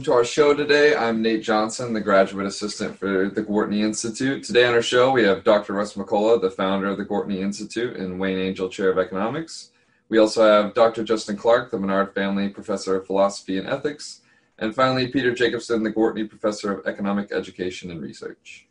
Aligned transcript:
Welcome 0.00 0.14
to 0.14 0.18
our 0.18 0.24
show 0.24 0.54
today. 0.54 0.96
I'm 0.96 1.20
Nate 1.20 1.42
Johnson, 1.42 1.92
the 1.92 2.00
graduate 2.00 2.46
assistant 2.46 2.98
for 2.98 3.28
the 3.28 3.42
Gortney 3.42 3.84
Institute. 3.84 4.42
Today 4.42 4.64
on 4.64 4.72
our 4.72 4.80
show, 4.80 5.10
we 5.10 5.24
have 5.24 5.44
Dr. 5.44 5.74
Russ 5.74 5.92
McCullough, 5.92 6.40
the 6.40 6.50
founder 6.50 6.86
of 6.86 6.96
the 6.96 7.04
Gortney 7.04 7.40
Institute 7.40 7.98
and 7.98 8.18
Wayne 8.18 8.38
Angell 8.38 8.70
Chair 8.70 8.88
of 8.88 8.96
Economics. 8.96 9.72
We 10.08 10.16
also 10.16 10.42
have 10.42 10.72
Dr. 10.72 11.04
Justin 11.04 11.36
Clark, 11.36 11.70
the 11.70 11.78
Menard 11.78 12.14
Family 12.14 12.48
Professor 12.48 12.96
of 12.96 13.06
Philosophy 13.06 13.58
and 13.58 13.68
Ethics. 13.68 14.22
And 14.58 14.74
finally, 14.74 15.08
Peter 15.08 15.34
Jacobsen, 15.34 15.82
the 15.82 15.92
Gortney 15.92 16.26
Professor 16.26 16.72
of 16.72 16.86
Economic 16.86 17.30
Education 17.30 17.90
and 17.90 18.00
Research. 18.00 18.66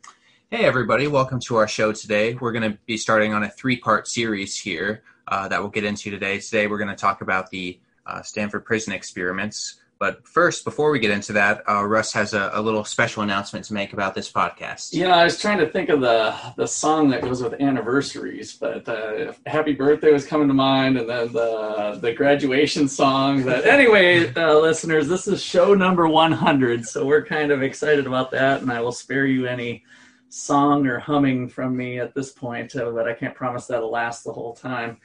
Hey, 0.50 0.64
everybody, 0.64 1.06
welcome 1.06 1.38
to 1.42 1.54
our 1.54 1.68
show 1.68 1.92
today. 1.92 2.34
We're 2.34 2.50
going 2.50 2.72
to 2.72 2.76
be 2.86 2.96
starting 2.96 3.34
on 3.34 3.44
a 3.44 3.48
three 3.48 3.76
part 3.76 4.08
series 4.08 4.58
here 4.58 5.04
uh, 5.28 5.46
that 5.46 5.60
we'll 5.60 5.70
get 5.70 5.84
into 5.84 6.10
today. 6.10 6.40
Today, 6.40 6.66
we're 6.66 6.78
going 6.78 6.88
to 6.90 6.96
talk 6.96 7.20
about 7.20 7.50
the 7.50 7.78
uh, 8.04 8.20
Stanford 8.22 8.64
Prison 8.64 8.92
experiments. 8.92 9.76
But 10.00 10.26
first, 10.26 10.64
before 10.64 10.90
we 10.90 10.98
get 10.98 11.10
into 11.10 11.34
that, 11.34 11.62
uh, 11.68 11.84
Russ 11.84 12.10
has 12.14 12.32
a, 12.32 12.50
a, 12.54 12.62
little 12.62 12.84
special 12.84 13.22
announcement 13.22 13.66
to 13.66 13.74
make 13.74 13.92
about 13.92 14.14
this 14.14 14.32
podcast. 14.32 14.94
Yeah, 14.94 15.14
I 15.14 15.24
was 15.24 15.38
trying 15.38 15.58
to 15.58 15.68
think 15.68 15.90
of 15.90 16.00
the 16.00 16.34
the 16.56 16.66
song 16.66 17.10
that 17.10 17.20
goes 17.20 17.42
with 17.42 17.60
anniversaries, 17.60 18.56
but 18.58 18.88
uh, 18.88 19.34
"Happy 19.44 19.74
Birthday" 19.74 20.10
was 20.10 20.24
coming 20.24 20.48
to 20.48 20.54
mind, 20.54 20.96
and 20.96 21.06
then 21.06 21.30
the 21.34 21.98
the 22.00 22.14
graduation 22.14 22.88
song. 22.88 23.44
But 23.44 23.66
anyway, 23.66 24.32
uh, 24.32 24.58
listeners, 24.58 25.06
this 25.06 25.28
is 25.28 25.42
show 25.42 25.74
number 25.74 26.08
100, 26.08 26.86
so 26.86 27.04
we're 27.04 27.24
kind 27.24 27.50
of 27.50 27.62
excited 27.62 28.06
about 28.06 28.30
that, 28.30 28.62
and 28.62 28.72
I 28.72 28.80
will 28.80 28.92
spare 28.92 29.26
you 29.26 29.44
any 29.44 29.84
song 30.30 30.86
or 30.86 30.98
humming 30.98 31.46
from 31.46 31.76
me 31.76 31.98
at 31.98 32.14
this 32.14 32.32
point, 32.32 32.74
uh, 32.74 32.90
but 32.90 33.06
I 33.06 33.12
can't 33.12 33.34
promise 33.34 33.66
that'll 33.66 33.90
last 33.90 34.24
the 34.24 34.32
whole 34.32 34.54
time. 34.54 34.96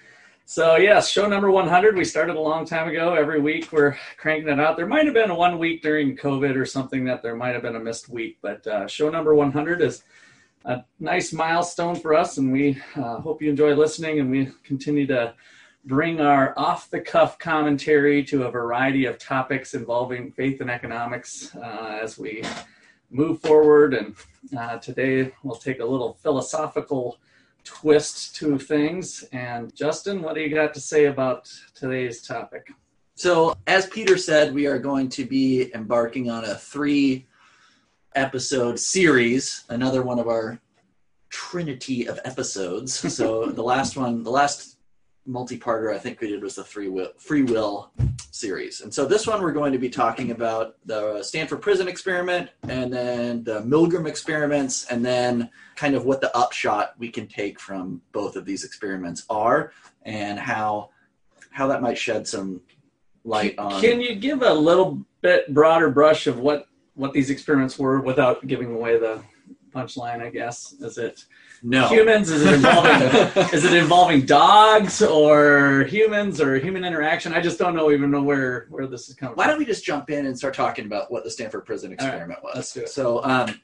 So 0.47 0.75
yes, 0.75 1.09
show 1.09 1.27
number 1.27 1.49
100. 1.49 1.97
We 1.97 2.05
started 2.05 2.35
a 2.35 2.39
long 2.39 2.67
time 2.67 2.87
ago. 2.87 3.15
Every 3.15 3.41
week 3.41 3.71
we're 3.71 3.97
cranking 4.17 4.47
it 4.47 4.59
out. 4.59 4.77
There 4.77 4.85
might 4.85 5.05
have 5.05 5.15
been 5.15 5.35
one 5.35 5.57
week 5.57 5.81
during 5.81 6.15
COVID 6.15 6.55
or 6.55 6.67
something 6.67 7.03
that 7.05 7.23
there 7.23 7.35
might 7.35 7.53
have 7.53 7.63
been 7.63 7.75
a 7.75 7.79
missed 7.79 8.09
week, 8.09 8.37
but 8.43 8.65
uh, 8.67 8.85
show 8.85 9.09
number 9.09 9.33
100 9.33 9.81
is 9.81 10.03
a 10.65 10.83
nice 10.99 11.33
milestone 11.33 11.95
for 11.95 12.13
us, 12.13 12.37
and 12.37 12.51
we 12.51 12.79
uh, 12.95 13.19
hope 13.21 13.41
you 13.41 13.49
enjoy 13.49 13.73
listening. 13.73 14.19
And 14.19 14.29
we 14.29 14.51
continue 14.63 15.07
to 15.07 15.33
bring 15.83 16.21
our 16.21 16.53
off 16.59 16.91
the 16.91 16.99
cuff 16.99 17.39
commentary 17.39 18.23
to 18.25 18.43
a 18.43 18.51
variety 18.51 19.05
of 19.05 19.17
topics 19.17 19.73
involving 19.73 20.31
faith 20.31 20.61
and 20.61 20.69
economics 20.69 21.55
uh, 21.55 21.99
as 22.03 22.19
we 22.19 22.43
move 23.09 23.41
forward. 23.41 23.95
And 23.95 24.15
uh, 24.55 24.77
today 24.77 25.31
we'll 25.41 25.55
take 25.55 25.79
a 25.79 25.85
little 25.85 26.13
philosophical 26.21 27.17
twist 27.65 28.35
to 28.37 28.57
things. 28.57 29.25
And 29.33 29.75
Justin, 29.75 30.21
what 30.21 30.35
do 30.35 30.41
you 30.41 30.53
got 30.53 30.73
to 30.75 30.79
say 30.79 31.05
about 31.05 31.51
today's 31.73 32.21
topic? 32.21 32.71
So, 33.15 33.55
as 33.67 33.87
Peter 33.87 34.17
said, 34.17 34.53
we 34.53 34.67
are 34.67 34.79
going 34.79 35.09
to 35.09 35.25
be 35.25 35.73
embarking 35.73 36.29
on 36.29 36.45
a 36.45 36.55
three 36.55 37.25
episode 38.13 38.79
series, 38.79 39.63
another 39.69 40.03
one 40.03 40.19
of 40.19 40.27
our 40.27 40.59
trinity 41.29 42.07
of 42.07 42.19
episodes. 42.23 43.13
so, 43.13 43.45
the 43.51 43.63
last 43.63 43.97
one, 43.97 44.23
the 44.23 44.31
last 44.31 44.74
multi-parter 45.25 45.93
I 45.93 45.97
think 45.97 46.21
we 46.21 46.27
did 46.27 46.41
was 46.41 46.55
the 46.55 46.63
free 46.63 46.87
will, 46.87 47.09
free 47.17 47.43
will 47.43 47.91
series. 48.31 48.81
And 48.81 48.93
so 48.93 49.05
this 49.05 49.25
one 49.25 49.41
we're 49.41 49.51
going 49.51 49.73
to 49.73 49.79
be 49.79 49.89
talking 49.89 50.31
about 50.31 50.75
the 50.85 51.23
Stanford 51.23 51.61
prison 51.61 51.87
experiment 51.87 52.49
and 52.63 52.93
then 52.93 53.43
the 53.43 53.61
Milgram 53.61 54.07
experiments 54.07 54.85
and 54.85 55.03
then 55.03 55.49
kind 55.75 55.95
of 55.95 56.05
what 56.05 56.21
the 56.21 56.35
upshot 56.37 56.93
we 56.97 57.09
can 57.09 57.27
take 57.27 57.59
from 57.59 58.01
both 58.11 58.35
of 58.35 58.45
these 58.45 58.63
experiments 58.63 59.25
are 59.29 59.71
and 60.03 60.39
how 60.39 60.89
how 61.51 61.67
that 61.67 61.81
might 61.81 61.97
shed 61.97 62.27
some 62.27 62.61
light 63.23 63.57
on 63.57 63.81
Can 63.81 64.01
you 64.01 64.15
give 64.15 64.41
a 64.41 64.53
little 64.53 65.01
bit 65.21 65.53
broader 65.53 65.89
brush 65.89 66.27
of 66.27 66.39
what 66.39 66.67
what 66.93 67.13
these 67.13 67.29
experiments 67.29 67.77
were 67.77 67.99
without 67.99 68.45
giving 68.47 68.73
away 68.73 68.97
the 68.97 69.21
punchline, 69.75 70.21
I 70.21 70.29
guess? 70.29 70.73
Is 70.73 70.97
it 70.97 71.25
no 71.61 71.87
humans? 71.87 72.29
Is 72.29 72.45
it 72.45 72.53
involving 72.53 72.91
is 73.53 73.65
it 73.65 73.73
involving 73.73 74.25
dogs 74.25 75.01
or 75.01 75.83
humans 75.83 76.39
or 76.39 76.57
human 76.57 76.85
interaction? 76.85 77.33
I 77.33 77.41
just 77.41 77.59
don't 77.59 77.75
know 77.75 77.91
even 77.91 78.09
know 78.11 78.23
where 78.23 78.67
where 78.69 78.87
this 78.87 79.09
is 79.09 79.15
coming. 79.15 79.33
From. 79.33 79.37
Why 79.37 79.47
don't 79.47 79.59
we 79.59 79.65
just 79.65 79.83
jump 79.83 80.09
in 80.09 80.25
and 80.25 80.37
start 80.37 80.53
talking 80.53 80.85
about 80.85 81.11
what 81.11 81.23
the 81.23 81.31
Stanford 81.31 81.65
Prison 81.65 81.91
Experiment 81.91 82.29
right, 82.29 82.43
was? 82.43 82.55
Let's 82.55 82.73
do 82.73 82.81
it. 82.81 82.89
So 82.89 83.23
um, 83.23 83.59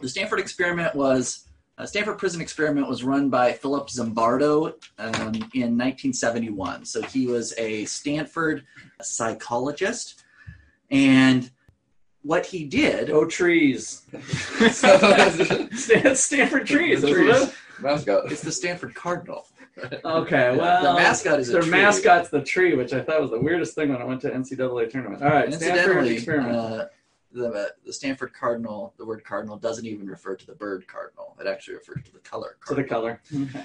the 0.00 0.08
Stanford 0.08 0.40
Experiment 0.40 0.94
was 0.94 1.46
uh, 1.76 1.86
Stanford 1.86 2.18
Prison 2.18 2.40
Experiment 2.40 2.88
was 2.88 3.02
run 3.02 3.28
by 3.28 3.52
Philip 3.52 3.88
Zimbardo 3.88 4.74
um, 4.98 5.34
in 5.54 5.76
1971. 5.76 6.84
So 6.84 7.02
he 7.02 7.26
was 7.26 7.52
a 7.58 7.84
Stanford 7.86 8.64
psychologist, 9.02 10.22
and 10.90 11.50
what 12.24 12.46
he 12.46 12.64
did. 12.64 13.10
Oh, 13.10 13.26
trees. 13.26 14.02
Stanford 14.72 16.66
trees. 16.66 17.02
The 17.02 17.10
trees. 17.12 17.54
Mascot. 17.80 18.32
It's 18.32 18.42
the 18.42 18.52
Stanford 18.52 18.94
Cardinal. 18.94 19.46
Okay, 20.04 20.56
well, 20.56 20.82
the 20.82 20.94
mascot 20.94 21.40
is 21.40 21.48
their 21.48 21.60
tree. 21.62 21.70
mascot's 21.70 22.28
the 22.28 22.40
tree, 22.40 22.76
which 22.76 22.92
I 22.92 23.02
thought 23.02 23.20
was 23.20 23.30
the 23.32 23.40
weirdest 23.40 23.74
thing 23.74 23.88
when 23.88 24.00
I 24.00 24.04
went 24.04 24.20
to 24.20 24.30
NCAA 24.30 24.88
tournament. 24.88 25.22
All 25.22 25.30
right, 25.30 25.52
Stanford 25.52 25.76
Incidentally, 25.78 26.14
experiment. 26.14 26.56
uh, 26.56 26.86
the 27.32 27.74
the 27.84 27.92
Stanford 27.92 28.32
Cardinal, 28.32 28.94
the 28.98 29.04
word 29.04 29.24
cardinal 29.24 29.56
doesn't 29.56 29.84
even 29.84 30.06
refer 30.06 30.36
to 30.36 30.46
the 30.46 30.54
bird 30.54 30.86
cardinal. 30.86 31.36
It 31.40 31.48
actually 31.48 31.74
refers 31.74 32.04
to 32.04 32.12
the 32.12 32.20
color. 32.20 32.56
to 32.68 32.74
the 32.74 32.84
color. 32.84 33.20
Okay. 33.34 33.64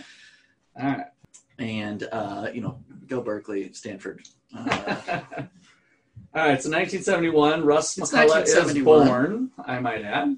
All 0.82 0.88
right. 0.88 1.06
And 1.60 2.10
uh, 2.12 2.48
you 2.52 2.62
know, 2.62 2.80
go 3.08 3.22
Berkeley, 3.22 3.72
Stanford. 3.74 4.28
Uh, 4.58 5.22
All 6.36 6.44
right, 6.44 6.62
so 6.62 6.70
1971, 6.70 7.66
Russ 7.66 7.98
It's 7.98 8.12
McCullough 8.12 8.44
is 8.44 8.56
1971. 8.56 9.08
born, 9.08 9.52
I 9.66 9.80
might 9.80 10.04
add. 10.04 10.38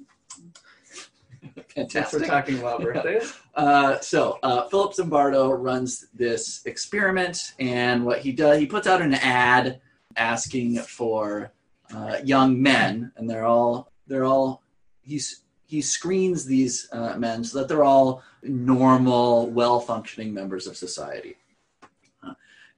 Since 1.89 2.13
we're 2.13 2.25
talking 2.25 2.59
about 2.59 2.81
birthdays. 2.83 3.33
Uh, 3.55 3.99
so 3.99 4.39
uh, 4.41 4.67
Philip 4.69 4.93
Zimbardo 4.93 5.53
runs 5.61 6.07
this 6.13 6.65
experiment, 6.65 7.53
and 7.59 8.05
what 8.05 8.19
he 8.19 8.31
does, 8.31 8.59
he 8.59 8.65
puts 8.67 8.87
out 8.87 9.01
an 9.01 9.15
ad 9.15 9.81
asking 10.15 10.77
for 10.77 11.51
uh, 11.93 12.17
young 12.23 12.61
men, 12.61 13.11
and 13.17 13.29
they're 13.29 13.45
all 13.45 13.91
they're 14.07 14.25
all 14.25 14.63
he's 15.01 15.41
he 15.65 15.81
screens 15.81 16.45
these 16.45 16.87
uh, 16.93 17.17
men 17.17 17.43
so 17.43 17.59
that 17.59 17.67
they're 17.67 17.83
all 17.83 18.23
normal, 18.43 19.49
well-functioning 19.49 20.33
members 20.33 20.67
of 20.67 20.75
society. 20.77 21.35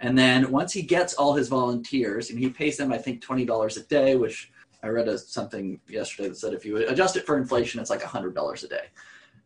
And 0.04 0.18
then 0.18 0.52
once 0.52 0.74
he 0.74 0.82
gets 0.82 1.14
all 1.14 1.34
his 1.34 1.48
volunteers, 1.48 2.30
and 2.30 2.38
he 2.38 2.50
pays 2.50 2.76
them, 2.76 2.92
I 2.92 2.98
think, 2.98 3.22
twenty 3.22 3.46
dollars 3.46 3.78
a 3.78 3.84
day, 3.84 4.18
which 4.18 4.52
I 4.84 4.90
read 4.90 5.08
a, 5.08 5.18
something 5.18 5.80
yesterday 5.88 6.28
that 6.28 6.36
said 6.36 6.54
if 6.54 6.66
you 6.66 6.76
adjust 6.76 7.16
it 7.16 7.26
for 7.26 7.38
inflation, 7.38 7.80
it's 7.80 7.90
like 7.90 8.04
hundred 8.04 8.36
dollars 8.36 8.66
a 8.66 8.68
day. 8.68 8.88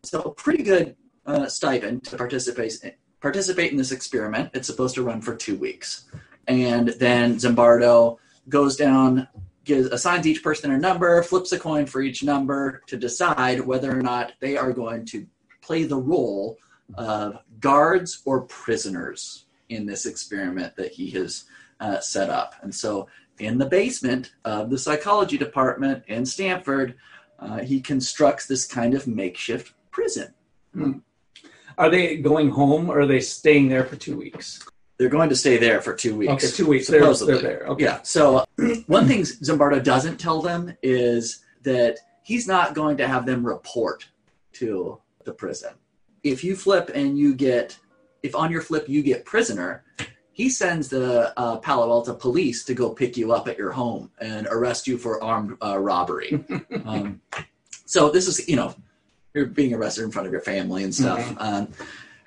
So 0.01 0.31
pretty 0.31 0.63
good 0.63 0.95
uh, 1.27 1.45
stipend 1.45 2.05
to 2.05 2.17
participate 2.17 2.73
participate 3.21 3.71
in 3.71 3.77
this 3.77 3.91
experiment. 3.91 4.49
It's 4.55 4.65
supposed 4.65 4.95
to 4.95 5.03
run 5.03 5.21
for 5.21 5.35
two 5.35 5.55
weeks, 5.57 6.05
and 6.47 6.89
then 6.89 7.35
Zimbardo 7.35 8.17
goes 8.49 8.75
down, 8.75 9.27
gives 9.63 9.89
assigns 9.89 10.25
each 10.25 10.41
person 10.41 10.71
a 10.71 10.77
number, 10.79 11.21
flips 11.21 11.51
a 11.51 11.59
coin 11.59 11.85
for 11.85 12.01
each 12.01 12.23
number 12.23 12.81
to 12.87 12.97
decide 12.97 13.59
whether 13.61 13.95
or 13.95 14.01
not 14.01 14.33
they 14.39 14.57
are 14.57 14.73
going 14.73 15.05
to 15.05 15.27
play 15.61 15.83
the 15.83 15.97
role 15.97 16.57
of 16.95 17.37
guards 17.59 18.23
or 18.25 18.41
prisoners 18.41 19.43
in 19.69 19.85
this 19.85 20.05
experiment 20.05 20.75
that 20.75 20.91
he 20.91 21.09
has 21.11 21.45
uh, 21.79 21.99
set 21.99 22.29
up. 22.29 22.55
And 22.61 22.73
so, 22.73 23.07
in 23.39 23.57
the 23.57 23.65
basement 23.65 24.31
of 24.45 24.69
the 24.69 24.79
psychology 24.79 25.37
department 25.37 26.03
in 26.07 26.25
Stanford, 26.25 26.95
uh, 27.39 27.59
he 27.59 27.79
constructs 27.79 28.47
this 28.47 28.65
kind 28.65 28.95
of 28.95 29.05
makeshift 29.05 29.73
prison. 29.91 30.33
Are 31.77 31.89
they 31.89 32.17
going 32.17 32.49
home 32.49 32.89
or 32.89 33.01
are 33.01 33.05
they 33.05 33.19
staying 33.19 33.69
there 33.69 33.83
for 33.83 33.95
two 33.95 34.17
weeks? 34.17 34.65
They're 34.97 35.09
going 35.09 35.29
to 35.29 35.35
stay 35.35 35.57
there 35.57 35.79
for 35.81 35.93
two 35.93 36.15
weeks. 36.15 36.31
Okay, 36.33 36.47
two 36.47 36.67
weeks. 36.67 36.87
They're, 36.87 37.01
supposedly. 37.01 37.33
they're 37.35 37.41
there. 37.59 37.67
Okay. 37.67 37.83
Yeah. 37.83 38.01
So 38.01 38.45
one 38.87 39.07
thing 39.07 39.21
Zimbardo 39.21 39.83
doesn't 39.83 40.17
tell 40.17 40.41
them 40.41 40.75
is 40.81 41.43
that 41.61 41.99
he's 42.23 42.47
not 42.47 42.73
going 42.73 42.97
to 42.97 43.07
have 43.07 43.25
them 43.25 43.45
report 43.45 44.07
to 44.53 44.99
the 45.23 45.33
prison. 45.33 45.73
If 46.23 46.43
you 46.43 46.55
flip 46.55 46.89
and 46.95 47.17
you 47.17 47.35
get, 47.35 47.77
if 48.23 48.35
on 48.35 48.51
your 48.51 48.61
flip 48.61 48.87
you 48.89 49.01
get 49.03 49.25
prisoner, 49.25 49.83
he 50.31 50.49
sends 50.49 50.89
the 50.89 51.33
uh, 51.39 51.57
Palo 51.57 51.89
Alto 51.89 52.13
police 52.13 52.63
to 52.65 52.73
go 52.73 52.89
pick 52.91 53.17
you 53.17 53.31
up 53.33 53.47
at 53.47 53.57
your 53.57 53.71
home 53.71 54.11
and 54.19 54.47
arrest 54.51 54.87
you 54.87 54.97
for 54.97 55.23
armed 55.23 55.57
uh, 55.63 55.77
robbery. 55.79 56.43
um, 56.85 57.21
so 57.85 58.09
this 58.09 58.27
is, 58.27 58.47
you 58.47 58.55
know, 58.55 58.75
you're 59.33 59.45
being 59.47 59.73
arrested 59.73 60.03
in 60.03 60.11
front 60.11 60.25
of 60.27 60.31
your 60.31 60.41
family 60.41 60.83
and 60.83 60.93
stuff. 60.93 61.35
Um, 61.39 61.69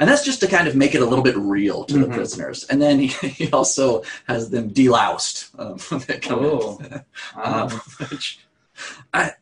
and 0.00 0.08
that's 0.08 0.25
just 0.25 0.40
to 0.40 0.46
kind 0.48 0.66
of 0.66 0.75
make 0.75 0.94
it 0.94 1.02
a 1.02 1.04
little 1.04 1.22
bit 1.22 1.37
real 1.37 1.84
to 1.84 1.98
the 1.98 2.06
Mhm. 2.06 2.14
prisoners. 2.14 2.64
And 2.64 2.81
then 2.81 2.98
he, 2.98 3.06
he 3.28 3.50
also 3.52 4.02
has 4.26 4.48
them 4.50 4.70
deloused 4.70 5.50
um, 5.58 5.78
when 5.90 6.00
they 6.08 6.19
come 6.19 6.40
Oh. 6.44 6.78
in. 6.81 7.04
Um, 7.37 7.69
which 8.10 8.40
I 9.12 9.32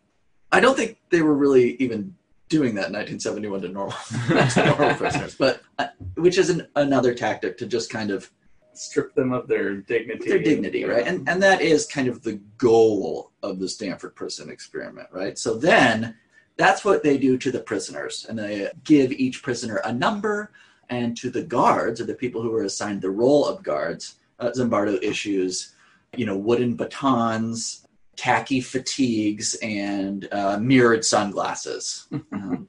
I 0.50 0.60
don't 0.60 0.76
think 0.76 0.98
they 1.10 1.22
were 1.22 1.34
really 1.34 1.76
even 1.76 2.16
doing 2.48 2.74
that 2.74 2.88
in 2.88 2.94
1971 2.94 3.62
to 3.62 3.68
normal, 3.68 3.96
to 4.50 4.64
normal 4.66 4.94
prisoners, 4.96 5.34
but 5.34 5.62
uh, 5.78 5.88
which 6.14 6.38
is 6.38 6.50
an, 6.50 6.66
another 6.76 7.14
tactic 7.14 7.58
to 7.58 7.66
just 7.66 7.90
kind 7.90 8.10
of 8.10 8.30
Strip 8.78 9.12
them 9.14 9.32
of 9.32 9.48
their 9.48 9.74
dignity. 9.74 10.28
their 10.28 10.38
dignity, 10.38 10.84
right? 10.84 11.04
And 11.04 11.28
and 11.28 11.42
that 11.42 11.60
is 11.60 11.84
kind 11.84 12.06
of 12.06 12.22
the 12.22 12.34
goal 12.58 13.32
of 13.42 13.58
the 13.58 13.68
Stanford 13.68 14.14
prison 14.14 14.50
experiment, 14.50 15.08
right? 15.10 15.36
So 15.36 15.54
then 15.54 16.14
that's 16.56 16.84
what 16.84 17.02
they 17.02 17.18
do 17.18 17.36
to 17.38 17.50
the 17.50 17.58
prisoners, 17.58 18.24
and 18.28 18.38
they 18.38 18.70
give 18.84 19.10
each 19.10 19.42
prisoner 19.42 19.80
a 19.84 19.92
number, 19.92 20.52
and 20.90 21.16
to 21.16 21.28
the 21.28 21.42
guards 21.42 22.00
or 22.00 22.04
the 22.04 22.14
people 22.14 22.40
who 22.40 22.54
are 22.54 22.62
assigned 22.62 23.02
the 23.02 23.10
role 23.10 23.44
of 23.44 23.64
guards, 23.64 24.20
uh, 24.38 24.50
Zimbardo 24.50 25.02
issues, 25.02 25.74
you 26.16 26.24
know, 26.24 26.36
wooden 26.36 26.76
batons, 26.76 27.88
tacky 28.19 28.61
fatigues, 28.61 29.55
and 29.62 30.29
uh, 30.32 30.59
mirrored 30.59 31.05
sunglasses. 31.05 32.06
Um, 32.12 32.69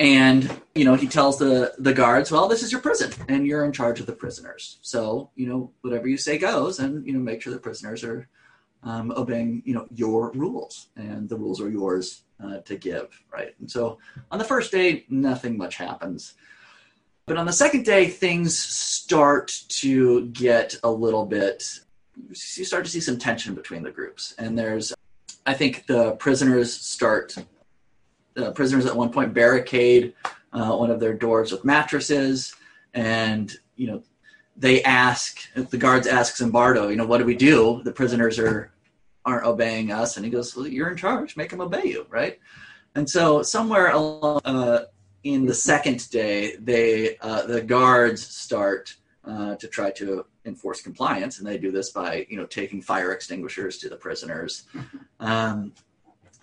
and 0.00 0.62
you 0.74 0.86
know 0.86 0.94
he 0.94 1.06
tells 1.06 1.38
the 1.38 1.74
the 1.78 1.92
guards 1.92 2.32
well 2.32 2.48
this 2.48 2.62
is 2.62 2.72
your 2.72 2.80
prison 2.80 3.12
and 3.28 3.46
you're 3.46 3.66
in 3.66 3.72
charge 3.72 4.00
of 4.00 4.06
the 4.06 4.14
prisoners. 4.14 4.78
So 4.80 5.30
you 5.36 5.46
know 5.46 5.72
whatever 5.82 6.08
you 6.08 6.16
say 6.16 6.38
goes 6.38 6.80
and 6.80 7.06
you 7.06 7.12
know 7.12 7.20
make 7.20 7.42
sure 7.42 7.52
the 7.52 7.58
prisoners 7.58 8.02
are 8.02 8.28
um, 8.82 9.12
obeying 9.14 9.62
you 9.66 9.74
know 9.74 9.86
your 9.94 10.32
rules. 10.32 10.88
And 10.96 11.28
the 11.28 11.36
rules 11.36 11.60
are 11.60 11.70
yours 11.70 12.22
uh, 12.42 12.58
to 12.60 12.76
give 12.76 13.08
right? 13.30 13.54
And 13.60 13.70
so 13.70 13.98
on 14.30 14.38
the 14.38 14.44
first 14.44 14.72
day 14.72 15.04
nothing 15.10 15.58
much 15.58 15.76
happens. 15.76 16.34
But 17.26 17.36
on 17.36 17.44
the 17.44 17.52
second 17.52 17.84
day 17.84 18.08
things 18.08 18.58
start 18.58 19.52
to 19.80 20.28
get 20.28 20.76
a 20.82 20.90
little 20.90 21.26
bit 21.26 21.62
you 22.28 22.64
start 22.64 22.84
to 22.84 22.90
see 22.90 23.00
some 23.00 23.18
tension 23.18 23.54
between 23.54 23.82
the 23.82 23.90
groups 23.90 24.34
and 24.38 24.58
there's 24.58 24.92
i 25.46 25.54
think 25.54 25.86
the 25.86 26.12
prisoners 26.12 26.72
start 26.72 27.34
the 28.34 28.52
prisoners 28.52 28.86
at 28.86 28.96
one 28.96 29.10
point 29.10 29.34
barricade 29.34 30.14
uh, 30.52 30.74
one 30.74 30.90
of 30.90 31.00
their 31.00 31.14
doors 31.14 31.52
with 31.52 31.64
mattresses, 31.64 32.54
and 32.94 33.52
you 33.76 33.86
know 33.86 34.02
they 34.56 34.82
ask 34.82 35.40
the 35.54 35.76
guards 35.76 36.06
ask 36.06 36.36
Zimbardo, 36.36 36.90
you 36.90 36.96
know, 36.96 37.06
what 37.06 37.18
do 37.18 37.24
we 37.24 37.36
do? 37.36 37.82
The 37.84 37.92
prisoners 37.92 38.38
are 38.38 38.72
aren't 39.24 39.46
obeying 39.46 39.92
us, 39.92 40.16
and 40.16 40.24
he 40.24 40.30
goes, 40.30 40.56
well, 40.56 40.66
"You're 40.66 40.90
in 40.90 40.96
charge. 40.96 41.36
Make 41.36 41.50
them 41.50 41.60
obey 41.60 41.84
you, 41.84 42.06
right?" 42.10 42.38
And 42.94 43.08
so 43.08 43.42
somewhere 43.42 43.90
along 43.90 44.40
uh, 44.44 44.86
in 45.22 45.46
the 45.46 45.54
second 45.54 46.10
day, 46.10 46.56
they 46.56 47.16
uh, 47.18 47.46
the 47.46 47.62
guards 47.62 48.26
start 48.26 48.96
uh, 49.24 49.54
to 49.56 49.68
try 49.68 49.90
to 49.92 50.26
enforce 50.44 50.80
compliance, 50.82 51.38
and 51.38 51.46
they 51.46 51.58
do 51.58 51.70
this 51.70 51.90
by 51.90 52.26
you 52.28 52.36
know 52.36 52.46
taking 52.46 52.80
fire 52.80 53.12
extinguishers 53.12 53.78
to 53.78 53.88
the 53.88 53.96
prisoners, 53.96 54.64
um, 55.20 55.72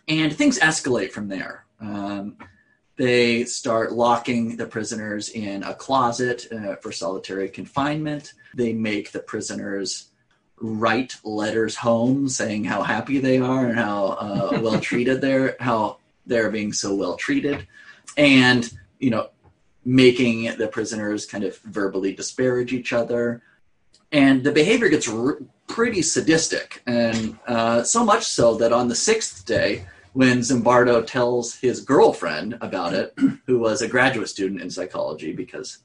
and 0.08 0.36
things 0.36 0.60
escalate 0.60 1.12
from 1.12 1.28
there. 1.28 1.66
Um, 1.80 2.38
they 2.98 3.46
start 3.46 3.92
locking 3.92 4.58
the 4.58 4.66
prisoners 4.66 5.30
in 5.30 5.64
a 5.64 5.74
closet 5.74 6.48
uh, 6.52 6.76
for 6.78 6.92
solitary 6.92 7.48
confinement. 7.48 8.34
They 8.56 8.74
make 8.74 9.12
the 9.12 9.20
prisoners 9.20 10.10
write 10.60 11.16
letters 11.24 11.76
home 11.76 12.28
saying 12.28 12.64
how 12.64 12.82
happy 12.82 13.20
they 13.20 13.38
are 13.38 13.68
and 13.68 13.78
how 13.78 14.06
uh, 14.20 14.60
well 14.64 14.80
treated 14.80 15.22
they're 15.22 15.56
how 15.60 15.98
they're 16.26 16.50
being 16.50 16.74
so 16.74 16.94
well 16.96 17.16
treated, 17.16 17.68
and 18.18 18.72
you 19.00 19.10
know, 19.10 19.30
making 19.86 20.58
the 20.58 20.68
prisoners 20.68 21.26
kind 21.26 21.44
of 21.44 21.58
verbally 21.60 22.14
disparage 22.14 22.74
each 22.74 22.94
other. 22.94 23.42
And 24.12 24.44
the 24.44 24.52
behavior 24.52 24.90
gets 24.90 25.10
r- 25.10 25.40
pretty 25.68 26.02
sadistic, 26.02 26.82
and 26.88 27.38
uh, 27.46 27.84
so 27.84 28.06
much 28.06 28.24
so 28.24 28.56
that 28.56 28.72
on 28.72 28.88
the 28.88 28.96
sixth 28.96 29.46
day, 29.46 29.86
when 30.14 30.40
Zimbardo 30.40 31.06
tells 31.06 31.56
his 31.56 31.82
girlfriend 31.82 32.58
about 32.62 32.94
it, 32.94 33.14
who 33.46 33.60
was 33.60 33.82
a 33.82 33.88
graduate 33.88 34.30
student 34.30 34.62
in 34.62 34.70
psychology 34.70 35.32
because 35.34 35.80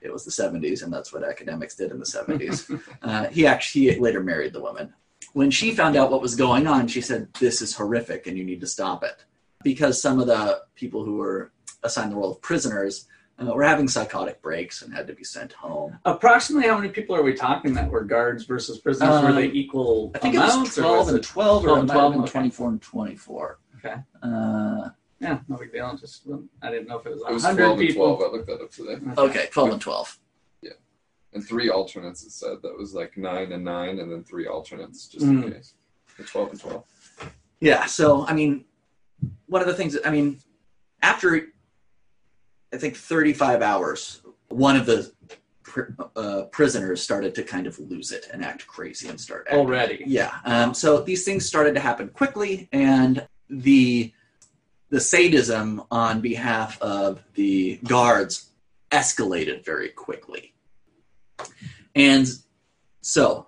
it 0.00 0.12
was 0.12 0.24
the 0.24 0.30
70s 0.30 0.82
and 0.82 0.92
that's 0.92 1.12
what 1.12 1.22
academics 1.22 1.76
did 1.76 1.90
in 1.90 1.98
the 1.98 2.04
70s. 2.04 2.80
uh, 3.02 3.26
he 3.26 3.46
actually 3.46 3.92
he 3.92 4.00
later 4.00 4.22
married 4.22 4.52
the 4.52 4.60
woman. 4.60 4.92
When 5.32 5.50
she 5.50 5.72
found 5.72 5.96
out 5.96 6.10
what 6.10 6.22
was 6.22 6.34
going 6.34 6.66
on, 6.66 6.88
she 6.88 7.00
said, 7.00 7.28
This 7.34 7.60
is 7.62 7.76
horrific 7.76 8.26
and 8.26 8.36
you 8.36 8.44
need 8.44 8.60
to 8.60 8.66
stop 8.66 9.04
it. 9.04 9.24
Because 9.62 10.00
some 10.00 10.18
of 10.18 10.26
the 10.26 10.62
people 10.74 11.04
who 11.04 11.16
were 11.16 11.52
assigned 11.82 12.12
the 12.12 12.16
role 12.16 12.32
of 12.32 12.40
prisoners 12.40 13.06
uh, 13.40 13.52
were 13.54 13.62
having 13.62 13.88
psychotic 13.88 14.40
breaks 14.42 14.82
and 14.82 14.92
had 14.92 15.06
to 15.06 15.12
be 15.14 15.24
sent 15.24 15.52
home. 15.52 15.98
Approximately 16.04 16.68
how 16.68 16.76
many 16.76 16.88
people 16.88 17.14
are 17.14 17.22
we 17.22 17.34
talking 17.34 17.72
that 17.74 17.90
were 17.90 18.02
guards 18.04 18.44
versus 18.44 18.78
prisoners? 18.78 19.22
were 19.22 19.32
they 19.32 19.46
Um, 19.48 19.54
equal 19.54 20.10
I 20.14 20.18
think 20.18 20.34
it 20.34 20.38
was 20.38 20.74
12 20.74 20.98
was 20.98 21.08
and 21.08 21.18
it- 21.18 21.22
12, 21.24 21.64
or 21.64 21.68
12 21.68 21.78
and 21.80 21.88
12, 21.90 22.12
been 22.12 22.20
okay. 22.22 22.30
24 22.32 22.68
and 22.68 22.82
24. 22.82 23.58
Okay. 23.78 23.94
Uh, 24.22 24.88
Yeah, 25.20 25.40
no 25.48 25.56
big 25.56 25.72
deal. 25.72 25.96
Just 25.96 26.26
I 26.62 26.70
didn't 26.70 26.88
know 26.88 26.98
if 26.98 27.06
it 27.06 27.10
was 27.10 27.22
It 27.28 27.32
was 27.32 27.42
100 27.44 27.62
12 27.64 27.78
and 27.78 27.88
people. 27.88 28.16
12. 28.16 28.20
I 28.22 28.36
looked 28.36 28.46
that 28.48 28.60
up 28.60 28.70
today. 28.70 29.20
okay, 29.22 29.48
12 29.52 29.72
and 29.72 29.80
12. 29.80 30.18
Yeah. 30.62 30.70
And 31.32 31.44
three 31.46 31.70
alternates, 31.70 32.24
it 32.24 32.32
said. 32.32 32.58
That 32.62 32.76
was 32.76 32.94
like 32.94 33.16
9 33.16 33.52
and 33.52 33.64
9, 33.64 33.98
and 34.00 34.10
then 34.12 34.24
three 34.24 34.46
alternates 34.46 35.06
just 35.08 35.26
Mm. 35.26 35.44
in 35.44 35.52
case. 35.52 35.74
The 36.16 36.24
12 36.24 36.50
and 36.50 36.60
12. 36.60 36.84
Yeah, 37.60 37.86
so 37.86 38.26
I 38.26 38.32
mean, 38.34 38.64
one 39.46 39.60
of 39.60 39.66
the 39.68 39.74
things 39.74 39.96
I 40.04 40.10
mean, 40.10 40.40
after 41.02 41.48
I 42.72 42.76
think 42.76 42.96
35 42.96 43.62
hours, 43.62 44.20
one 44.48 44.76
of 44.76 44.86
the 44.86 45.10
pr- 45.62 45.92
uh, 46.16 46.42
prisoners 46.50 47.02
started 47.02 47.34
to 47.36 47.42
kind 47.42 47.66
of 47.66 47.78
lose 47.78 48.12
it 48.12 48.28
and 48.32 48.44
act 48.44 48.66
crazy 48.66 49.08
and 49.08 49.20
start 49.20 49.46
acting. 49.48 49.60
Already. 49.60 50.04
Yeah. 50.06 50.34
Um, 50.44 50.74
so 50.74 51.00
these 51.00 51.24
things 51.24 51.46
started 51.46 51.74
to 51.74 51.80
happen 51.80 52.08
quickly, 52.08 52.68
and 52.72 53.26
the 53.48 54.12
the 54.90 55.00
sadism 55.00 55.82
on 55.90 56.20
behalf 56.22 56.80
of 56.80 57.22
the 57.34 57.78
guards 57.84 58.50
escalated 58.90 59.62
very 59.64 59.90
quickly. 59.90 60.54
And 61.94 62.26
so 63.02 63.46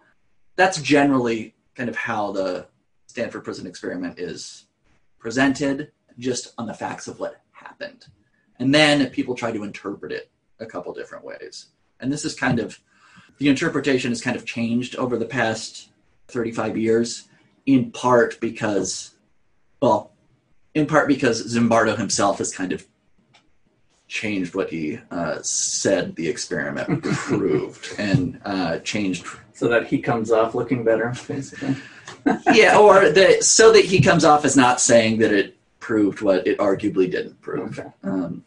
that's 0.57 0.83
generally 0.83 1.55
kind 1.75 1.89
of 1.89 1.97
how 1.97 2.33
the 2.33 2.67
Stanford 3.07 3.45
prison 3.45 3.67
experiment 3.67 4.19
is 4.19 4.67
presented, 5.19 5.93
just 6.19 6.53
on 6.59 6.67
the 6.67 6.75
facts 6.75 7.09
of 7.09 7.19
what 7.19 7.41
happened. 7.53 8.07
And 8.61 8.75
then 8.75 9.09
people 9.11 9.35
try 9.35 9.51
to 9.51 9.65
interpret 9.65 10.13
it 10.13 10.31
a 10.61 10.67
couple 10.67 10.93
different 10.93 11.25
ways. 11.25 11.67
And 11.99 12.13
this 12.13 12.25
is 12.25 12.35
kind 12.35 12.61
of 12.61 12.79
the 13.39 13.49
interpretation 13.49 14.11
has 14.11 14.21
kind 14.21 14.37
of 14.37 14.45
changed 14.45 14.95
over 14.97 15.17
the 15.17 15.25
past 15.25 15.89
35 16.29 16.77
years, 16.77 17.27
in 17.65 17.91
part 17.91 18.39
because, 18.39 19.15
well, 19.81 20.13
in 20.75 20.87
part 20.87 21.09
because 21.09 21.55
Zimbardo 21.55 21.97
himself 21.97 22.39
has 22.39 22.55
kind 22.55 22.73
of 22.73 22.87
changed 24.09 24.55
what 24.55 24.69
he 24.69 24.99
uh, 25.11 25.39
said 25.41 26.15
the 26.17 26.29
experiment 26.29 27.03
proved 27.05 27.99
and 27.99 28.41
uh, 28.45 28.79
changed 28.81 29.27
So 29.55 29.69
that 29.69 29.87
he 29.87 30.01
comes 30.01 30.31
off 30.31 30.55
looking 30.55 30.85
better, 30.85 31.15
basically. 31.27 31.77
yeah, 32.53 32.77
or 32.77 33.09
that 33.09 33.43
so 33.43 33.73
that 33.73 33.87
he 33.87 34.03
comes 34.03 34.25
off 34.25 34.45
as 34.45 34.55
not 34.57 34.81
saying 34.81 35.19
that 35.19 35.33
it 35.33 35.57
proved 35.81 36.21
what 36.21 36.47
it 36.47 36.59
arguably 36.59 37.11
didn't 37.11 37.41
prove. 37.41 37.79
Okay. 37.79 37.89
Um, 38.05 38.45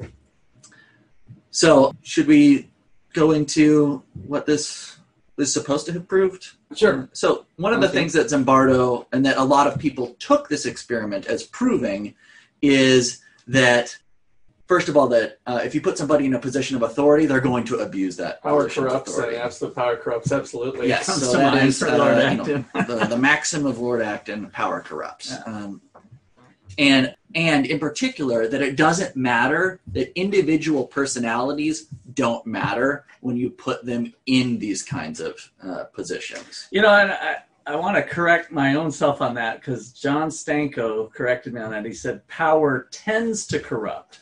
so, 1.51 1.93
should 2.01 2.27
we 2.27 2.69
go 3.13 3.31
into 3.31 4.01
what 4.25 4.45
this 4.45 4.97
is 5.37 5.53
supposed 5.53 5.85
to 5.87 5.93
have 5.93 6.07
proved? 6.07 6.49
Sure. 6.75 7.09
So, 7.13 7.45
one 7.57 7.73
of 7.73 7.81
the 7.81 7.87
Okay. 7.87 7.97
things 7.97 8.13
that 8.13 8.27
Zimbardo 8.27 9.05
and 9.11 9.25
that 9.25 9.37
a 9.37 9.43
lot 9.43 9.67
of 9.67 9.77
people 9.77 10.15
took 10.19 10.49
this 10.49 10.65
experiment 10.65 11.25
as 11.27 11.43
proving 11.43 12.15
is 12.61 13.19
that, 13.47 13.95
first 14.67 14.89
of 14.89 14.97
all, 14.97 15.07
that 15.09 15.39
uh, 15.45 15.59
if 15.63 15.75
you 15.75 15.81
put 15.81 15.97
somebody 15.97 16.25
in 16.25 16.33
a 16.33 16.39
position 16.39 16.75
of 16.75 16.81
authority, 16.81 17.25
they're 17.27 17.39
going 17.41 17.65
to 17.65 17.77
abuse 17.79 18.15
that 18.17 18.41
Power 18.41 18.67
corrupts, 18.69 18.77
and 19.11 19.17
authority. 19.19 19.37
absolute 19.37 19.75
power 19.75 19.95
corrupts, 19.97 20.31
absolutely. 20.31 20.87
Yes, 20.87 21.05
Comes 21.05 21.19
so 21.21 21.33
to 21.33 21.37
that 21.37 21.53
mind 21.53 21.67
is, 21.67 21.77
for 21.79 21.87
uh, 21.89 22.31
you 22.31 22.37
know, 22.37 22.43
the, 22.87 23.05
the 23.09 23.17
maxim 23.17 23.65
of 23.67 23.77
Lord 23.79 24.01
Acton, 24.01 24.49
power 24.49 24.81
corrupts. 24.81 25.31
Yeah. 25.45 25.53
Um, 25.53 25.81
and 26.79 27.13
and 27.35 27.65
in 27.65 27.79
particular, 27.79 28.47
that 28.47 28.61
it 28.61 28.75
doesn't 28.75 29.15
matter 29.15 29.79
that 29.87 30.17
individual 30.17 30.85
personalities 30.85 31.87
don't 32.13 32.45
matter 32.45 33.05
when 33.21 33.37
you 33.37 33.49
put 33.49 33.85
them 33.85 34.13
in 34.25 34.59
these 34.59 34.83
kinds 34.83 35.19
of 35.19 35.51
uh, 35.63 35.85
positions. 35.85 36.67
You 36.71 36.81
know, 36.81 36.93
and 36.93 37.11
I, 37.11 37.37
I 37.65 37.75
want 37.75 37.95
to 37.95 38.03
correct 38.03 38.51
my 38.51 38.75
own 38.75 38.91
self 38.91 39.21
on 39.21 39.33
that 39.35 39.59
because 39.59 39.93
John 39.93 40.29
Stanko 40.29 41.11
corrected 41.13 41.53
me 41.53 41.61
on 41.61 41.71
that. 41.71 41.85
He 41.85 41.93
said 41.93 42.27
power 42.27 42.87
tends 42.91 43.47
to 43.47 43.59
corrupt, 43.59 44.19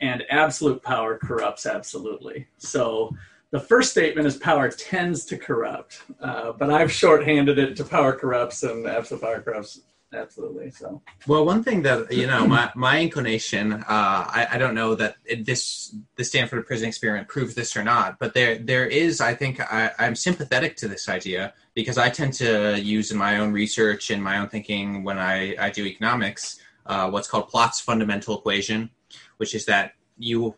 and 0.00 0.22
absolute 0.30 0.82
power 0.82 1.18
corrupts 1.18 1.66
absolutely. 1.66 2.46
So 2.58 3.14
the 3.50 3.60
first 3.60 3.90
statement 3.90 4.26
is 4.26 4.36
power 4.36 4.70
tends 4.70 5.24
to 5.26 5.36
corrupt, 5.36 6.02
uh, 6.20 6.52
but 6.52 6.70
I've 6.70 6.92
shorthanded 6.92 7.58
it 7.58 7.76
to 7.76 7.84
power 7.84 8.12
corrupts 8.12 8.62
and 8.62 8.86
absolute 8.86 9.20
power 9.20 9.40
corrupts 9.40 9.80
absolutely. 10.14 10.70
So 10.70 11.02
Well, 11.26 11.44
one 11.44 11.62
thing 11.62 11.82
that 11.82 12.12
you 12.12 12.26
know, 12.26 12.46
my 12.46 12.70
my 12.74 13.00
inclination, 13.00 13.72
uh, 13.72 13.84
I, 13.88 14.48
I 14.52 14.58
don't 14.58 14.74
know 14.74 14.94
that 14.94 15.16
it, 15.24 15.44
this 15.44 15.94
the 16.16 16.24
Stanford 16.24 16.66
prison 16.66 16.88
experiment 16.88 17.28
proves 17.28 17.54
this 17.54 17.76
or 17.76 17.84
not, 17.84 18.18
but 18.18 18.34
there 18.34 18.58
there 18.58 18.86
is, 18.86 19.20
I 19.20 19.34
think, 19.34 19.60
I, 19.60 19.90
I'm 19.98 20.14
sympathetic 20.14 20.76
to 20.76 20.88
this 20.88 21.08
idea 21.08 21.52
because 21.74 21.98
I 21.98 22.08
tend 22.10 22.32
to 22.34 22.80
use 22.80 23.10
in 23.10 23.18
my 23.18 23.38
own 23.38 23.52
research 23.52 24.10
and 24.10 24.22
my 24.22 24.38
own 24.38 24.48
thinking 24.48 25.04
when 25.04 25.18
I 25.18 25.56
I 25.58 25.70
do 25.70 25.84
economics, 25.84 26.60
uh, 26.86 27.10
what's 27.10 27.28
called 27.28 27.48
Plot's 27.48 27.80
fundamental 27.80 28.38
equation, 28.38 28.90
which 29.36 29.54
is 29.54 29.64
that 29.66 29.92
you 30.16 30.54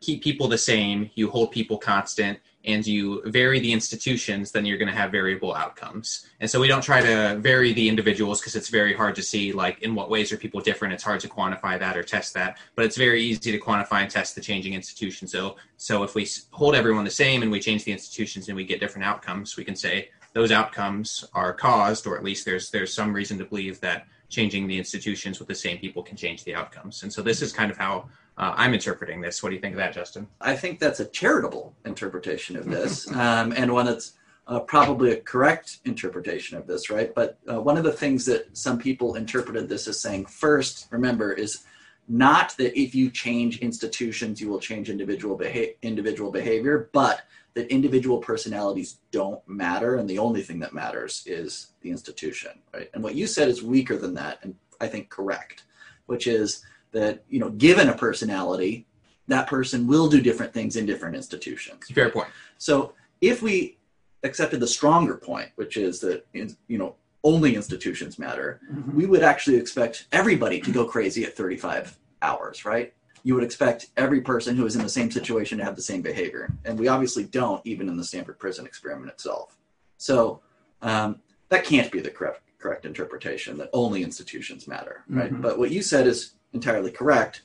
keep 0.00 0.22
people 0.22 0.48
the 0.48 0.58
same, 0.58 1.10
you 1.14 1.30
hold 1.30 1.50
people 1.50 1.78
constant, 1.78 2.38
and 2.68 2.86
you 2.86 3.22
vary 3.24 3.58
the 3.60 3.72
institutions, 3.72 4.52
then 4.52 4.66
you're 4.66 4.78
going 4.78 4.90
to 4.90 4.94
have 4.94 5.10
variable 5.10 5.54
outcomes. 5.54 6.26
And 6.40 6.50
so 6.50 6.60
we 6.60 6.68
don't 6.68 6.82
try 6.82 7.00
to 7.00 7.38
vary 7.40 7.72
the 7.72 7.88
individuals 7.88 8.40
because 8.40 8.54
it's 8.54 8.68
very 8.68 8.94
hard 8.94 9.14
to 9.16 9.22
see, 9.22 9.52
like, 9.52 9.82
in 9.82 9.94
what 9.94 10.10
ways 10.10 10.30
are 10.32 10.36
people 10.36 10.60
different. 10.60 10.92
It's 10.94 11.02
hard 11.02 11.20
to 11.20 11.28
quantify 11.28 11.78
that 11.78 11.96
or 11.96 12.02
test 12.02 12.34
that, 12.34 12.58
but 12.76 12.84
it's 12.84 12.96
very 12.96 13.22
easy 13.22 13.50
to 13.52 13.58
quantify 13.58 14.02
and 14.02 14.10
test 14.10 14.34
the 14.34 14.40
changing 14.42 14.74
institutions. 14.74 15.32
So, 15.32 15.56
so 15.78 16.02
if 16.02 16.14
we 16.14 16.28
hold 16.50 16.74
everyone 16.74 17.04
the 17.04 17.10
same 17.10 17.42
and 17.42 17.50
we 17.50 17.60
change 17.60 17.84
the 17.84 17.92
institutions 17.92 18.48
and 18.48 18.56
we 18.56 18.64
get 18.64 18.80
different 18.80 19.06
outcomes, 19.06 19.56
we 19.56 19.64
can 19.64 19.76
say 19.76 20.10
those 20.34 20.52
outcomes 20.52 21.24
are 21.32 21.52
caused, 21.54 22.06
or 22.06 22.16
at 22.16 22.22
least 22.22 22.44
there's 22.44 22.70
there's 22.70 22.92
some 22.92 23.12
reason 23.12 23.38
to 23.38 23.44
believe 23.44 23.80
that 23.80 24.06
changing 24.28 24.66
the 24.66 24.76
institutions 24.76 25.38
with 25.38 25.48
the 25.48 25.54
same 25.54 25.78
people 25.78 26.02
can 26.02 26.16
change 26.16 26.44
the 26.44 26.54
outcomes. 26.54 27.02
And 27.02 27.10
so 27.10 27.22
this 27.22 27.40
is 27.40 27.50
kind 27.50 27.70
of 27.70 27.78
how 27.78 28.08
uh, 28.38 28.54
I'm 28.56 28.72
interpreting 28.72 29.20
this. 29.20 29.42
What 29.42 29.50
do 29.50 29.56
you 29.56 29.60
think 29.60 29.74
of 29.74 29.78
that, 29.78 29.92
Justin? 29.92 30.28
I 30.40 30.54
think 30.54 30.78
that's 30.78 31.00
a 31.00 31.04
charitable 31.04 31.74
interpretation 31.84 32.56
of 32.56 32.66
this, 32.66 33.10
um, 33.12 33.52
and 33.52 33.72
one 33.72 33.86
that's 33.86 34.12
uh, 34.46 34.60
probably 34.60 35.12
a 35.12 35.20
correct 35.20 35.78
interpretation 35.84 36.56
of 36.56 36.66
this, 36.66 36.88
right? 36.88 37.14
But 37.14 37.38
uh, 37.50 37.60
one 37.60 37.76
of 37.76 37.84
the 37.84 37.92
things 37.92 38.24
that 38.26 38.56
some 38.56 38.78
people 38.78 39.16
interpreted 39.16 39.68
this 39.68 39.88
as 39.88 40.00
saying 40.00 40.26
first, 40.26 40.86
remember, 40.90 41.32
is 41.32 41.64
not 42.08 42.56
that 42.56 42.80
if 42.80 42.94
you 42.94 43.10
change 43.10 43.58
institutions, 43.58 44.40
you 44.40 44.48
will 44.48 44.60
change 44.60 44.88
individual 44.88 45.36
beha- 45.36 45.74
individual 45.82 46.30
behavior, 46.30 46.88
but 46.94 47.22
that 47.54 47.70
individual 47.70 48.18
personalities 48.18 49.00
don't 49.10 49.46
matter, 49.48 49.96
and 49.96 50.08
the 50.08 50.18
only 50.18 50.42
thing 50.42 50.60
that 50.60 50.72
matters 50.72 51.24
is 51.26 51.72
the 51.82 51.90
institution, 51.90 52.52
right? 52.72 52.88
And 52.94 53.02
what 53.02 53.16
you 53.16 53.26
said 53.26 53.48
is 53.48 53.62
weaker 53.62 53.98
than 53.98 54.14
that, 54.14 54.38
and 54.42 54.54
I 54.80 54.86
think 54.86 55.10
correct, 55.10 55.64
which 56.06 56.26
is 56.26 56.64
that 56.92 57.24
you 57.28 57.38
know, 57.40 57.50
given 57.50 57.88
a 57.88 57.94
personality, 57.94 58.86
that 59.26 59.46
person 59.46 59.86
will 59.86 60.08
do 60.08 60.20
different 60.20 60.52
things 60.52 60.76
in 60.76 60.86
different 60.86 61.14
institutions. 61.14 61.84
Fair 61.92 62.10
point. 62.10 62.28
So 62.58 62.94
if 63.20 63.42
we 63.42 63.76
accepted 64.24 64.60
the 64.60 64.66
stronger 64.66 65.16
point, 65.16 65.50
which 65.56 65.76
is 65.76 66.00
that 66.00 66.26
in- 66.34 66.56
you 66.66 66.78
know 66.78 66.94
only 67.24 67.56
institutions 67.56 68.18
matter, 68.18 68.60
we 68.94 69.04
would 69.04 69.22
actually 69.22 69.56
expect 69.56 70.06
everybody 70.12 70.60
to 70.60 70.70
go 70.70 70.84
crazy 70.84 71.24
at 71.24 71.36
35 71.36 71.98
hours, 72.22 72.64
right? 72.64 72.94
You 73.24 73.34
would 73.34 73.42
expect 73.42 73.88
every 73.96 74.20
person 74.20 74.56
who 74.56 74.64
is 74.64 74.76
in 74.76 74.82
the 74.82 74.88
same 74.88 75.10
situation 75.10 75.58
to 75.58 75.64
have 75.64 75.74
the 75.74 75.82
same 75.82 76.00
behavior, 76.00 76.48
and 76.64 76.78
we 76.78 76.86
obviously 76.88 77.24
don't, 77.24 77.60
even 77.66 77.88
in 77.88 77.96
the 77.96 78.04
Stanford 78.04 78.38
Prison 78.38 78.64
experiment 78.64 79.10
itself. 79.10 79.56
So 79.98 80.40
um, 80.80 81.18
that 81.48 81.64
can't 81.64 81.90
be 81.90 82.00
the 82.00 82.10
correct 82.10 82.40
correct 82.68 82.84
interpretation 82.84 83.56
that 83.56 83.70
only 83.72 84.02
institutions 84.02 84.68
matter, 84.68 85.02
right? 85.08 85.32
Mhm. 85.32 85.40
But 85.40 85.58
what 85.58 85.70
you 85.70 85.80
said 85.80 86.06
is 86.06 86.34
entirely 86.52 86.90
correct. 86.90 87.42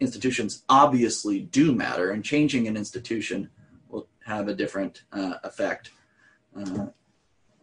Institutions 0.00 0.62
obviously 0.70 1.40
do 1.40 1.74
matter, 1.74 2.12
and 2.12 2.24
changing 2.24 2.66
an 2.66 2.76
institution 2.76 3.50
will 3.90 4.08
have 4.24 4.48
a 4.48 4.54
different 4.54 5.02
uh, 5.12 5.34
effect, 5.44 5.90
uh, 6.58 6.86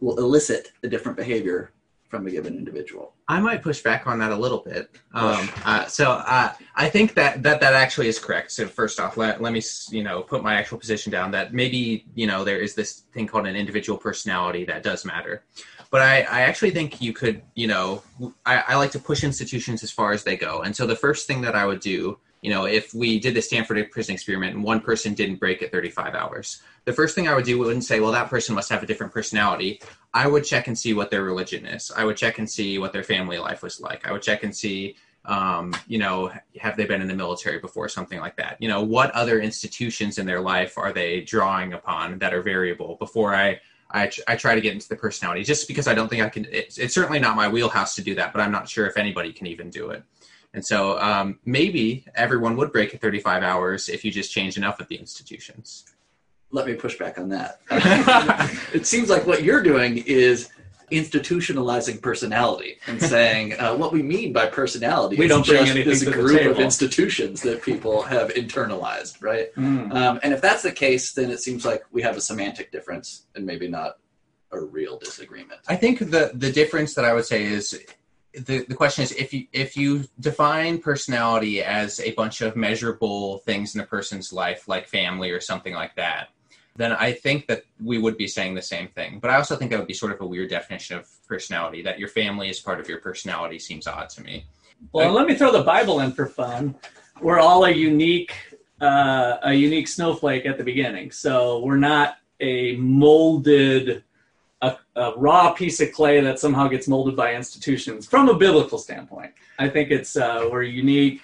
will 0.00 0.18
elicit 0.18 0.72
a 0.84 0.88
different 0.88 1.16
behavior 1.16 1.72
from 2.08 2.28
a 2.28 2.30
given 2.30 2.56
individual. 2.56 3.12
I 3.26 3.40
might 3.40 3.60
push 3.60 3.82
back 3.82 4.06
on 4.06 4.20
that 4.20 4.30
a 4.30 4.36
little 4.36 4.58
bit. 4.58 4.88
Um, 5.14 5.48
uh, 5.64 5.86
so 5.86 6.12
uh, 6.12 6.52
I 6.76 6.88
think 6.88 7.14
that, 7.14 7.42
that 7.42 7.60
that 7.60 7.72
actually 7.72 8.06
is 8.06 8.20
correct. 8.20 8.52
So 8.52 8.68
first 8.68 9.00
off, 9.00 9.16
let, 9.16 9.42
let 9.42 9.52
me 9.52 9.62
you 9.90 10.04
know 10.04 10.22
put 10.22 10.40
my 10.44 10.54
actual 10.54 10.78
position 10.78 11.10
down 11.10 11.32
that 11.32 11.52
maybe 11.52 12.04
you 12.14 12.28
know 12.28 12.44
there 12.44 12.58
is 12.58 12.76
this 12.76 12.90
thing 13.14 13.26
called 13.26 13.48
an 13.48 13.56
individual 13.56 13.98
personality 13.98 14.64
that 14.66 14.84
does 14.84 15.04
matter. 15.04 15.42
But 15.94 16.02
I, 16.02 16.22
I 16.22 16.40
actually 16.40 16.72
think 16.72 17.00
you 17.00 17.12
could 17.12 17.40
you 17.54 17.68
know 17.68 18.02
I, 18.44 18.64
I 18.66 18.74
like 18.74 18.90
to 18.90 18.98
push 18.98 19.22
institutions 19.22 19.84
as 19.84 19.92
far 19.92 20.10
as 20.10 20.24
they 20.24 20.36
go. 20.36 20.62
And 20.62 20.74
so 20.74 20.88
the 20.88 20.96
first 20.96 21.28
thing 21.28 21.42
that 21.42 21.54
I 21.54 21.64
would 21.66 21.78
do 21.78 22.18
you 22.42 22.50
know 22.50 22.64
if 22.64 22.92
we 22.92 23.20
did 23.20 23.34
the 23.34 23.40
Stanford 23.40 23.78
prison 23.92 24.12
experiment 24.12 24.56
and 24.56 24.64
one 24.64 24.80
person 24.80 25.14
didn't 25.14 25.36
break 25.36 25.62
at 25.62 25.70
35 25.70 26.16
hours, 26.16 26.60
the 26.84 26.92
first 26.92 27.14
thing 27.14 27.28
I 27.28 27.34
would 27.36 27.44
do 27.44 27.60
wouldn't 27.60 27.84
say 27.84 28.00
well 28.00 28.10
that 28.10 28.28
person 28.28 28.56
must 28.56 28.70
have 28.70 28.82
a 28.82 28.86
different 28.86 29.12
personality. 29.12 29.80
I 30.12 30.26
would 30.26 30.44
check 30.44 30.66
and 30.66 30.76
see 30.76 30.94
what 30.94 31.12
their 31.12 31.22
religion 31.22 31.64
is. 31.64 31.92
I 31.96 32.04
would 32.04 32.16
check 32.16 32.40
and 32.40 32.50
see 32.50 32.76
what 32.80 32.92
their 32.92 33.04
family 33.04 33.38
life 33.38 33.62
was 33.62 33.80
like. 33.80 34.04
I 34.04 34.10
would 34.10 34.22
check 34.22 34.42
and 34.42 34.52
see, 34.52 34.96
um, 35.26 35.76
you 35.86 35.98
know, 35.98 36.32
have 36.60 36.76
they 36.76 36.86
been 36.86 37.02
in 37.02 37.06
the 37.06 37.14
military 37.14 37.60
before, 37.60 37.88
something 37.88 38.18
like 38.18 38.34
that. 38.38 38.56
You 38.60 38.66
know, 38.66 38.82
what 38.82 39.12
other 39.12 39.38
institutions 39.38 40.18
in 40.18 40.26
their 40.26 40.40
life 40.40 40.76
are 40.76 40.92
they 40.92 41.20
drawing 41.20 41.72
upon 41.72 42.18
that 42.18 42.34
are 42.34 42.42
variable 42.42 42.96
before 42.96 43.32
I. 43.32 43.60
I, 43.94 44.08
tr- 44.08 44.20
I 44.26 44.34
try 44.34 44.56
to 44.56 44.60
get 44.60 44.72
into 44.74 44.88
the 44.88 44.96
personality 44.96 45.44
just 45.44 45.68
because 45.68 45.86
I 45.86 45.94
don't 45.94 46.08
think 46.08 46.20
I 46.20 46.28
can. 46.28 46.46
It's, 46.50 46.78
it's 46.78 46.92
certainly 46.92 47.20
not 47.20 47.36
my 47.36 47.48
wheelhouse 47.48 47.94
to 47.94 48.02
do 48.02 48.16
that, 48.16 48.32
but 48.32 48.42
I'm 48.42 48.50
not 48.50 48.68
sure 48.68 48.86
if 48.86 48.96
anybody 48.96 49.32
can 49.32 49.46
even 49.46 49.70
do 49.70 49.90
it. 49.90 50.02
And 50.52 50.64
so 50.64 50.98
um, 50.98 51.38
maybe 51.44 52.04
everyone 52.14 52.56
would 52.56 52.72
break 52.72 52.92
at 52.92 53.00
35 53.00 53.42
hours 53.42 53.88
if 53.88 54.04
you 54.04 54.10
just 54.10 54.32
change 54.32 54.56
enough 54.56 54.80
of 54.80 54.88
the 54.88 54.96
institutions. 54.96 55.84
Let 56.50 56.66
me 56.66 56.74
push 56.74 56.98
back 56.98 57.18
on 57.18 57.28
that. 57.30 57.60
it 58.74 58.86
seems 58.86 59.08
like 59.08 59.26
what 59.26 59.44
you're 59.44 59.62
doing 59.62 59.98
is 59.98 60.50
institutionalizing 60.90 62.00
personality 62.00 62.78
and 62.86 63.00
saying 63.00 63.54
uh, 63.58 63.74
what 63.74 63.92
we 63.92 64.02
mean 64.02 64.32
by 64.32 64.46
personality 64.46 65.16
We 65.16 65.26
is 65.26 65.30
don't 65.30 65.46
bring 65.46 65.58
just 65.60 65.70
anything 65.70 65.90
this 65.90 66.04
group 66.04 66.46
of 66.46 66.58
institutions 66.58 67.42
that 67.42 67.62
people 67.62 68.02
have 68.02 68.30
internalized, 68.30 69.22
right? 69.22 69.54
Mm. 69.54 69.94
Um, 69.94 70.20
and 70.22 70.32
if 70.32 70.40
that's 70.40 70.62
the 70.62 70.72
case, 70.72 71.12
then 71.12 71.30
it 71.30 71.40
seems 71.40 71.64
like 71.64 71.84
we 71.92 72.02
have 72.02 72.16
a 72.16 72.20
semantic 72.20 72.72
difference 72.72 73.26
and 73.34 73.44
maybe 73.44 73.68
not 73.68 73.98
a 74.52 74.60
real 74.60 74.98
disagreement. 74.98 75.60
I 75.68 75.76
think 75.76 75.98
the 75.98 76.30
the 76.34 76.52
difference 76.52 76.94
that 76.94 77.04
I 77.04 77.12
would 77.12 77.24
say 77.24 77.44
is 77.44 77.78
the, 78.34 78.64
the 78.64 78.74
question 78.74 79.02
is 79.04 79.12
if 79.12 79.32
you 79.32 79.46
if 79.52 79.76
you 79.76 80.04
define 80.20 80.78
personality 80.78 81.62
as 81.62 82.00
a 82.00 82.12
bunch 82.12 82.40
of 82.40 82.56
measurable 82.56 83.38
things 83.38 83.74
in 83.74 83.80
a 83.80 83.86
person's 83.86 84.32
life 84.32 84.66
like 84.68 84.88
family 84.88 85.30
or 85.30 85.40
something 85.40 85.74
like 85.74 85.94
that 85.96 86.28
then 86.76 86.92
I 86.92 87.12
think 87.12 87.46
that 87.46 87.64
we 87.82 87.98
would 87.98 88.16
be 88.16 88.26
saying 88.26 88.54
the 88.54 88.62
same 88.62 88.88
thing. 88.88 89.20
But 89.20 89.30
I 89.30 89.36
also 89.36 89.56
think 89.56 89.70
that 89.70 89.78
would 89.78 89.88
be 89.88 89.94
sort 89.94 90.12
of 90.12 90.20
a 90.20 90.26
weird 90.26 90.50
definition 90.50 90.98
of 90.98 91.08
personality 91.28 91.82
that 91.82 91.98
your 91.98 92.08
family 92.08 92.48
is 92.48 92.58
part 92.58 92.80
of 92.80 92.88
your 92.88 92.98
personality 92.98 93.58
seems 93.58 93.86
odd 93.86 94.08
to 94.10 94.22
me. 94.22 94.46
Well, 94.92 95.12
let 95.12 95.26
me 95.26 95.34
throw 95.36 95.52
the 95.52 95.62
Bible 95.62 96.00
in 96.00 96.12
for 96.12 96.26
fun. 96.26 96.74
We're 97.20 97.38
all 97.38 97.64
a 97.64 97.70
unique, 97.70 98.34
uh, 98.80 99.36
a 99.42 99.54
unique 99.54 99.86
snowflake 99.86 100.46
at 100.46 100.58
the 100.58 100.64
beginning. 100.64 101.12
So 101.12 101.60
we're 101.60 101.76
not 101.76 102.16
a 102.40 102.74
molded, 102.76 104.02
a, 104.60 104.76
a 104.96 105.12
raw 105.16 105.52
piece 105.52 105.80
of 105.80 105.92
clay 105.92 106.20
that 106.20 106.40
somehow 106.40 106.66
gets 106.66 106.88
molded 106.88 107.14
by 107.14 107.34
institutions. 107.34 108.04
From 108.06 108.28
a 108.28 108.34
biblical 108.34 108.78
standpoint, 108.78 109.32
I 109.60 109.68
think 109.68 109.92
it's 109.92 110.16
uh, 110.16 110.48
we're 110.50 110.64
unique, 110.64 111.20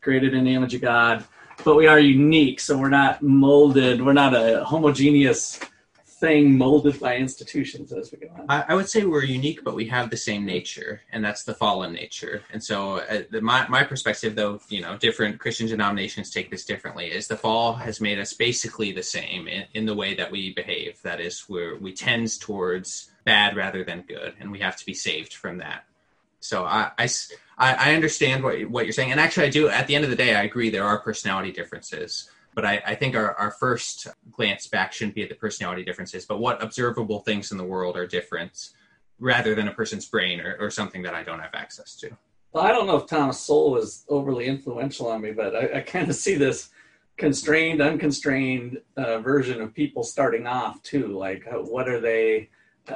created 0.00 0.32
in 0.32 0.44
the 0.44 0.54
image 0.54 0.74
of 0.74 0.80
God, 0.80 1.24
but 1.64 1.76
we 1.76 1.86
are 1.86 1.98
unique. 1.98 2.60
So 2.60 2.78
we're 2.78 2.88
not 2.88 3.22
molded. 3.22 4.04
We're 4.04 4.12
not 4.12 4.34
a 4.34 4.64
homogeneous 4.64 5.60
thing 6.18 6.56
molded 6.56 6.98
by 6.98 7.16
institutions 7.16 7.92
as 7.92 8.10
we 8.10 8.18
go 8.18 8.28
on. 8.34 8.46
I, 8.48 8.64
I 8.68 8.74
would 8.74 8.88
say 8.88 9.04
we're 9.04 9.24
unique, 9.24 9.62
but 9.62 9.74
we 9.74 9.86
have 9.88 10.08
the 10.08 10.16
same 10.16 10.46
nature, 10.46 11.02
and 11.12 11.22
that's 11.22 11.44
the 11.44 11.54
fallen 11.54 11.92
nature. 11.92 12.42
And 12.52 12.62
so, 12.62 12.98
uh, 12.98 13.22
the, 13.30 13.40
my 13.40 13.68
my 13.68 13.84
perspective, 13.84 14.34
though, 14.34 14.60
you 14.68 14.80
know, 14.80 14.96
different 14.96 15.38
Christian 15.38 15.66
denominations 15.66 16.30
take 16.30 16.50
this 16.50 16.64
differently. 16.64 17.06
Is 17.06 17.28
the 17.28 17.36
fall 17.36 17.74
has 17.74 18.00
made 18.00 18.18
us 18.18 18.32
basically 18.32 18.92
the 18.92 19.02
same 19.02 19.46
in, 19.46 19.66
in 19.74 19.86
the 19.86 19.94
way 19.94 20.14
that 20.14 20.30
we 20.30 20.54
behave. 20.54 21.00
That 21.02 21.20
is, 21.20 21.40
where 21.48 21.76
we 21.76 21.92
tend 21.92 22.40
towards 22.40 23.10
bad 23.24 23.56
rather 23.56 23.84
than 23.84 24.02
good, 24.02 24.34
and 24.40 24.50
we 24.50 24.60
have 24.60 24.76
to 24.76 24.86
be 24.86 24.94
saved 24.94 25.34
from 25.34 25.58
that. 25.58 25.84
So 26.40 26.64
I, 26.64 26.92
I 26.96 27.06
I- 27.58 27.90
I 27.90 27.94
understand 27.94 28.42
what 28.44 28.62
what 28.70 28.84
you're 28.86 28.92
saying, 28.92 29.12
and 29.12 29.20
actually, 29.20 29.46
I 29.46 29.50
do. 29.50 29.68
At 29.68 29.86
the 29.86 29.94
end 29.94 30.04
of 30.04 30.10
the 30.10 30.16
day, 30.16 30.34
I 30.34 30.42
agree 30.42 30.70
there 30.70 30.84
are 30.84 30.98
personality 30.98 31.52
differences. 31.52 32.30
But 32.54 32.64
I, 32.64 32.82
I 32.86 32.94
think 32.94 33.14
our, 33.14 33.34
our 33.34 33.50
first 33.50 34.06
glance 34.32 34.66
back 34.66 34.90
shouldn't 34.94 35.14
be 35.14 35.22
at 35.22 35.28
the 35.28 35.34
personality 35.34 35.84
differences, 35.84 36.24
but 36.24 36.38
what 36.40 36.62
observable 36.62 37.20
things 37.20 37.52
in 37.52 37.58
the 37.58 37.64
world 37.64 37.98
are 37.98 38.06
different 38.06 38.70
rather 39.18 39.54
than 39.54 39.68
a 39.68 39.74
person's 39.74 40.06
brain 40.06 40.40
or, 40.40 40.56
or 40.58 40.70
something 40.70 41.02
that 41.02 41.12
I 41.12 41.22
don't 41.22 41.40
have 41.40 41.54
access 41.54 41.94
to. 41.96 42.16
Well, 42.52 42.64
I 42.64 42.72
don't 42.72 42.86
know 42.86 42.96
if 42.96 43.06
Thomas 43.06 43.38
Sowell 43.38 43.72
was 43.72 44.06
overly 44.08 44.46
influential 44.46 45.08
on 45.08 45.20
me, 45.20 45.32
but 45.32 45.54
I, 45.54 45.78
I 45.78 45.80
kind 45.80 46.08
of 46.08 46.16
see 46.16 46.34
this 46.34 46.70
constrained, 47.18 47.82
unconstrained 47.82 48.80
uh, 48.96 49.18
version 49.18 49.60
of 49.60 49.74
people 49.74 50.02
starting 50.02 50.46
off 50.46 50.82
too. 50.82 51.08
Like, 51.08 51.46
uh, 51.46 51.58
what 51.58 51.90
are 51.90 52.00
they 52.00 52.48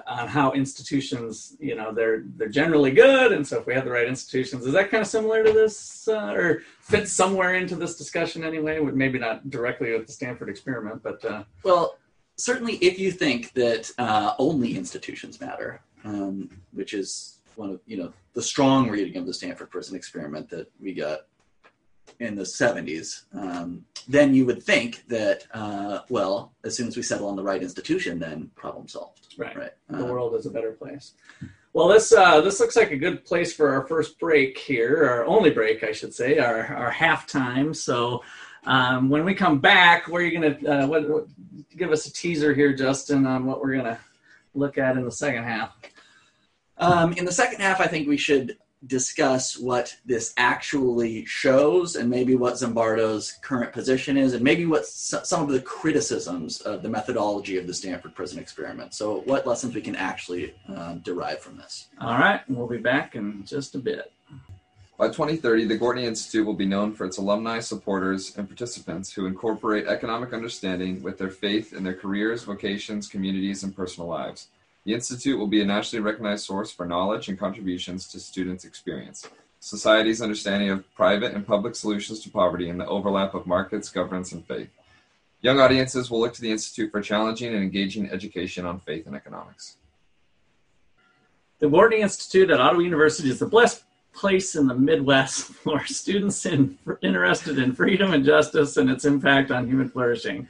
on 0.06 0.28
how 0.28 0.52
institutions? 0.52 1.56
You 1.60 1.74
know, 1.74 1.92
they're 1.92 2.22
they're 2.36 2.48
generally 2.48 2.90
good, 2.90 3.32
and 3.32 3.46
so 3.46 3.58
if 3.58 3.66
we 3.66 3.74
have 3.74 3.84
the 3.84 3.90
right 3.90 4.06
institutions, 4.06 4.66
is 4.66 4.72
that 4.72 4.90
kind 4.90 5.00
of 5.00 5.06
similar 5.06 5.44
to 5.44 5.52
this, 5.52 6.08
uh, 6.08 6.32
or 6.32 6.62
fits 6.80 7.12
somewhere 7.12 7.54
into 7.54 7.76
this 7.76 7.96
discussion 7.96 8.44
anyway? 8.44 8.80
With 8.80 8.94
maybe 8.94 9.18
not 9.18 9.50
directly 9.50 9.92
with 9.92 10.06
the 10.06 10.12
Stanford 10.12 10.48
experiment, 10.48 11.02
but 11.02 11.24
uh, 11.24 11.44
Well, 11.62 11.98
certainly 12.36 12.74
if 12.76 12.98
you 12.98 13.12
think 13.12 13.52
that 13.52 13.90
uh, 13.98 14.34
only 14.38 14.76
institutions 14.76 15.40
matter, 15.40 15.82
um, 16.04 16.50
which 16.72 16.94
is 16.94 17.38
one 17.56 17.70
of 17.70 17.80
you 17.86 17.96
know 17.96 18.12
the 18.34 18.42
strong 18.42 18.88
reading 18.88 19.16
of 19.16 19.26
the 19.26 19.34
Stanford 19.34 19.70
Prison 19.70 19.96
Experiment 19.96 20.48
that 20.50 20.70
we 20.80 20.94
got 20.94 21.20
in 22.18 22.34
the 22.34 22.42
70s, 22.42 23.24
um, 23.34 23.84
then 24.08 24.34
you 24.34 24.44
would 24.46 24.62
think 24.62 25.04
that 25.08 25.46
uh, 25.52 26.00
well, 26.08 26.52
as 26.64 26.76
soon 26.76 26.88
as 26.88 26.96
we 26.96 27.02
settle 27.02 27.28
on 27.28 27.36
the 27.36 27.42
right 27.42 27.62
institution, 27.62 28.18
then 28.18 28.50
problem 28.54 28.88
solved. 28.88 29.34
Right. 29.38 29.56
Right. 29.56 29.72
the 29.88 30.04
Uh, 30.04 30.06
world 30.06 30.34
is 30.34 30.46
a 30.46 30.50
better 30.50 30.72
place. 30.72 31.12
Well, 31.72 31.86
this 31.86 32.12
uh, 32.12 32.40
this 32.40 32.58
looks 32.58 32.74
like 32.74 32.90
a 32.90 32.96
good 32.96 33.24
place 33.24 33.52
for 33.52 33.72
our 33.72 33.86
first 33.86 34.18
break 34.18 34.58
here, 34.58 35.08
our 35.08 35.24
only 35.24 35.50
break, 35.50 35.84
I 35.84 35.92
should 35.92 36.12
say, 36.12 36.38
our 36.38 36.66
our 36.66 36.92
halftime. 36.92 37.74
So, 37.74 38.24
um, 38.64 39.08
when 39.08 39.24
we 39.24 39.34
come 39.34 39.60
back, 39.60 40.08
where 40.08 40.20
are 40.20 40.26
you 40.26 40.32
gonna 40.32 40.68
uh, 40.68 40.86
what, 40.88 41.08
what, 41.08 41.26
give 41.76 41.92
us 41.92 42.06
a 42.06 42.12
teaser 42.12 42.52
here, 42.54 42.72
Justin, 42.72 43.24
on 43.24 43.46
what 43.46 43.60
we're 43.60 43.76
gonna 43.76 44.00
look 44.54 44.78
at 44.78 44.96
in 44.96 45.04
the 45.04 45.12
second 45.12 45.44
half? 45.44 45.76
Um, 46.78 47.12
in 47.12 47.24
the 47.24 47.32
second 47.32 47.60
half, 47.60 47.80
I 47.80 47.86
think 47.86 48.08
we 48.08 48.16
should 48.16 48.56
discuss 48.86 49.58
what 49.58 49.94
this 50.06 50.32
actually 50.36 51.24
shows 51.26 51.96
and 51.96 52.08
maybe 52.08 52.34
what 52.34 52.54
Zimbardo's 52.54 53.32
current 53.42 53.72
position 53.72 54.16
is 54.16 54.32
and 54.32 54.42
maybe 54.42 54.64
what 54.64 54.82
s- 54.82 55.14
some 55.24 55.42
of 55.42 55.50
the 55.50 55.60
criticisms 55.60 56.60
of 56.62 56.82
the 56.82 56.88
methodology 56.88 57.58
of 57.58 57.66
the 57.66 57.74
Stanford 57.74 58.14
prison 58.14 58.38
experiment. 58.38 58.94
So 58.94 59.20
what 59.26 59.46
lessons 59.46 59.74
we 59.74 59.82
can 59.82 59.96
actually 59.96 60.54
um, 60.68 61.00
derive 61.00 61.40
from 61.40 61.58
this. 61.58 61.88
All 62.00 62.18
right, 62.18 62.40
we'll 62.48 62.66
be 62.66 62.78
back 62.78 63.16
in 63.16 63.44
just 63.44 63.74
a 63.74 63.78
bit. 63.78 64.12
By 64.96 65.06
2030, 65.08 65.64
the 65.64 65.78
Gortney 65.78 66.04
Institute 66.04 66.44
will 66.44 66.52
be 66.52 66.66
known 66.66 66.92
for 66.94 67.06
its 67.06 67.16
alumni, 67.16 67.58
supporters, 67.60 68.36
and 68.36 68.46
participants 68.46 69.10
who 69.10 69.24
incorporate 69.24 69.86
economic 69.86 70.34
understanding 70.34 71.02
with 71.02 71.16
their 71.16 71.30
faith 71.30 71.72
in 71.72 71.82
their 71.82 71.94
careers, 71.94 72.44
vocations, 72.44 73.08
communities, 73.08 73.62
and 73.62 73.74
personal 73.74 74.08
lives. 74.08 74.48
The 74.90 74.96
Institute 74.96 75.38
will 75.38 75.46
be 75.46 75.60
a 75.60 75.64
nationally 75.64 76.02
recognized 76.02 76.44
source 76.44 76.72
for 76.72 76.84
knowledge 76.84 77.28
and 77.28 77.38
contributions 77.38 78.08
to 78.08 78.18
students' 78.18 78.64
experience, 78.64 79.24
society's 79.60 80.20
understanding 80.20 80.70
of 80.70 80.92
private 80.96 81.32
and 81.32 81.46
public 81.46 81.76
solutions 81.76 82.18
to 82.24 82.28
poverty, 82.28 82.70
and 82.70 82.80
the 82.80 82.88
overlap 82.88 83.34
of 83.34 83.46
markets, 83.46 83.88
governance, 83.88 84.32
and 84.32 84.44
faith. 84.44 84.68
Young 85.42 85.60
audiences 85.60 86.10
will 86.10 86.18
look 86.18 86.34
to 86.34 86.40
the 86.40 86.50
Institute 86.50 86.90
for 86.90 87.00
challenging 87.00 87.54
and 87.54 87.62
engaging 87.62 88.10
education 88.10 88.66
on 88.66 88.80
faith 88.80 89.06
and 89.06 89.14
economics. 89.14 89.76
The 91.60 91.68
Gortney 91.68 92.00
Institute 92.00 92.50
at 92.50 92.60
Ottawa 92.60 92.82
University 92.82 93.30
is 93.30 93.38
the 93.38 93.46
best 93.46 93.84
place 94.12 94.56
in 94.56 94.66
the 94.66 94.74
Midwest 94.74 95.44
for 95.62 95.86
students 95.86 96.44
in, 96.46 96.76
interested 97.00 97.60
in 97.60 97.76
freedom 97.76 98.12
and 98.12 98.24
justice 98.24 98.76
and 98.76 98.90
its 98.90 99.04
impact 99.04 99.52
on 99.52 99.68
human 99.68 99.88
flourishing. 99.88 100.48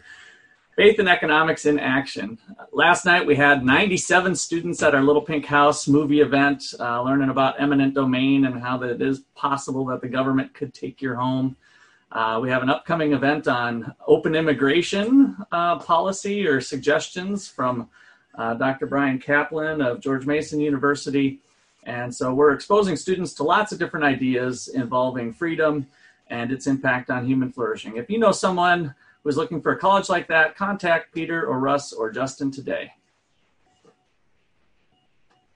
Faith 0.80 0.98
and 0.98 1.10
Economics 1.10 1.66
in 1.66 1.78
Action. 1.78 2.38
Last 2.72 3.04
night 3.04 3.26
we 3.26 3.36
had 3.36 3.62
97 3.62 4.34
students 4.34 4.82
at 4.82 4.94
our 4.94 5.02
Little 5.02 5.20
Pink 5.20 5.44
House 5.44 5.86
movie 5.86 6.22
event 6.22 6.72
uh, 6.80 7.02
learning 7.02 7.28
about 7.28 7.60
eminent 7.60 7.92
domain 7.92 8.46
and 8.46 8.62
how 8.62 8.78
that 8.78 8.88
it 8.88 9.02
is 9.02 9.18
possible 9.34 9.84
that 9.84 10.00
the 10.00 10.08
government 10.08 10.54
could 10.54 10.72
take 10.72 11.02
your 11.02 11.16
home. 11.16 11.54
Uh, 12.12 12.38
we 12.40 12.48
have 12.48 12.62
an 12.62 12.70
upcoming 12.70 13.12
event 13.12 13.46
on 13.46 13.94
open 14.06 14.34
immigration 14.34 15.36
uh, 15.52 15.78
policy 15.78 16.46
or 16.46 16.62
suggestions 16.62 17.46
from 17.46 17.90
uh, 18.36 18.54
Dr. 18.54 18.86
Bryan 18.86 19.18
Caplan 19.18 19.86
of 19.86 20.00
George 20.00 20.24
Mason 20.24 20.60
University. 20.60 21.40
And 21.84 22.14
so 22.14 22.32
we're 22.32 22.52
exposing 22.52 22.96
students 22.96 23.34
to 23.34 23.42
lots 23.42 23.70
of 23.70 23.78
different 23.78 24.06
ideas 24.06 24.68
involving 24.68 25.34
freedom 25.34 25.86
and 26.28 26.50
its 26.50 26.66
impact 26.66 27.10
on 27.10 27.26
human 27.26 27.52
flourishing. 27.52 27.98
If 27.98 28.08
you 28.08 28.18
know 28.18 28.32
someone 28.32 28.94
who's 29.24 29.36
looking 29.36 29.60
for 29.60 29.72
a 29.72 29.78
college 29.78 30.08
like 30.08 30.28
that, 30.28 30.56
contact 30.56 31.14
Peter 31.14 31.46
or 31.46 31.58
Russ 31.58 31.92
or 31.92 32.10
Justin 32.10 32.50
today. 32.50 32.92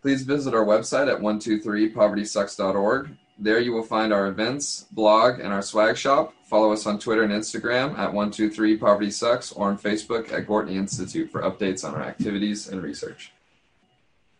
Please 0.03 0.23
visit 0.23 0.55
our 0.55 0.65
website 0.65 1.13
at 1.13 1.21
123povertysucks.org. 1.21 3.17
There 3.39 3.59
you 3.59 3.73
will 3.73 3.83
find 3.83 4.13
our 4.13 4.29
events, 4.29 4.87
blog, 4.93 5.41
and 5.41 5.53
our 5.53 5.63
swag 5.63 5.97
shop. 5.97 6.35
Follow 6.45 6.73
us 6.73 6.87
on 6.87 6.99
Twitter 6.99 7.25
and 7.25 7.33
Instagram 7.33 7.99
at 7.99 8.13
123povertysucks 8.13 9.57
or 9.57 9.69
on 9.69 9.79
Facebook 9.79 10.33
at 10.33 10.47
Gortney 10.47 10.77
Institute 10.77 11.31
for 11.33 11.43
updates 11.43 11.85
on 11.85 11.95
our 11.95 12.03
activities 12.03 12.69
and 12.69 12.83
research. 12.83 13.34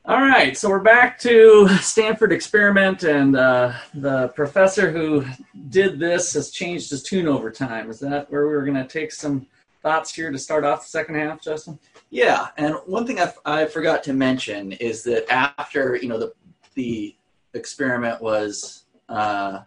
All 0.07 0.21
right, 0.21 0.55
so 0.55 0.69
we're 0.69 0.81
back 0.81 1.19
to 1.21 1.67
Stanford 1.81 2.31
experiment, 2.31 3.05
and 3.05 3.35
uh, 3.35 3.73
the 3.95 4.29
professor 4.29 4.91
who 4.91 5.25
did 5.71 5.99
this 5.99 6.35
has 6.35 6.51
changed 6.51 6.91
his 6.91 7.03
tune 7.03 7.27
over 7.27 7.51
time. 7.51 7.89
Is 7.89 8.01
that 8.01 8.31
where 8.31 8.47
we 8.47 8.53
were 8.53 8.67
going 8.67 8.77
to 8.77 8.87
take 8.87 9.13
some 9.13 9.47
thoughts 9.83 10.15
here 10.15 10.31
to 10.31 10.39
start 10.39 10.63
off 10.63 10.83
the 10.83 10.89
second 10.89 11.15
half, 11.15 11.41
Justin? 11.41 11.79
Yeah, 12.11 12.49
and 12.59 12.75
one 12.85 13.07
thing 13.07 13.19
I, 13.47 13.65
forgot 13.65 14.05
to 14.05 14.13
mention 14.13 14.73
is 14.73 15.05
that 15.05 15.27
after 15.33 15.97
you 15.97 16.09
know 16.09 16.19
the 16.19 16.35
the 16.75 17.17
experiment 17.55 18.21
was 18.21 18.85
uh, 19.09 19.61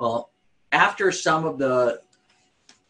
well 0.00 0.30
after 0.72 1.12
some 1.12 1.44
of 1.44 1.58
the 1.58 2.00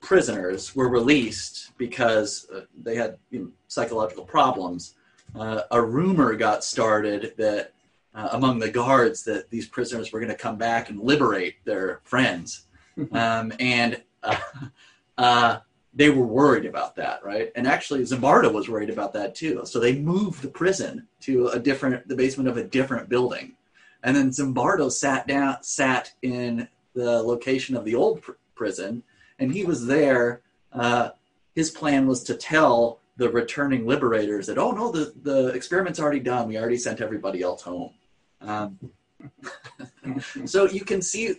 prisoners 0.01 0.77
were 0.77 0.89
released 0.89 1.77
because 1.77 2.47
uh, 2.55 2.61
they 2.81 2.95
had 2.95 3.19
you 3.31 3.41
know, 3.41 3.51
psychological 3.67 4.25
problems, 4.25 4.95
uh, 5.35 5.63
a 5.71 5.81
rumor 5.81 6.35
got 6.35 6.65
started 6.65 7.35
that 7.37 7.73
uh, 8.15 8.31
among 8.33 8.59
the 8.59 8.71
guards 8.71 9.25
that 9.25 9.51
these 9.51 9.69
prisoners 9.69 10.13
were 10.13 10.21
going 10.21 10.33
to 10.33 10.37
come 10.37 10.57
back 10.57 10.91
and 10.91 11.01
liberate 11.01 11.65
their 11.65 12.01
friends, 12.05 12.67
um, 13.13 13.53
and 13.61 14.03
uh, 14.23 14.37
uh, 15.19 15.59
they 15.95 16.11
were 16.11 16.27
worried 16.27 16.67
about 16.67 16.97
that, 16.97 17.25
right? 17.25 17.53
And 17.55 17.67
actually, 17.67 18.01
Zimbardo 18.03 18.53
was 18.53 18.69
worried 18.69 18.91
about 18.91 19.13
that 19.15 19.35
too. 19.35 19.63
So 19.65 19.79
they 19.79 19.99
moved 19.99 20.43
the 20.43 20.49
prison 20.49 21.07
to 21.21 21.49
a 21.49 21.59
different, 21.59 22.09
the 22.09 22.17
basement 22.17 22.49
of 22.49 22.57
a 22.57 22.65
different 22.65 23.09
building, 23.09 23.55
and 24.03 24.17
then 24.17 24.31
Zimbardo 24.31 24.91
sat 24.91 25.27
down, 25.27 25.63
sat 25.63 26.13
in 26.23 26.69
the 26.95 27.23
location 27.23 27.77
of 27.77 27.85
the 27.85 27.95
old 27.95 28.23
pr- 28.23 28.33
prison, 28.55 29.03
and 29.39 29.53
he 29.53 29.65
was 29.65 29.87
there. 29.87 30.43
Uh, 30.73 31.11
his 31.55 31.71
plan 31.71 32.07
was 32.07 32.23
to 32.25 32.35
tell 32.35 33.01
the 33.19 33.29
returning 33.29 33.85
liberators 33.85 34.47
that, 34.47 34.59
oh 34.59 34.71
no, 34.71 34.91
the 34.91 35.13
the 35.23 35.49
experiment's 35.49 36.01
already 36.01 36.21
done. 36.21 36.49
We 36.49 36.57
already 36.57 36.79
sent 36.79 37.01
everybody 37.01 37.43
else 37.43 37.63
home. 37.63 37.93
Um, 38.41 38.79
so 40.47 40.67
you 40.67 40.85
can 40.85 41.03
see 41.03 41.35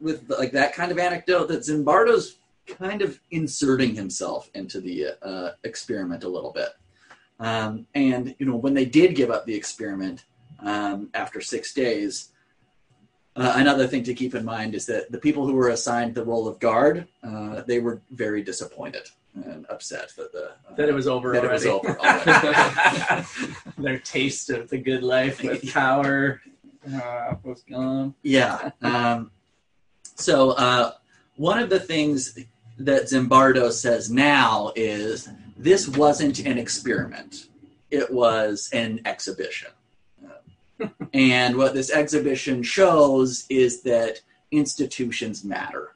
with 0.00 0.30
like 0.30 0.52
that 0.52 0.72
kind 0.72 0.90
of 0.90 0.98
anecdote 0.98 1.48
that 1.48 1.62
Zimbardo's 1.62 2.36
kind 2.66 3.02
of 3.02 3.18
inserting 3.32 3.94
himself 3.94 4.48
into 4.54 4.80
the 4.80 5.08
uh, 5.20 5.50
experiment 5.64 6.22
a 6.22 6.28
little 6.28 6.52
bit. 6.52 6.70
Um, 7.40 7.86
and 7.94 8.34
you 8.38 8.46
know, 8.46 8.56
when 8.56 8.74
they 8.74 8.84
did 8.84 9.16
give 9.16 9.30
up 9.30 9.44
the 9.44 9.54
experiment 9.54 10.24
um, 10.60 11.08
after 11.12 11.40
six 11.40 11.74
days, 11.74 12.30
uh, 13.34 13.54
another 13.56 13.88
thing 13.88 14.04
to 14.04 14.14
keep 14.14 14.36
in 14.36 14.44
mind 14.44 14.76
is 14.76 14.86
that 14.86 15.10
the 15.10 15.18
people 15.18 15.44
who 15.44 15.54
were 15.54 15.70
assigned 15.70 16.14
the 16.14 16.24
role 16.24 16.46
of 16.46 16.60
guard, 16.60 17.08
uh, 17.24 17.62
they 17.62 17.80
were 17.80 18.00
very 18.10 18.42
disappointed 18.42 19.08
and 19.34 19.66
upset 19.68 20.12
that 20.16 20.32
the 20.32 20.50
uh, 20.68 20.74
That 20.76 20.88
it 20.88 20.94
was 20.94 21.06
over 21.06 21.32
that 21.32 21.44
it 21.44 21.50
was 21.50 21.66
over 21.66 21.98
already. 21.98 23.26
Their 23.78 23.98
taste 23.98 24.50
of 24.50 24.68
the 24.68 24.78
good 24.78 25.02
life 25.02 25.42
with 25.42 25.72
power 25.72 26.40
uh, 26.92 27.34
was 27.42 27.62
gone. 27.62 28.14
Yeah. 28.22 28.70
Um, 28.82 29.30
so 30.16 30.50
uh, 30.50 30.92
one 31.36 31.58
of 31.58 31.70
the 31.70 31.80
things 31.80 32.38
that 32.78 33.04
Zimbardo 33.04 33.70
says 33.70 34.10
now 34.10 34.72
is 34.74 35.28
this 35.56 35.88
wasn't 35.88 36.40
an 36.40 36.58
experiment; 36.58 37.48
it 37.90 38.10
was 38.12 38.70
an 38.72 39.00
exhibition. 39.04 39.70
And 41.12 41.56
what 41.58 41.74
this 41.74 41.90
exhibition 41.90 42.62
shows 42.62 43.44
is 43.50 43.82
that 43.82 44.20
institutions 44.50 45.44
matter. 45.44 45.90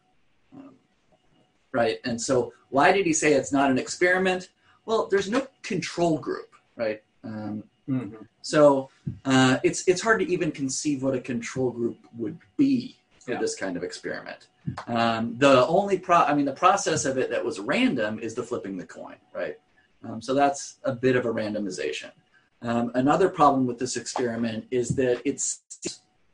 Right. 1.75 1.99
And 2.05 2.19
so, 2.21 2.53
why 2.71 2.93
did 2.93 3.05
he 3.05 3.13
say 3.13 3.33
it's 3.35 3.53
not 3.53 3.69
an 3.71 3.79
experiment? 3.79 4.49
Well, 4.87 5.09
there's 5.11 5.29
no 5.29 5.47
control 5.63 6.19
group, 6.19 6.55
right? 6.77 7.03
Um, 7.25 7.65
Mhm. 7.89 8.27
so 8.41 8.89
uh, 9.27 9.59
it's 9.63 9.87
it's 9.89 10.01
hard 10.01 10.21
to 10.21 10.27
even 10.27 10.51
conceive 10.53 11.03
what 11.03 11.15
a 11.15 11.21
control 11.21 11.71
group 11.71 11.99
would 12.17 12.39
be 12.57 12.97
for 13.19 13.33
Yeah. 13.33 13.41
this 13.41 13.55
kind 13.57 13.77
of 13.77 13.83
experiment. 13.83 14.49
Um, 14.87 15.37
the 15.39 15.67
only 15.67 15.99
pro 15.99 16.19
I 16.19 16.33
mean 16.35 16.47
the 16.47 16.53
process 16.67 17.05
of 17.05 17.19
it 17.19 17.29
that 17.31 17.45
was 17.45 17.59
random 17.61 18.19
is 18.21 18.35
the 18.35 18.43
flipping 18.43 18.77
the 18.79 18.87
coin, 18.87 19.17
right? 19.35 19.59
Um, 20.05 20.23
so 20.23 20.33
that's 20.33 20.77
a 20.85 20.93
bit 20.95 21.17
of 21.17 21.27
a 21.27 21.33
randomization. 21.33 22.13
Um, 22.63 22.91
another 22.95 23.29
problem 23.29 23.67
with 23.67 23.79
this 23.79 23.97
experiment 23.97 24.67
is 24.71 24.91
that 24.91 25.21
it's 25.25 25.61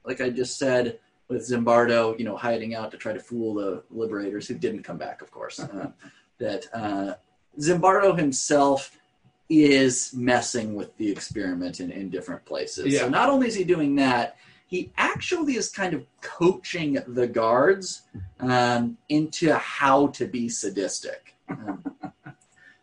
like 0.04 0.20
I 0.20 0.28
just 0.30 0.58
said 0.58 1.00
with 1.30 1.42
Zimbardo, 1.42 2.18
you 2.18 2.24
know, 2.24 2.36
hiding 2.36 2.74
out 2.74 2.90
to 2.90 2.96
try 2.96 3.12
to 3.12 3.20
fool 3.20 3.54
the 3.54 3.82
liberators 3.90 4.48
who 4.48 4.54
didn't 4.54 4.82
come 4.82 4.98
back, 4.98 5.22
of 5.22 5.30
course. 5.30 5.60
Uh, 5.60 5.90
that 6.38 6.66
uh, 6.74 7.14
Zimbardo 7.58 8.18
himself 8.18 8.98
is 9.48 10.12
messing 10.12 10.74
with 10.74 10.94
the 10.96 11.10
experiment 11.10 11.80
in, 11.80 11.92
in 11.92 12.10
different 12.10 12.44
places. 12.44 12.86
Yeah. 12.86 13.00
So 13.00 13.08
not 13.08 13.30
only 13.30 13.46
is 13.46 13.54
he 13.54 13.64
doing 13.64 13.94
that, 13.96 14.36
he 14.66 14.92
actually 14.96 15.56
is 15.56 15.70
kind 15.70 15.94
of 15.94 16.04
coaching 16.20 16.98
the 17.06 17.26
guards 17.26 18.02
um, 18.40 18.96
into 19.08 19.54
how 19.54 20.08
to 20.08 20.26
be 20.26 20.48
sadistic. 20.48 21.36
Um, 21.48 21.84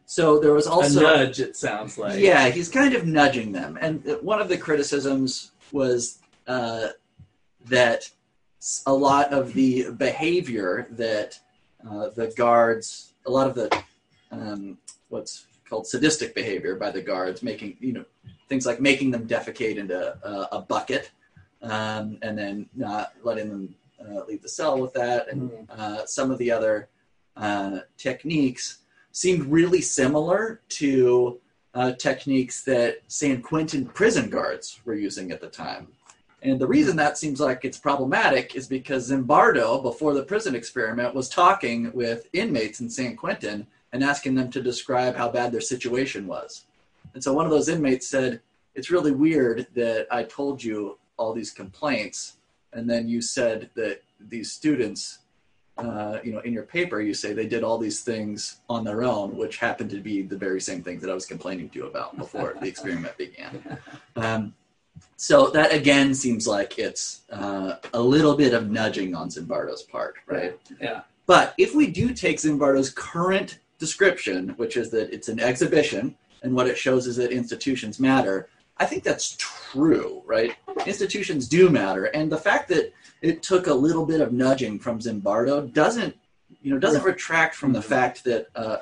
so 0.05 0.39
there 0.39 0.53
was 0.53 0.67
also 0.67 0.99
a 0.99 1.03
nudge, 1.03 1.41
it 1.41 1.57
sounds 1.57 1.97
like. 1.97 2.19
yeah, 2.19 2.47
he's 2.47 2.69
kind 2.69 2.93
of 2.93 3.05
nudging 3.05 3.51
them. 3.51 3.77
And 3.81 4.03
one 4.21 4.39
of 4.39 4.47
the 4.47 4.57
criticisms 4.57 5.51
was 5.73 6.19
uh, 6.47 6.89
that 7.65 8.09
a 8.85 8.93
lot 8.93 9.31
of 9.33 9.53
the 9.53 9.91
behavior 9.91 10.87
that 10.91 11.39
uh, 11.87 12.09
the 12.09 12.33
guards, 12.35 13.13
a 13.25 13.31
lot 13.31 13.47
of 13.47 13.55
the 13.55 13.83
um, 14.31 14.77
what's 15.09 15.45
called 15.69 15.87
sadistic 15.87 16.33
behavior 16.33 16.75
by 16.75 16.91
the 16.91 17.01
guards, 17.01 17.43
making 17.43 17.77
you 17.79 17.93
know 17.93 18.05
things 18.49 18.65
like 18.65 18.79
making 18.79 19.11
them 19.11 19.27
defecate 19.27 19.77
into 19.77 20.17
a, 20.23 20.47
a 20.53 20.61
bucket, 20.61 21.11
um, 21.61 22.17
and 22.21 22.37
then 22.37 22.67
not 22.75 23.13
letting 23.23 23.49
them 23.49 23.75
uh, 24.01 24.23
leave 24.27 24.41
the 24.41 24.49
cell 24.49 24.79
with 24.79 24.93
that, 24.93 25.31
and 25.31 25.51
uh, 25.69 26.05
some 26.05 26.31
of 26.31 26.37
the 26.37 26.51
other 26.51 26.89
uh, 27.35 27.79
techniques 27.97 28.79
seemed 29.11 29.45
really 29.45 29.81
similar 29.81 30.61
to 30.69 31.39
uh, 31.73 31.91
techniques 31.93 32.63
that 32.63 32.99
San 33.07 33.41
Quentin 33.41 33.85
prison 33.85 34.29
guards 34.29 34.79
were 34.85 34.95
using 34.95 35.31
at 35.31 35.41
the 35.41 35.47
time. 35.47 35.87
And 36.43 36.59
the 36.59 36.67
reason 36.67 36.95
that 36.97 37.17
seems 37.17 37.39
like 37.39 37.65
it's 37.65 37.79
problematic 37.79 38.55
is 38.55 38.67
because 38.67 39.09
Zimbardo, 39.09 39.81
before 39.81 40.13
the 40.13 40.23
prison 40.23 40.55
experiment, 40.55 41.15
was 41.15 41.29
talking 41.29 41.91
with 41.93 42.27
inmates 42.33 42.79
in 42.79 42.89
San 42.89 43.15
Quentin 43.15 43.65
and 43.91 44.03
asking 44.03 44.35
them 44.35 44.51
to 44.51 44.61
describe 44.61 45.15
how 45.15 45.29
bad 45.29 45.51
their 45.51 45.61
situation 45.61 46.27
was. 46.27 46.65
And 47.13 47.23
so 47.23 47.33
one 47.33 47.45
of 47.45 47.51
those 47.51 47.69
inmates 47.69 48.07
said, 48.07 48.41
It's 48.75 48.91
really 48.91 49.11
weird 49.11 49.67
that 49.73 50.07
I 50.11 50.23
told 50.23 50.63
you 50.63 50.99
all 51.17 51.33
these 51.33 51.51
complaints, 51.51 52.37
and 52.73 52.87
then 52.87 53.07
you 53.07 53.21
said 53.21 53.71
that 53.75 54.03
these 54.19 54.51
students, 54.51 55.19
uh, 55.79 56.19
you 56.23 56.31
know, 56.31 56.39
in 56.39 56.53
your 56.53 56.63
paper, 56.63 57.01
you 57.01 57.15
say 57.15 57.33
they 57.33 57.47
did 57.47 57.63
all 57.63 57.79
these 57.79 58.01
things 58.01 58.59
on 58.69 58.83
their 58.83 59.03
own, 59.03 59.35
which 59.35 59.57
happened 59.57 59.89
to 59.89 59.99
be 59.99 60.21
the 60.21 60.37
very 60.37 60.61
same 60.61 60.83
things 60.83 61.01
that 61.01 61.09
I 61.09 61.15
was 61.15 61.25
complaining 61.25 61.69
to 61.69 61.79
you 61.79 61.85
about 61.87 62.15
before 62.17 62.55
the 62.61 62.67
experiment 62.73 63.17
began. 63.17 63.79
Um, 64.15 64.53
so 65.15 65.49
that 65.49 65.73
again 65.73 66.13
seems 66.13 66.47
like 66.47 66.77
it's 66.77 67.21
uh, 67.31 67.75
a 67.93 68.01
little 68.01 68.35
bit 68.35 68.53
of 68.53 68.69
nudging 68.69 69.15
on 69.15 69.29
Zimbardo's 69.29 69.83
part, 69.83 70.15
right? 70.25 70.57
Yeah. 70.79 71.01
But 71.25 71.53
if 71.57 71.75
we 71.75 71.87
do 71.87 72.13
take 72.13 72.37
Zimbardo's 72.37 72.89
current 72.89 73.59
description, 73.79 74.49
which 74.57 74.77
is 74.77 74.89
that 74.91 75.13
it's 75.13 75.27
an 75.27 75.39
exhibition 75.39 76.15
and 76.43 76.53
what 76.53 76.67
it 76.67 76.77
shows 76.77 77.07
is 77.07 77.17
that 77.17 77.31
institutions 77.31 77.99
matter, 77.99 78.49
I 78.77 78.85
think 78.85 79.03
that's 79.03 79.35
true, 79.37 80.21
right? 80.25 80.55
Institutions 80.85 81.47
do 81.47 81.69
matter, 81.69 82.05
and 82.05 82.31
the 82.31 82.37
fact 82.37 82.69
that 82.69 82.93
it 83.21 83.41
took 83.41 83.67
a 83.67 83.73
little 83.73 84.05
bit 84.05 84.21
of 84.21 84.31
nudging 84.31 84.79
from 84.79 84.99
Zimbardo 84.99 85.73
doesn't, 85.73 86.15
you 86.61 86.71
know, 86.71 86.79
doesn't 86.79 87.03
retract 87.03 87.55
from 87.55 87.73
the 87.73 87.81
fact 87.81 88.23
that 88.25 88.47
uh, 88.55 88.77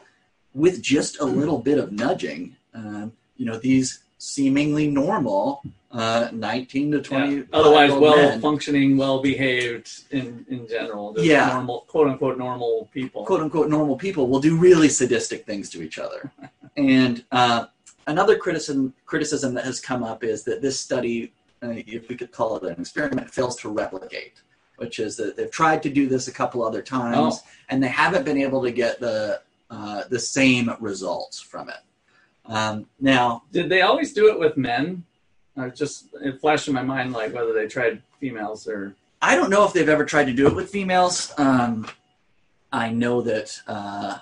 with 0.53 0.81
just 0.81 1.19
a 1.19 1.25
little 1.25 1.59
bit 1.59 1.77
of 1.77 1.91
nudging, 1.91 2.55
um, 2.73 3.13
you 3.37 3.45
know, 3.45 3.57
these 3.57 4.03
seemingly 4.17 4.87
normal 4.87 5.61
uh, 5.95 6.29
19 6.33 6.91
to 6.91 7.01
20 7.01 7.35
Yeah. 7.35 7.41
Otherwise, 7.53 7.91
well 7.93 8.17
men, 8.17 8.41
functioning, 8.41 8.97
well 8.97 9.21
behaved 9.21 9.89
in 10.11 10.45
in 10.49 10.67
general. 10.67 11.13
Just 11.13 11.25
Yeah. 11.25 11.47
Normal, 11.53 11.77
quote 11.87 12.07
unquote, 12.09 12.37
normal 12.37 12.89
people. 12.93 13.25
quote 13.25 13.41
unquote 13.41 13.69
normal 13.69 13.95
people 14.05 14.23
will 14.27 14.41
do 14.49 14.53
really 14.57 14.89
sadistic 14.89 15.45
things 15.45 15.69
to 15.71 15.77
each 15.81 15.97
other. 16.05 16.31
and 16.77 17.23
uh, 17.31 17.61
another 18.07 18.35
criticism 18.37 18.93
criticism 19.05 19.53
that 19.55 19.65
has 19.65 19.79
come 19.79 20.03
up 20.11 20.23
is 20.23 20.43
that 20.47 20.61
this 20.61 20.77
study, 20.87 21.31
uh, 21.63 21.69
if 21.97 22.09
we 22.09 22.15
could 22.15 22.31
call 22.31 22.49
it 22.57 22.63
an 22.63 22.79
experiment, 22.81 23.29
fails 23.37 23.55
to 23.61 23.69
replicate. 23.69 24.41
Which 24.77 24.99
is 24.99 25.15
that 25.15 25.37
they've 25.37 25.49
tried 25.61 25.81
to 25.83 25.89
do 25.89 26.03
this 26.13 26.27
a 26.27 26.33
couple 26.33 26.61
other 26.61 26.81
times, 26.81 27.35
Oh. 27.37 27.47
and 27.69 27.81
they 27.81 27.87
haven't 27.87 28.25
been 28.25 28.37
able 28.47 28.61
to 28.63 28.71
get 28.83 28.99
the 28.99 29.39
uh, 29.71 30.01
the 30.09 30.19
same 30.19 30.65
results 30.81 31.39
from 31.39 31.69
it. 31.69 31.81
Um, 32.45 32.85
now, 32.99 33.43
Did 33.53 33.69
they 33.69 33.81
always 33.81 34.11
do 34.13 34.27
it 34.31 34.37
with 34.37 34.57
men? 34.57 35.05
I 35.57 35.69
just 35.69 36.07
it 36.21 36.39
flashed 36.39 36.67
in 36.67 36.73
my 36.73 36.83
mind 36.83 37.13
like 37.13 37.33
whether 37.33 37.53
they 37.53 37.67
tried 37.67 38.01
females 38.19 38.67
or 38.67 38.95
I 39.21 39.35
don't 39.35 39.49
know 39.49 39.65
if 39.65 39.73
they've 39.73 39.89
ever 39.89 40.05
tried 40.05 40.25
to 40.25 40.33
do 40.33 40.47
it 40.47 40.55
with 40.55 40.69
females. 40.69 41.33
Um, 41.37 41.87
I 42.71 42.89
know 42.89 43.21
that 43.21 43.59
uh, 43.67 44.19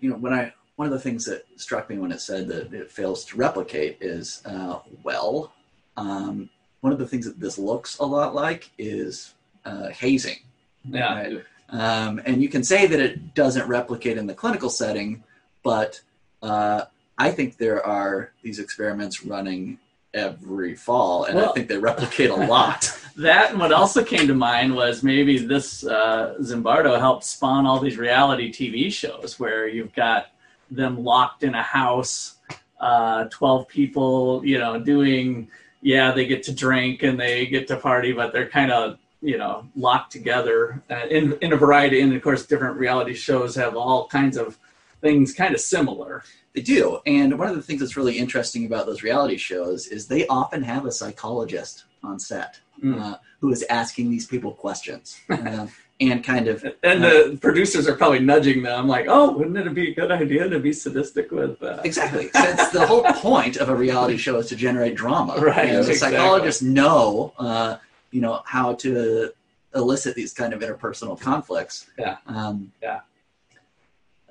you 0.00 0.10
know 0.10 0.16
when 0.16 0.32
I 0.32 0.52
one 0.76 0.86
of 0.86 0.92
the 0.92 1.00
things 1.00 1.24
that 1.26 1.46
struck 1.56 1.88
me 1.88 1.98
when 1.98 2.10
it 2.10 2.20
said 2.20 2.48
that 2.48 2.72
it 2.72 2.90
fails 2.90 3.24
to 3.26 3.36
replicate 3.36 3.98
is 4.00 4.42
uh, 4.44 4.80
well, 5.02 5.52
um, 5.96 6.50
one 6.80 6.92
of 6.92 6.98
the 6.98 7.06
things 7.06 7.24
that 7.26 7.38
this 7.38 7.58
looks 7.58 7.98
a 7.98 8.04
lot 8.04 8.34
like 8.34 8.70
is 8.76 9.34
uh, 9.64 9.88
hazing. 9.88 10.38
yeah. 10.84 11.14
Right. 11.14 11.44
Um, 11.70 12.20
and 12.26 12.42
you 12.42 12.48
can 12.48 12.62
say 12.62 12.86
that 12.86 13.00
it 13.00 13.34
doesn't 13.34 13.66
replicate 13.66 14.18
in 14.18 14.26
the 14.26 14.34
clinical 14.34 14.68
setting, 14.68 15.24
but 15.62 16.00
uh, 16.42 16.82
I 17.16 17.30
think 17.30 17.56
there 17.56 17.84
are 17.84 18.32
these 18.42 18.58
experiments 18.58 19.24
running 19.24 19.78
every 20.14 20.74
fall, 20.74 21.24
and 21.24 21.38
I 21.38 21.48
think 21.48 21.68
they 21.68 21.78
replicate 21.78 22.30
a 22.30 22.34
lot. 22.34 22.90
That 23.16 23.52
and 23.52 23.60
what 23.60 23.70
also 23.70 24.02
came 24.02 24.26
to 24.26 24.34
mind 24.34 24.74
was 24.74 25.04
maybe 25.04 25.38
this 25.38 25.86
uh, 25.86 26.34
Zimbardo 26.40 26.98
helped 26.98 27.22
spawn 27.22 27.64
all 27.64 27.78
these 27.78 27.96
reality 27.96 28.50
TV 28.50 28.92
shows 28.92 29.38
where 29.38 29.68
you've 29.68 29.94
got 29.94 30.32
them 30.68 31.04
locked 31.04 31.44
in 31.44 31.54
a 31.54 31.62
house, 31.62 32.38
uh, 32.80 33.26
twelve 33.30 33.68
people, 33.68 34.44
you 34.44 34.58
know, 34.58 34.80
doing 34.80 35.48
yeah, 35.84 36.12
they 36.12 36.26
get 36.26 36.42
to 36.44 36.52
drink 36.52 37.02
and 37.02 37.20
they 37.20 37.46
get 37.46 37.68
to 37.68 37.76
party, 37.76 38.12
but 38.12 38.32
they're 38.32 38.48
kind 38.48 38.72
of 38.72 38.98
you 39.20 39.38
know 39.38 39.68
locked 39.76 40.10
together 40.10 40.82
uh, 40.90 41.06
in 41.08 41.34
in 41.40 41.52
a 41.52 41.56
variety. 41.56 42.00
And 42.00 42.12
of 42.12 42.22
course, 42.22 42.46
different 42.46 42.78
reality 42.78 43.14
shows 43.14 43.54
have 43.54 43.76
all 43.76 44.08
kinds 44.08 44.36
of 44.36 44.58
things 45.02 45.34
kind 45.34 45.54
of 45.54 45.60
similar. 45.60 46.24
They 46.54 46.62
do. 46.62 47.00
And 47.04 47.38
one 47.38 47.48
of 47.48 47.56
the 47.56 47.62
things 47.62 47.80
that's 47.80 47.96
really 47.96 48.16
interesting 48.18 48.64
about 48.66 48.86
those 48.86 49.02
reality 49.02 49.36
shows 49.36 49.86
is 49.88 50.06
they 50.06 50.26
often 50.28 50.62
have 50.62 50.86
a 50.86 50.92
psychologist 50.92 51.84
on 52.02 52.18
set 52.18 52.60
Mm. 52.82 53.00
uh, 53.00 53.16
who 53.40 53.52
is 53.52 53.64
asking 53.70 54.10
these 54.10 54.26
people 54.26 54.50
questions 54.52 55.16
um, 55.30 55.68
and 56.00 56.24
kind 56.24 56.48
of. 56.48 56.64
And 56.82 57.04
the 57.04 57.38
producers 57.40 57.86
are 57.86 57.94
probably 57.94 58.18
nudging 58.18 58.64
them, 58.64 58.88
like, 58.88 59.06
"Oh, 59.08 59.30
wouldn't 59.30 59.56
it 59.56 59.72
be 59.74 59.92
a 59.92 59.94
good 59.94 60.10
idea 60.10 60.48
to 60.48 60.58
be 60.58 60.72
sadistic 60.72 61.30
with?" 61.30 61.62
Uh, 61.62 61.80
Exactly. 61.84 62.30
Since 62.34 62.70
the 62.70 62.84
whole 62.84 63.04
point 63.04 63.58
of 63.58 63.68
a 63.68 63.74
reality 63.76 64.16
show 64.16 64.38
is 64.38 64.48
to 64.48 64.56
generate 64.56 64.96
drama. 64.96 65.34
Right, 65.40 65.66
And 65.68 65.84
the 65.84 65.90
exactly. 65.92 66.16
psychologists 66.18 66.62
know, 66.62 67.32
uh, 67.38 67.76
you 68.10 68.20
know, 68.20 68.42
how 68.44 68.74
to 68.74 69.30
elicit 69.74 70.16
these 70.16 70.32
kind 70.32 70.52
of 70.52 70.60
interpersonal 70.60 71.18
conflicts. 71.18 71.86
Yeah. 71.96 72.16
Um, 72.26 72.72
Yeah. 72.82 73.00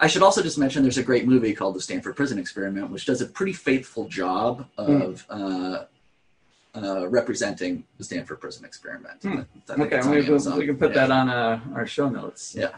I 0.04 0.08
should 0.08 0.22
also 0.22 0.44
just 0.44 0.58
mention 0.58 0.84
there's 0.84 0.98
a 0.98 1.04
great 1.04 1.26
movie 1.26 1.54
called 1.54 1.76
The 1.76 1.82
Stanford 1.82 2.18
Prison 2.18 2.38
Experiment, 2.38 2.89
which 2.89 3.06
does 3.06 3.22
a 3.22 3.26
pretty 3.26 3.54
faithful 3.54 4.10
job 4.10 4.68
of 4.78 5.26
uh, 5.30 5.86
uh, 6.76 7.08
representing 7.08 7.86
the 7.98 8.04
Stanford 8.04 8.42
Prison 8.42 8.66
Experiment. 8.66 9.22
Think 9.22 9.46
Okay, 9.70 10.02
we, 10.10 10.30
we, 10.30 10.58
we 10.58 10.66
can 10.66 10.76
put 10.76 10.89
Yeah. 10.89 11.08
that 11.08 11.12
on 11.12 11.30
uh, 11.30 11.62
our 11.74 11.88
show 11.88 12.10
notes. 12.10 12.54
Yeah. 12.54 12.72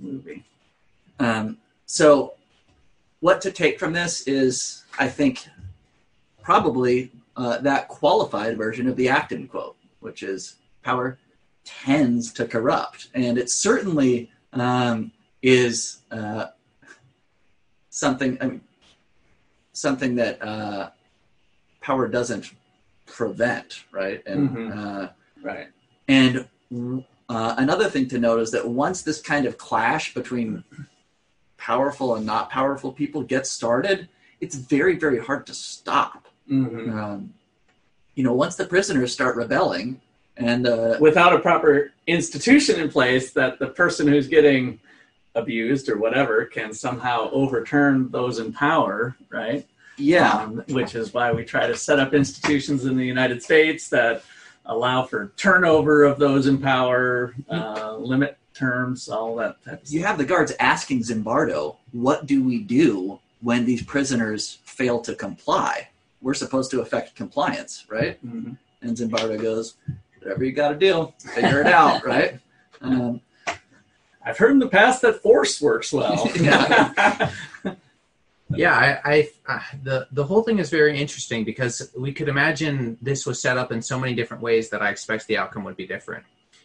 Movie. 0.00 0.42
Um, 1.20 1.58
so, 1.84 2.32
what 3.20 3.42
to 3.42 3.50
take 3.50 3.78
from 3.78 3.92
this 3.92 4.26
is, 4.26 4.84
I 4.98 5.06
think, 5.06 5.46
probably 6.42 7.12
uh, 7.36 7.58
that 7.58 7.88
qualified 7.88 8.56
version 8.56 8.88
of 8.88 8.96
the 8.96 9.10
Acton 9.10 9.48
quote, 9.48 9.76
which 10.00 10.22
is 10.22 10.56
power 10.82 11.18
tends 11.66 12.32
to 12.32 12.46
corrupt. 12.46 13.08
And 13.12 13.36
it 13.36 13.50
certainly 13.50 14.30
um, 14.54 15.12
is 15.44 15.98
uh, 16.10 16.46
something, 17.90 18.38
I 18.40 18.46
mean, 18.46 18.60
something 19.74 20.14
that 20.14 20.42
uh, 20.42 20.90
power 21.82 22.08
doesn't 22.08 22.50
prevent, 23.04 23.84
right? 23.92 24.22
And 24.26 24.48
Mhm. 24.48 24.76
uh, 24.76 25.08
Right. 25.42 25.68
and 26.08 26.48
uh, 27.28 27.54
another 27.58 27.90
thing 27.90 28.08
to 28.08 28.18
note 28.18 28.40
is 28.40 28.50
that 28.52 28.66
once 28.66 29.02
this 29.02 29.20
kind 29.20 29.44
of 29.44 29.58
clash 29.58 30.14
between 30.14 30.64
powerful 31.58 32.14
and 32.14 32.24
not 32.24 32.48
powerful 32.50 32.90
people 32.90 33.22
gets 33.22 33.50
started, 33.50 34.08
it's 34.40 34.54
very, 34.54 34.96
very 34.96 35.18
hard 35.18 35.46
to 35.46 35.54
stop. 35.54 36.26
hmm 36.48 36.90
Um, 36.90 37.34
you 38.14 38.24
know, 38.24 38.32
once 38.32 38.56
the 38.56 38.64
prisoners 38.64 39.12
start 39.12 39.36
rebelling, 39.36 40.00
and 40.36 40.66
uh, 40.66 40.96
Without 41.00 41.32
a 41.34 41.38
proper 41.38 41.92
institution 42.06 42.80
in 42.80 42.88
place, 42.90 43.32
that 43.32 43.58
the 43.58 43.68
person 43.68 44.08
who's 44.08 44.26
getting 44.26 44.80
abused 45.34 45.88
or 45.88 45.98
whatever 45.98 46.44
can 46.44 46.72
somehow 46.72 47.28
overturn 47.32 48.08
those 48.10 48.38
in 48.38 48.52
power, 48.52 49.16
right? 49.30 49.66
yeah, 49.96 50.32
Um, 50.42 50.64
which 50.70 50.94
is 50.94 51.14
why 51.14 51.32
we 51.32 51.44
try 51.44 51.66
to 51.68 51.76
set 51.76 51.98
up 52.00 52.14
institutions 52.14 52.84
in 52.84 52.96
the 52.96 53.04
United 53.06 53.42
States 53.42 53.88
that 53.90 54.24
allow 54.66 55.04
for 55.04 55.30
turnover 55.36 56.02
of 56.04 56.18
those 56.18 56.46
in 56.46 56.58
power, 56.58 57.34
uh, 57.50 57.96
limit 57.98 58.36
terms, 58.54 59.08
all 59.08 59.36
that 59.36 59.62
type 59.64 59.82
of 59.82 59.86
stuff. 59.86 59.94
you 59.94 60.02
have 60.04 60.18
the 60.18 60.24
guards 60.24 60.52
asking 60.58 61.00
Zimbardo, 61.02 61.76
"What 61.92 62.26
do 62.26 62.42
we 62.42 62.58
do 62.58 63.18
when 63.40 63.66
these 63.66 63.82
prisoners 63.82 64.58
fail 64.64 64.98
to 65.00 65.14
comply?" 65.14 65.88
We're 66.22 66.34
supposed 66.34 66.70
to 66.72 66.80
affect 66.80 67.14
compliance, 67.14 67.84
right? 67.88 68.18
Mhm. 68.26 68.56
And 68.82 68.96
Zimbardo 68.96 69.40
goes, 69.40 69.74
"Whatever 70.20 70.44
you 70.44 70.52
got 70.52 70.70
to 70.70 70.76
do, 70.76 71.12
figure 71.34 71.60
it 71.60 71.66
out, 71.66 72.04
right?" 72.04 72.38
Um, 72.80 73.20
I've 74.24 74.38
heard 74.38 74.52
in 74.52 74.58
the 74.58 74.68
past 74.68 75.02
that 75.02 75.22
force 75.22 75.60
works 75.60 75.92
well. 75.92 76.28
Yeah. 76.40 77.30
Yeah, 78.50 79.00
I, 79.04 79.10
I, 79.48 79.52
uh, 79.56 79.60
the 79.82 80.06
the 80.12 80.22
whole 80.24 80.42
thing 80.42 80.58
is 80.58 80.68
very 80.70 80.98
interesting 81.00 81.44
because 81.44 81.90
we 81.96 82.12
could 82.12 82.28
imagine 82.28 82.98
this 83.00 83.26
was 83.26 83.40
set 83.40 83.56
up 83.56 83.72
in 83.72 83.80
so 83.82 83.98
many 83.98 84.14
different 84.14 84.42
ways 84.42 84.68
that 84.70 84.82
I 84.82 84.90
expect 84.90 85.26
the 85.26 85.38
outcome 85.38 85.64
would 85.64 85.76
be 85.76 85.86
different. 85.86 86.24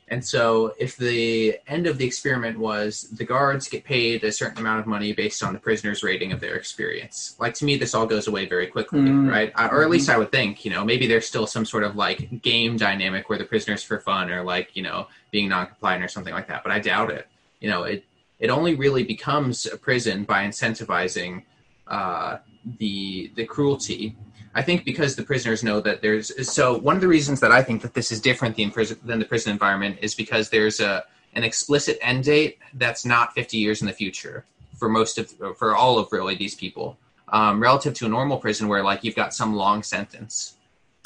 And 0.09 0.23
so, 0.23 0.73
if 0.77 0.97
the 0.97 1.57
end 1.67 1.87
of 1.87 1.97
the 1.97 2.05
experiment 2.05 2.59
was 2.59 3.03
the 3.13 3.23
guards 3.23 3.69
get 3.69 3.85
paid 3.85 4.23
a 4.23 4.31
certain 4.31 4.57
amount 4.59 4.81
of 4.81 4.87
money 4.87 5.13
based 5.13 5.41
on 5.41 5.53
the 5.53 5.59
prisoner's 5.59 6.03
rating 6.03 6.31
of 6.31 6.41
their 6.41 6.55
experience, 6.55 7.35
like 7.39 7.53
to 7.55 7.65
me, 7.65 7.77
this 7.77 7.95
all 7.95 8.05
goes 8.05 8.27
away 8.27 8.45
very 8.45 8.67
quickly, 8.67 8.99
Mm. 8.99 9.31
right? 9.31 9.51
Uh, 9.55 9.69
or 9.71 9.81
at 9.81 9.89
least 9.89 10.09
I 10.09 10.17
would 10.17 10.31
think, 10.31 10.65
you 10.65 10.71
know, 10.71 10.83
maybe 10.83 11.07
there's 11.07 11.27
still 11.27 11.47
some 11.47 11.65
sort 11.65 11.83
of 11.83 11.95
like 11.95 12.41
game 12.41 12.75
dynamic 12.75 13.29
where 13.29 13.37
the 13.39 13.45
prisoners 13.45 13.83
for 13.83 13.99
fun 13.99 14.29
or 14.29 14.43
like, 14.43 14.75
you 14.75 14.83
know, 14.83 15.07
being 15.31 15.47
non-compliant 15.47 16.03
or 16.03 16.07
something 16.09 16.33
like 16.33 16.47
that. 16.49 16.61
But 16.63 16.71
I 16.73 16.79
doubt 16.79 17.09
it. 17.11 17.27
You 17.59 17.69
know, 17.69 17.83
it 17.83 18.03
it 18.39 18.49
only 18.49 18.75
really 18.75 19.03
becomes 19.03 19.65
a 19.65 19.77
prison 19.77 20.23
by 20.23 20.45
incentivizing 20.45 21.43
uh, 21.87 22.37
the 22.79 23.31
the 23.35 23.45
cruelty. 23.45 24.15
I 24.55 24.63
think 24.63 24.83
because 24.83 25.15
the 25.15 25.23
prisoners 25.23 25.63
know 25.63 25.79
that 25.81 26.01
there's 26.01 26.49
so 26.51 26.77
one 26.77 26.95
of 26.95 27.01
the 27.01 27.07
reasons 27.07 27.39
that 27.41 27.51
I 27.51 27.61
think 27.61 27.81
that 27.83 27.93
this 27.93 28.11
is 28.11 28.19
different 28.19 28.55
than 28.55 28.71
than 29.03 29.19
the 29.19 29.25
prison 29.25 29.51
environment 29.51 29.99
is 30.01 30.15
because 30.15 30.49
there's 30.49 30.79
a 30.79 31.03
an 31.33 31.43
explicit 31.43 31.97
end 32.01 32.23
date 32.23 32.57
that's 32.75 33.05
not 33.05 33.33
50 33.33 33.57
years 33.57 33.81
in 33.81 33.87
the 33.87 33.93
future 33.93 34.45
for 34.77 34.89
most 34.89 35.17
of 35.17 35.31
for 35.57 35.75
all 35.75 35.99
of 35.99 36.11
really 36.11 36.35
these 36.35 36.55
people 36.55 36.97
um, 37.29 37.61
relative 37.61 37.93
to 37.95 38.05
a 38.05 38.09
normal 38.09 38.37
prison 38.37 38.67
where 38.67 38.83
like 38.83 39.03
you've 39.03 39.15
got 39.15 39.33
some 39.33 39.53
long 39.53 39.83
sentence 39.83 40.55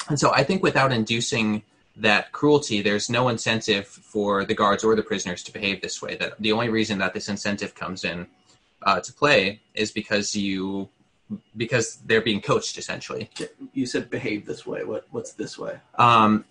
and 0.08 0.18
so 0.18 0.32
i 0.32 0.42
think 0.42 0.62
without 0.62 0.92
inducing 0.92 1.62
that 1.96 2.32
cruelty 2.32 2.82
there's 2.82 3.08
no 3.08 3.28
incentive 3.28 3.86
for 3.86 4.44
the 4.44 4.54
guards 4.54 4.82
or 4.82 4.96
the 4.96 5.02
prisoners 5.02 5.42
to 5.42 5.52
behave 5.52 5.80
this 5.80 6.02
way 6.02 6.16
that 6.16 6.32
the 6.40 6.52
only 6.52 6.68
reason 6.68 6.98
that 6.98 7.14
this 7.14 7.28
incentive 7.28 7.74
comes 7.74 8.04
in 8.04 8.26
uh, 8.82 9.00
to 9.00 9.12
play 9.12 9.60
is 9.74 9.90
because 9.92 10.34
you 10.34 10.88
because 11.56 11.96
they're 12.06 12.20
being 12.20 12.40
coached 12.40 12.76
essentially 12.78 13.30
You 13.72 13.86
said 13.86 14.10
behave 14.10 14.44
this 14.44 14.66
way. 14.66 14.84
What 14.84 15.06
what's 15.10 15.32
this 15.32 15.58
way? 15.58 15.78
um, 15.96 16.44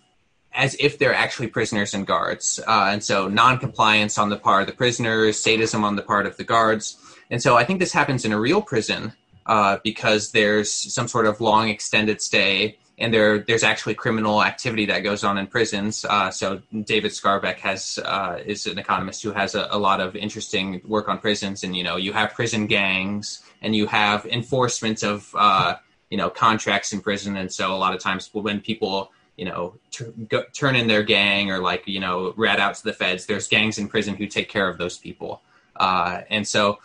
as 0.54 0.76
if 0.78 0.98
they're 0.98 1.14
actually 1.14 1.48
prisoners 1.48 1.94
and 1.94 2.06
guards. 2.06 2.60
Uh, 2.66 2.88
and 2.92 3.02
so 3.02 3.26
non-compliance 3.28 4.18
on 4.18 4.28
the 4.28 4.36
part 4.36 4.62
of 4.62 4.68
the 4.68 4.72
prisoners, 4.72 5.36
sadism 5.36 5.82
on 5.84 5.96
the 5.96 6.02
part 6.02 6.26
of 6.26 6.36
the 6.36 6.44
guards. 6.44 6.96
And 7.30 7.42
so 7.42 7.56
I 7.56 7.64
think 7.64 7.80
this 7.80 7.92
happens 7.92 8.24
in 8.24 8.32
a 8.32 8.38
real 8.38 8.62
prison 8.62 9.12
uh, 9.46 9.78
because 9.82 10.30
there's 10.30 10.70
some 10.70 11.08
sort 11.08 11.26
of 11.26 11.40
long 11.40 11.68
extended 11.68 12.22
stay 12.22 12.78
and 12.98 13.12
there 13.12 13.40
there's 13.40 13.64
actually 13.64 13.94
criminal 13.94 14.42
activity 14.42 14.86
that 14.86 15.00
goes 15.00 15.24
on 15.24 15.36
in 15.38 15.46
prisons. 15.46 16.04
Uh, 16.04 16.30
so 16.30 16.62
David 16.84 17.10
Skarbek 17.10 17.56
has 17.56 17.98
uh, 18.04 18.38
is 18.44 18.66
an 18.66 18.78
economist 18.78 19.22
who 19.22 19.32
has 19.32 19.54
a, 19.54 19.66
a 19.70 19.78
lot 19.78 20.00
of 20.00 20.14
interesting 20.14 20.80
work 20.84 21.08
on 21.08 21.18
prisons, 21.18 21.64
and 21.64 21.76
you 21.76 21.82
know 21.82 21.96
you 21.96 22.12
have 22.12 22.34
prison 22.34 22.66
gangs 22.66 23.42
and 23.62 23.74
you 23.74 23.86
have 23.86 24.26
enforcement 24.26 25.02
of 25.02 25.34
uh, 25.36 25.74
you 26.10 26.16
know 26.16 26.30
contracts 26.30 26.92
in 26.92 27.00
prison, 27.00 27.36
and 27.36 27.52
so 27.52 27.74
a 27.74 27.78
lot 27.78 27.94
of 27.94 28.00
times 28.00 28.30
when 28.32 28.60
people 28.60 29.10
you 29.36 29.44
know 29.44 29.74
tur 29.90 30.12
go, 30.28 30.44
turn 30.52 30.76
in 30.76 30.86
their 30.86 31.02
gang 31.02 31.50
or 31.50 31.58
like 31.58 31.86
you 31.88 31.98
know 31.98 32.32
rat 32.36 32.60
out 32.60 32.74
to 32.76 32.84
the 32.84 32.92
feds, 32.92 33.26
there's 33.26 33.48
gangs 33.48 33.78
in 33.78 33.88
prison 33.88 34.14
who 34.14 34.26
take 34.26 34.48
care 34.48 34.68
of 34.68 34.78
those 34.78 34.98
people, 34.98 35.42
uh, 35.76 36.20
and 36.30 36.46
so 36.46 36.78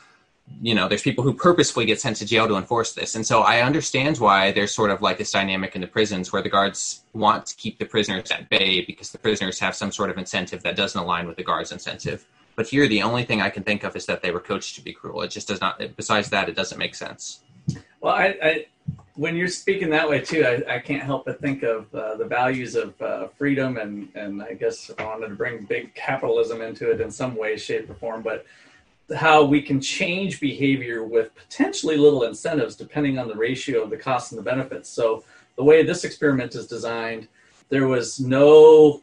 you 0.61 0.75
know 0.75 0.87
there's 0.87 1.01
people 1.01 1.23
who 1.23 1.33
purposefully 1.33 1.85
get 1.85 1.99
sent 2.01 2.17
to 2.17 2.25
jail 2.25 2.47
to 2.47 2.55
enforce 2.55 2.93
this. 2.93 3.15
And 3.15 3.25
so 3.25 3.41
i 3.41 3.61
understand 3.61 4.17
why 4.17 4.51
there's 4.51 4.73
sort 4.73 4.91
of 4.91 5.01
like 5.01 5.17
this 5.17 5.31
dynamic 5.31 5.75
in 5.75 5.81
the 5.81 5.87
prisons 5.87 6.31
where 6.31 6.41
the 6.41 6.49
guards 6.49 7.01
want 7.13 7.45
to 7.47 7.55
keep 7.55 7.79
the 7.79 7.85
prisoners 7.85 8.31
at 8.31 8.49
bay 8.49 8.81
because 8.81 9.11
the 9.11 9.17
prisoners 9.17 9.59
have 9.59 9.75
some 9.75 9.91
sort 9.91 10.09
of 10.09 10.17
incentive 10.17 10.63
that 10.63 10.75
doesn't 10.75 10.99
align 10.99 11.27
with 11.27 11.37
the 11.37 11.43
guards 11.43 11.71
incentive. 11.71 12.25
But 12.55 12.67
here 12.67 12.87
the 12.87 13.01
only 13.03 13.23
thing 13.23 13.41
i 13.41 13.49
can 13.49 13.63
think 13.63 13.83
of 13.83 13.95
is 13.95 14.05
that 14.07 14.21
they 14.21 14.31
were 14.31 14.39
coached 14.39 14.75
to 14.75 14.81
be 14.81 14.93
cruel. 14.93 15.21
It 15.21 15.29
just 15.29 15.47
does 15.47 15.61
not 15.61 15.81
besides 15.95 16.29
that 16.29 16.49
it 16.49 16.55
doesn't 16.55 16.77
make 16.77 16.95
sense. 16.95 17.41
Well, 18.01 18.15
I, 18.15 18.35
I 18.41 18.65
when 19.15 19.35
you're 19.35 19.49
speaking 19.49 19.89
that 19.89 20.09
way 20.09 20.21
too, 20.21 20.45
I, 20.45 20.75
I 20.75 20.79
can't 20.79 21.03
help 21.03 21.25
but 21.25 21.41
think 21.41 21.63
of 21.63 21.93
uh, 21.93 22.15
the 22.15 22.23
values 22.23 22.75
of 22.75 22.99
uh, 23.01 23.27
freedom, 23.27 23.77
and 23.77 24.09
and 24.15 24.41
I 24.41 24.53
guess 24.53 24.89
I 24.97 25.03
wanted 25.03 25.27
to 25.27 25.35
bring 25.35 25.65
big 25.65 25.93
capitalism 25.93 26.61
into 26.61 26.89
it 26.89 27.01
in 27.01 27.11
some 27.11 27.35
way, 27.35 27.57
shape, 27.57 27.89
or 27.89 27.95
form, 27.95 28.21
but 28.21 28.45
how 29.15 29.43
we 29.43 29.61
can 29.61 29.81
change 29.81 30.39
behavior 30.39 31.03
with 31.03 31.33
potentially 31.35 31.97
little 31.97 32.23
incentives 32.23 32.75
depending 32.75 33.17
on 33.17 33.27
the 33.27 33.35
ratio 33.35 33.83
of 33.83 33.89
the 33.89 33.97
costs 33.97 34.31
and 34.31 34.39
the 34.39 34.43
benefits. 34.43 34.89
So 34.89 35.23
the 35.55 35.63
way 35.63 35.83
this 35.83 36.03
experiment 36.03 36.55
is 36.55 36.67
designed, 36.67 37.27
there 37.69 37.87
was 37.87 38.19
no 38.19 39.01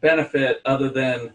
benefit 0.00 0.60
other 0.64 0.88
than 0.88 1.32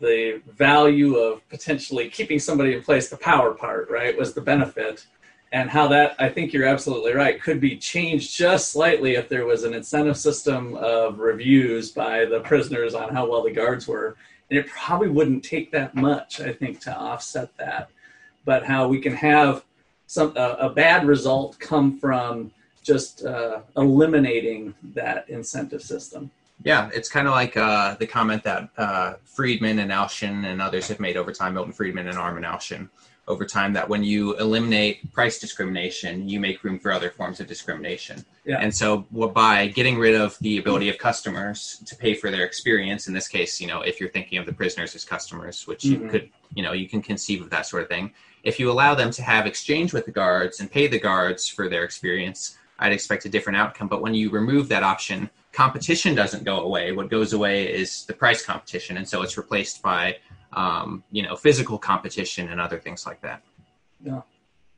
the 0.00 0.40
value 0.46 1.16
of 1.16 1.46
potentially 1.48 2.08
keeping 2.08 2.38
somebody 2.38 2.74
in 2.74 2.82
place. 2.82 3.08
The 3.08 3.16
power 3.16 3.52
part, 3.52 3.90
right, 3.90 4.16
was 4.16 4.32
the 4.32 4.40
benefit 4.40 5.06
and 5.52 5.68
how 5.68 5.88
that 5.88 6.14
I 6.18 6.28
think 6.28 6.52
you're 6.52 6.66
absolutely 6.66 7.12
right 7.12 7.42
could 7.42 7.60
be 7.60 7.76
changed 7.76 8.36
just 8.36 8.70
slightly 8.70 9.14
if 9.14 9.28
there 9.28 9.46
was 9.46 9.64
an 9.64 9.74
incentive 9.74 10.16
system 10.16 10.76
of 10.76 11.18
reviews 11.18 11.90
by 11.90 12.24
the 12.24 12.40
prisoners 12.40 12.94
on 12.94 13.12
how 13.12 13.28
well 13.28 13.42
the 13.42 13.50
guards 13.50 13.88
were 13.88 14.16
and 14.50 14.58
it 14.58 14.66
probably 14.66 15.08
wouldn't 15.08 15.44
take 15.44 15.70
that 15.72 15.94
much 15.94 16.40
I 16.40 16.52
think 16.52 16.80
to 16.80 16.96
offset 16.96 17.56
that. 17.56 17.90
But 18.44 18.64
how 18.64 18.88
we 18.88 19.00
can 19.00 19.14
have 19.14 19.64
some 20.06 20.36
a, 20.36 20.56
a 20.60 20.70
bad 20.70 21.06
result 21.06 21.58
come 21.58 21.98
from 21.98 22.50
just 22.82 23.24
uh, 23.24 23.60
eliminating 23.76 24.74
that 24.94 25.28
incentive 25.28 25.82
system. 25.82 26.30
Yeah, 26.64 26.90
it's 26.92 27.08
kind 27.08 27.26
of 27.26 27.32
like 27.32 27.56
uh, 27.56 27.94
the 27.94 28.06
comment 28.06 28.42
that 28.44 28.68
uh, 28.76 29.14
Friedman 29.24 29.78
and 29.78 29.90
Alchian 29.90 30.44
and 30.44 30.60
others 30.60 30.88
have 30.88 31.00
made 31.00 31.16
over 31.16 31.32
time, 31.32 31.54
Milton 31.54 31.72
Friedman 31.72 32.08
and 32.08 32.18
Armen 32.18 32.42
Alchian, 32.42 32.88
over 33.30 33.46
time, 33.46 33.72
that 33.72 33.88
when 33.88 34.02
you 34.02 34.36
eliminate 34.36 35.12
price 35.12 35.38
discrimination, 35.38 36.28
you 36.28 36.40
make 36.40 36.62
room 36.64 36.78
for 36.78 36.92
other 36.92 37.10
forms 37.10 37.40
of 37.40 37.46
discrimination. 37.46 38.24
Yeah. 38.44 38.58
And 38.58 38.74
so, 38.74 39.06
by 39.12 39.68
getting 39.68 39.96
rid 39.98 40.14
of 40.14 40.36
the 40.40 40.58
ability 40.58 40.88
of 40.88 40.98
customers 40.98 41.82
to 41.86 41.94
pay 41.96 42.14
for 42.14 42.30
their 42.30 42.44
experience, 42.44 43.06
in 43.06 43.14
this 43.14 43.28
case, 43.28 43.60
you 43.60 43.68
know, 43.68 43.82
if 43.82 44.00
you're 44.00 44.10
thinking 44.10 44.38
of 44.38 44.46
the 44.46 44.52
prisoners 44.52 44.94
as 44.94 45.04
customers, 45.04 45.66
which 45.66 45.84
you 45.84 45.98
Mhm. 45.98 46.10
could, 46.10 46.30
you 46.54 46.62
know, 46.62 46.72
you 46.72 46.88
can 46.88 47.00
conceive 47.00 47.40
of 47.40 47.50
that 47.50 47.66
sort 47.66 47.82
of 47.84 47.88
thing. 47.88 48.12
If 48.42 48.58
you 48.58 48.70
allow 48.70 48.94
them 48.94 49.10
to 49.12 49.22
have 49.22 49.46
exchange 49.46 49.92
with 49.92 50.06
the 50.06 50.12
guards 50.12 50.60
and 50.60 50.70
pay 50.70 50.88
the 50.88 50.98
guards 50.98 51.48
for 51.48 51.68
their 51.68 51.84
experience, 51.84 52.56
I'd 52.80 52.92
expect 52.92 53.24
a 53.26 53.28
different 53.28 53.58
outcome. 53.58 53.88
But 53.88 54.02
when 54.02 54.14
you 54.14 54.30
remove 54.30 54.68
that 54.68 54.82
option, 54.82 55.30
competition 55.52 56.14
doesn't 56.14 56.44
go 56.44 56.60
away. 56.60 56.92
What 56.92 57.10
goes 57.10 57.32
away 57.32 57.72
is 57.72 58.06
the 58.06 58.14
price 58.14 58.42
competition, 58.42 58.96
and 58.96 59.06
so 59.06 59.22
it's 59.22 59.36
replaced 59.36 59.82
by 59.82 60.16
um, 60.52 61.04
you 61.10 61.22
know 61.22 61.36
physical 61.36 61.78
competition 61.78 62.48
and 62.48 62.60
other 62.60 62.78
things 62.78 63.06
like 63.06 63.20
that. 63.22 63.42
Yeah. 64.04 64.22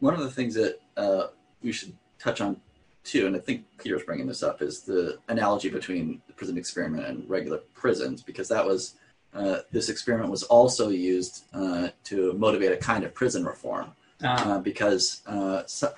One 0.01 0.15
of 0.15 0.21
the 0.21 0.31
things 0.31 0.55
that 0.55 0.81
uh, 0.97 1.29
we 1.63 1.73
should 1.73 1.93
touch 2.19 2.41
on 2.41 2.61
too, 3.05 3.27
and 3.27 3.35
I 3.35 3.39
think 3.39 3.65
Peter's 3.79 4.05
bringing 4.05 4.27
this 4.27 4.43
up, 4.43 4.63
is 4.63 4.83
the 4.83 5.19
analogy 5.29 5.69
between 5.69 6.23
the 6.27 6.33
prison 6.33 6.57
experiment 6.57 7.07
and 7.07 7.29
regular 7.29 7.59
prisons, 7.75 8.23
because 8.23 8.49
that 8.49 8.65
was 8.65 8.95
uh, 9.35 9.59
this 9.71 9.89
experiment 9.89 10.31
was 10.31 10.43
also 10.45 10.91
used 10.91 11.45
uh, 11.55 11.89
to 12.05 12.33
motivate 12.35 12.73
a 12.73 12.77
kind 12.77 13.03
of 13.05 13.15
prison 13.15 13.45
reform. 13.45 13.93
uh, 14.23 14.27
uh, 14.27 14.59
because 14.59 15.23
uh, 15.27 15.63
so, 15.67 15.93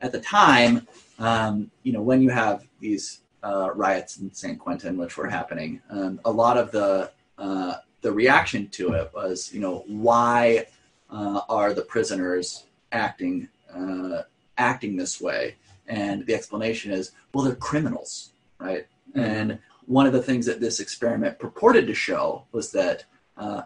at 0.00 0.12
the 0.12 0.20
time, 0.20 0.86
um, 1.18 1.70
you 1.82 1.92
know, 1.92 2.02
when 2.02 2.20
you 2.20 2.30
have 2.30 2.66
these 2.80 3.20
uh, 3.42 3.70
riots 3.74 4.18
in 4.18 4.32
San 4.32 4.56
Quentin, 4.56 4.96
which 4.96 5.16
were 5.16 5.28
happening, 5.28 5.80
um, 5.90 6.20
a 6.24 6.30
lot 6.30 6.56
of 6.56 6.70
the 6.70 7.10
uh, 7.38 7.74
the 8.02 8.12
reaction 8.12 8.68
to 8.70 8.92
it 8.92 9.10
was, 9.14 9.52
you 9.52 9.60
know, 9.60 9.84
why 9.86 10.66
uh, 11.10 11.40
are 11.48 11.72
the 11.72 11.82
prisoners 11.82 12.64
acting 12.92 13.48
uh, 13.74 14.22
acting 14.58 14.96
this 14.96 15.20
way? 15.20 15.56
And 15.88 16.26
the 16.26 16.34
explanation 16.34 16.92
is, 16.92 17.12
well, 17.32 17.44
they're 17.44 17.54
criminals, 17.56 18.32
right? 18.58 18.86
Mhm. 19.16 19.22
And 19.22 19.58
one 19.86 20.06
of 20.06 20.12
the 20.12 20.22
things 20.22 20.46
that 20.46 20.60
this 20.60 20.78
experiment 20.80 21.38
purported 21.38 21.86
to 21.86 21.94
show 21.94 22.44
was 22.52 22.70
that 22.72 23.04
uh, 23.36 23.62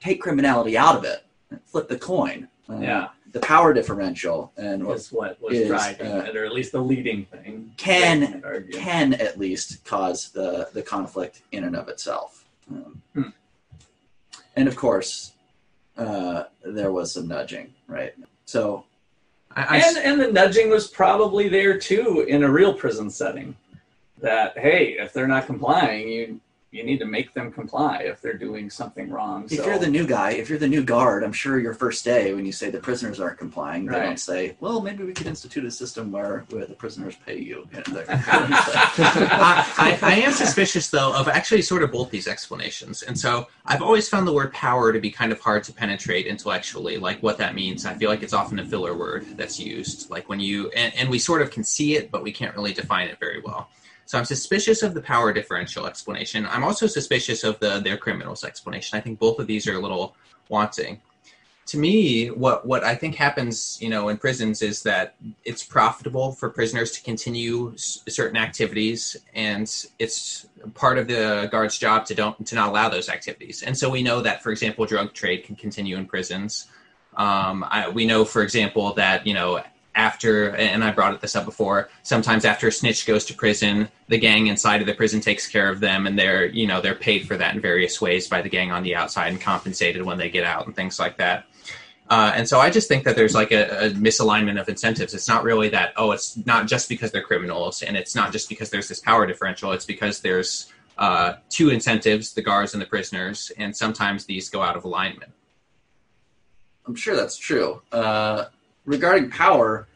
take 0.00 0.20
criminality 0.20 0.76
out 0.76 0.96
of 0.96 1.04
it, 1.04 1.24
flip 1.64 1.88
the 1.88 1.98
coin. 1.98 2.48
Uh, 2.68 2.78
yeah 2.80 3.08
the 3.32 3.40
power 3.40 3.74
differential 3.74 4.52
and 4.56 4.84
what 4.86 4.94
was 4.94 5.10
what 5.12 5.42
was 5.42 5.58
is, 5.58 5.66
driving 5.66 6.06
uh, 6.06 6.24
it 6.28 6.36
or 6.36 6.44
at 6.44 6.52
least 6.52 6.70
the 6.70 6.80
leading 6.80 7.24
thing 7.24 7.72
Can- 7.76 8.22
I 8.22 8.28
might 8.36 8.44
argue. 8.44 8.72
can 8.78 9.12
at 9.14 9.36
least 9.40 9.84
cause 9.84 10.30
the 10.30 10.68
the 10.72 10.80
conflict 10.82 11.42
in 11.50 11.64
and 11.64 11.74
of 11.74 11.88
itself. 11.88 12.44
Um, 12.70 13.02
Hmm. 13.12 13.22
And 14.56 14.68
of 14.68 14.76
course, 14.76 15.32
uh, 15.96 16.44
there 16.64 16.92
was 16.92 17.12
some 17.12 17.28
nudging, 17.28 17.72
right? 17.88 18.14
So 18.44 18.84
I, 19.54 19.62
I 19.62 19.76
and 19.78 19.96
and 19.96 20.20
the 20.20 20.32
nudging 20.32 20.70
was 20.70 20.88
probably 20.88 21.48
there 21.48 21.78
too 21.78 22.24
in 22.28 22.42
a 22.42 22.50
real 22.50 22.74
prison 22.74 23.10
setting. 23.10 23.56
That 24.20 24.56
hey, 24.58 24.96
if 24.98 25.12
they're 25.12 25.26
not 25.26 25.46
complying, 25.46 26.08
you 26.08 26.40
you 26.74 26.84
need 26.84 26.98
to 26.98 27.06
make 27.06 27.32
them 27.32 27.52
comply 27.52 27.98
if 27.98 28.20
they're 28.20 28.36
doing 28.36 28.68
something 28.68 29.08
wrong. 29.10 29.44
If 29.44 29.58
so, 29.58 29.66
you're 29.66 29.78
the 29.78 29.88
new 29.88 30.06
guy, 30.06 30.32
if 30.32 30.48
you're 30.48 30.58
the 30.58 30.68
new 30.68 30.82
guard, 30.82 31.22
I'm 31.22 31.32
sure 31.32 31.58
your 31.58 31.74
first 31.74 32.04
day 32.04 32.34
when 32.34 32.44
you 32.44 32.52
say 32.52 32.70
the 32.70 32.80
prisoners 32.80 33.20
aren't 33.20 33.38
complying, 33.38 33.86
they 33.86 34.00
don't 34.00 34.18
say, 34.18 34.56
"Well, 34.60 34.80
maybe 34.80 35.04
we 35.04 35.12
could 35.12 35.26
institute 35.26 35.64
a 35.64 35.70
system 35.70 36.10
where 36.10 36.44
where 36.50 36.66
the 36.66 36.74
prisoners 36.74 37.16
pay 37.24 37.38
you." 37.38 37.68
You 37.72 37.94
know, 37.94 38.04
I, 38.08 39.64
I, 39.78 39.98
I 40.02 40.14
am 40.16 40.32
suspicious 40.32 40.90
though 40.90 41.14
of 41.14 41.28
actually 41.28 41.62
sort 41.62 41.82
of 41.82 41.92
both 41.92 42.10
these 42.10 42.26
explanations 42.26 43.02
and 43.02 43.18
so 43.18 43.46
i've 43.66 43.82
always 43.82 44.08
found 44.08 44.26
the 44.26 44.32
word 44.32 44.52
power 44.52 44.92
to 44.92 45.00
be 45.00 45.10
kind 45.10 45.32
of 45.32 45.40
hard 45.40 45.62
to 45.64 45.72
penetrate 45.72 46.26
intellectually 46.26 46.96
like 46.98 47.22
what 47.22 47.38
that 47.38 47.54
means 47.54 47.86
i 47.86 47.94
feel 47.94 48.10
like 48.10 48.22
it's 48.22 48.32
often 48.32 48.58
a 48.58 48.64
filler 48.64 48.96
word 48.96 49.26
that's 49.36 49.58
used 49.58 50.10
like 50.10 50.28
when 50.28 50.40
you 50.40 50.70
and, 50.70 50.94
and 50.94 51.08
we 51.08 51.18
sort 51.18 51.42
of 51.42 51.50
can 51.50 51.64
see 51.64 51.96
it 51.96 52.10
but 52.10 52.22
we 52.22 52.32
can't 52.32 52.54
really 52.54 52.72
define 52.72 53.08
it 53.08 53.18
very 53.18 53.40
well 53.40 53.68
so 54.06 54.18
i'm 54.18 54.24
suspicious 54.24 54.82
of 54.82 54.94
the 54.94 55.00
power 55.00 55.32
differential 55.32 55.86
explanation. 55.86 56.46
I'm 56.46 56.64
also 56.64 56.86
suspicious 56.86 57.44
of 57.44 57.58
the 57.60 57.80
they're 57.80 57.96
criminals 57.96 58.44
explanation. 58.44 58.98
I 58.98 59.00
think 59.00 59.18
both 59.18 59.38
of 59.38 59.46
these 59.46 59.66
are 59.66 59.74
a 59.74 59.80
little 59.80 60.14
wanting. 60.48 61.00
To 61.66 61.78
me 61.78 62.28
what 62.28 62.66
what 62.66 62.84
i 62.84 62.94
think 62.94 63.14
happens 63.14 63.78
you 63.80 63.88
know 63.88 64.08
in 64.10 64.18
prisons 64.18 64.60
is 64.60 64.82
that 64.82 65.14
it's 65.44 65.64
profitable 65.64 66.32
for 66.32 66.50
prisoners 66.50 66.90
to 66.92 67.02
continue 67.02 67.72
s- 67.72 68.02
certain 68.08 68.36
activities 68.36 69.16
and 69.34 69.66
it's 69.98 70.46
part 70.74 70.98
of 70.98 71.08
the 71.08 71.48
guard's 71.50 71.78
job 71.78 72.06
to 72.06 72.14
don't 72.14 72.46
to 72.46 72.54
not 72.54 72.68
allow 72.70 72.88
those 72.88 73.08
activities. 73.08 73.62
And 73.62 73.76
so 73.76 73.90
we 73.90 74.02
know 74.02 74.20
that 74.22 74.42
for 74.42 74.50
example 74.50 74.86
drug 74.86 75.12
trade 75.12 75.44
can 75.44 75.56
continue 75.56 75.96
in 75.96 76.06
prisons. 76.06 76.66
Um, 77.16 77.64
I, 77.68 77.88
we 77.88 78.06
know 78.06 78.24
for 78.24 78.42
example 78.42 78.94
that 78.94 79.26
you 79.26 79.34
know 79.34 79.62
after 79.96 80.54
and 80.56 80.82
i 80.82 80.90
brought 80.90 81.14
it 81.14 81.20
this 81.20 81.36
up 81.36 81.44
before 81.44 81.88
sometimes 82.02 82.44
after 82.44 82.68
a 82.68 82.72
snitch 82.72 83.06
goes 83.06 83.24
to 83.24 83.34
prison 83.34 83.88
the 84.08 84.18
gang 84.18 84.48
inside 84.48 84.80
of 84.80 84.86
the 84.86 84.94
prison 84.94 85.20
takes 85.20 85.46
care 85.46 85.70
of 85.70 85.80
them 85.80 86.06
and 86.06 86.18
they're 86.18 86.46
you 86.46 86.66
know 86.66 86.80
they're 86.80 86.94
paid 86.94 87.26
for 87.26 87.36
that 87.36 87.54
in 87.54 87.60
various 87.60 88.00
ways 88.00 88.28
by 88.28 88.42
the 88.42 88.48
gang 88.48 88.72
on 88.72 88.82
the 88.82 88.94
outside 88.94 89.28
and 89.28 89.40
compensated 89.40 90.02
when 90.02 90.18
they 90.18 90.28
get 90.28 90.44
out 90.44 90.66
and 90.66 90.74
things 90.74 90.98
like 90.98 91.16
that 91.16 91.46
uh, 92.10 92.32
and 92.34 92.46
so 92.46 92.60
I 92.60 92.68
just 92.68 92.86
think 92.86 93.04
that 93.04 93.16
there's 93.16 93.34
like 93.34 93.50
a, 93.50 93.86
a 93.86 93.90
misalignment 93.90 94.60
of 94.60 94.68
incentives. 94.68 95.14
It's 95.14 95.26
not 95.26 95.42
really 95.42 95.70
that, 95.70 95.94
oh, 95.96 96.12
it's 96.12 96.36
not 96.44 96.66
just 96.66 96.88
because 96.88 97.10
they're 97.10 97.22
criminals 97.22 97.82
and 97.82 97.96
it's 97.96 98.14
not 98.14 98.30
just 98.30 98.48
because 98.48 98.68
there's 98.68 98.88
this 98.88 99.00
power 99.00 99.26
differential. 99.26 99.72
It's 99.72 99.86
because 99.86 100.20
there's 100.20 100.70
uh, 100.98 101.34
two 101.48 101.70
incentives, 101.70 102.34
the 102.34 102.42
guards 102.42 102.74
and 102.74 102.82
the 102.82 102.86
prisoners, 102.86 103.50
and 103.56 103.74
sometimes 103.74 104.26
these 104.26 104.48
go 104.48 104.62
out 104.62 104.76
of 104.76 104.84
alignment. 104.84 105.32
I'm 106.86 106.94
sure 106.94 107.16
that's 107.16 107.36
true. 107.36 107.80
Uh, 107.90 108.46
regarding 108.84 109.30
power, 109.30 109.86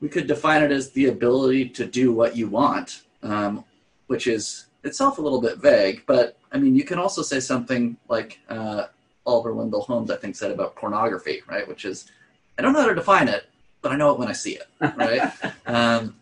we 0.00 0.08
could 0.08 0.26
define 0.26 0.62
it 0.62 0.70
as 0.70 0.90
the 0.90 1.06
ability 1.06 1.68
to 1.70 1.86
do 1.86 2.12
what 2.12 2.36
you 2.36 2.48
want, 2.48 3.02
um, 3.22 3.64
which 4.06 4.26
is 4.26 4.66
itself 4.84 5.18
a 5.18 5.22
little 5.22 5.40
bit 5.40 5.58
vague. 5.58 6.02
But 6.06 6.38
I 6.52 6.58
mean, 6.58 6.76
you 6.76 6.84
can 6.84 6.98
also 6.98 7.22
say 7.22 7.40
something 7.40 7.96
like 8.08 8.38
uh, 8.48 8.84
Oliver 9.24 9.54
Wendell 9.54 9.82
Holmes, 9.82 10.10
I 10.10 10.16
think, 10.16 10.36
said 10.36 10.50
about 10.50 10.76
pornography, 10.76 11.42
right? 11.48 11.66
Which 11.66 11.84
is, 11.84 12.10
I 12.58 12.62
don't 12.62 12.72
know 12.72 12.82
how 12.82 12.88
to 12.88 12.94
define 12.94 13.28
it, 13.28 13.46
but 13.82 13.92
I 13.92 13.96
know 13.96 14.12
it 14.12 14.18
when 14.18 14.28
I 14.28 14.32
see 14.32 14.58
it, 14.58 14.68
right? 14.96 15.32
um, 15.66 16.16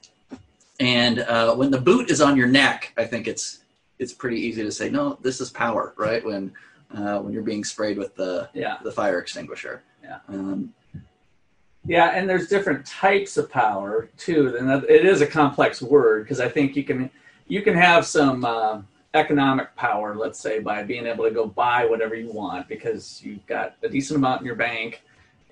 and 0.81 1.21
uh, 1.21 1.55
when 1.55 1.71
the 1.71 1.81
boot 1.81 2.11
is 2.11 2.21
on 2.21 2.37
your 2.37 2.49
neck, 2.49 2.93
I 2.97 3.05
think 3.05 3.29
it's 3.29 3.61
it's 4.01 4.13
pretty 4.13 4.41
easy 4.41 4.63
to 4.65 4.73
say, 4.73 4.91
no, 4.91 5.19
this 5.23 5.41
is 5.41 5.51
power, 5.51 5.95
right? 5.97 6.25
When 6.25 6.53
uh, 6.93 7.19
when 7.21 7.33
you're 7.33 7.43
being 7.43 7.65
sprayed 7.65 7.99
with 7.99 8.15
the 8.17 8.49
yeah. 8.55 8.79
the 8.83 8.91
fire 8.91 9.19
extinguisher. 9.19 9.83
Yeah. 10.03 10.19
Um, 10.29 10.75
Yeah, 11.87 12.13
and 12.15 12.29
there's 12.29 12.49
different 12.49 12.87
types 12.87 13.37
of 13.37 13.51
power 13.51 14.09
too. 14.17 14.57
And 14.57 14.85
it 14.85 15.05
is 15.05 15.21
a 15.21 15.27
complex 15.27 15.83
word 15.83 16.25
because 16.25 16.41
I 16.41 16.49
think 16.49 16.77
you 16.77 16.85
can 16.85 17.11
you 17.47 17.61
can 17.61 17.75
have 17.75 18.07
some 18.07 18.45
uh, 18.45 18.81
economic 19.13 19.75
power, 19.77 20.17
let's 20.17 20.41
say, 20.41 20.61
by 20.61 20.83
being 20.83 21.07
able 21.07 21.25
to 21.25 21.31
go 21.31 21.47
buy 21.47 21.85
whatever 21.85 22.15
you 22.15 22.33
want 22.33 22.69
because 22.69 23.23
you've 23.23 23.47
got 23.47 23.77
a 23.83 23.89
decent 23.89 24.19
amount 24.19 24.41
in 24.41 24.47
your 24.47 24.57
bank. 24.57 25.03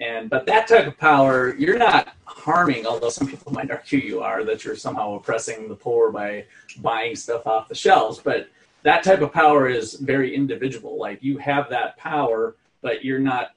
And 0.00 0.30
but 0.30 0.46
that 0.46 0.66
type 0.66 0.86
of 0.86 0.98
power, 0.98 1.54
you're 1.56 1.78
not 1.78 2.14
harming. 2.24 2.86
Although 2.86 3.10
some 3.10 3.28
people 3.28 3.52
might 3.58 3.70
argue 3.70 3.98
you 3.98 4.20
are 4.20 4.42
that 4.44 4.64
you're 4.64 4.76
somehow 4.76 5.14
oppressing 5.14 5.68
the 5.68 5.76
poor 5.76 6.10
by 6.10 6.46
buying 6.78 7.14
stuff 7.14 7.46
off 7.46 7.68
the 7.68 7.74
shelves. 7.74 8.18
But 8.18 8.48
that 8.84 9.04
type 9.04 9.20
of 9.20 9.32
power 9.32 9.68
is 9.68 9.94
very 9.94 10.34
individual. 10.34 10.98
Like 10.98 11.22
you 11.22 11.36
have 11.38 11.68
that 11.70 11.98
power, 11.98 12.56
but 12.80 13.04
you're 13.04 13.20
not 13.20 13.50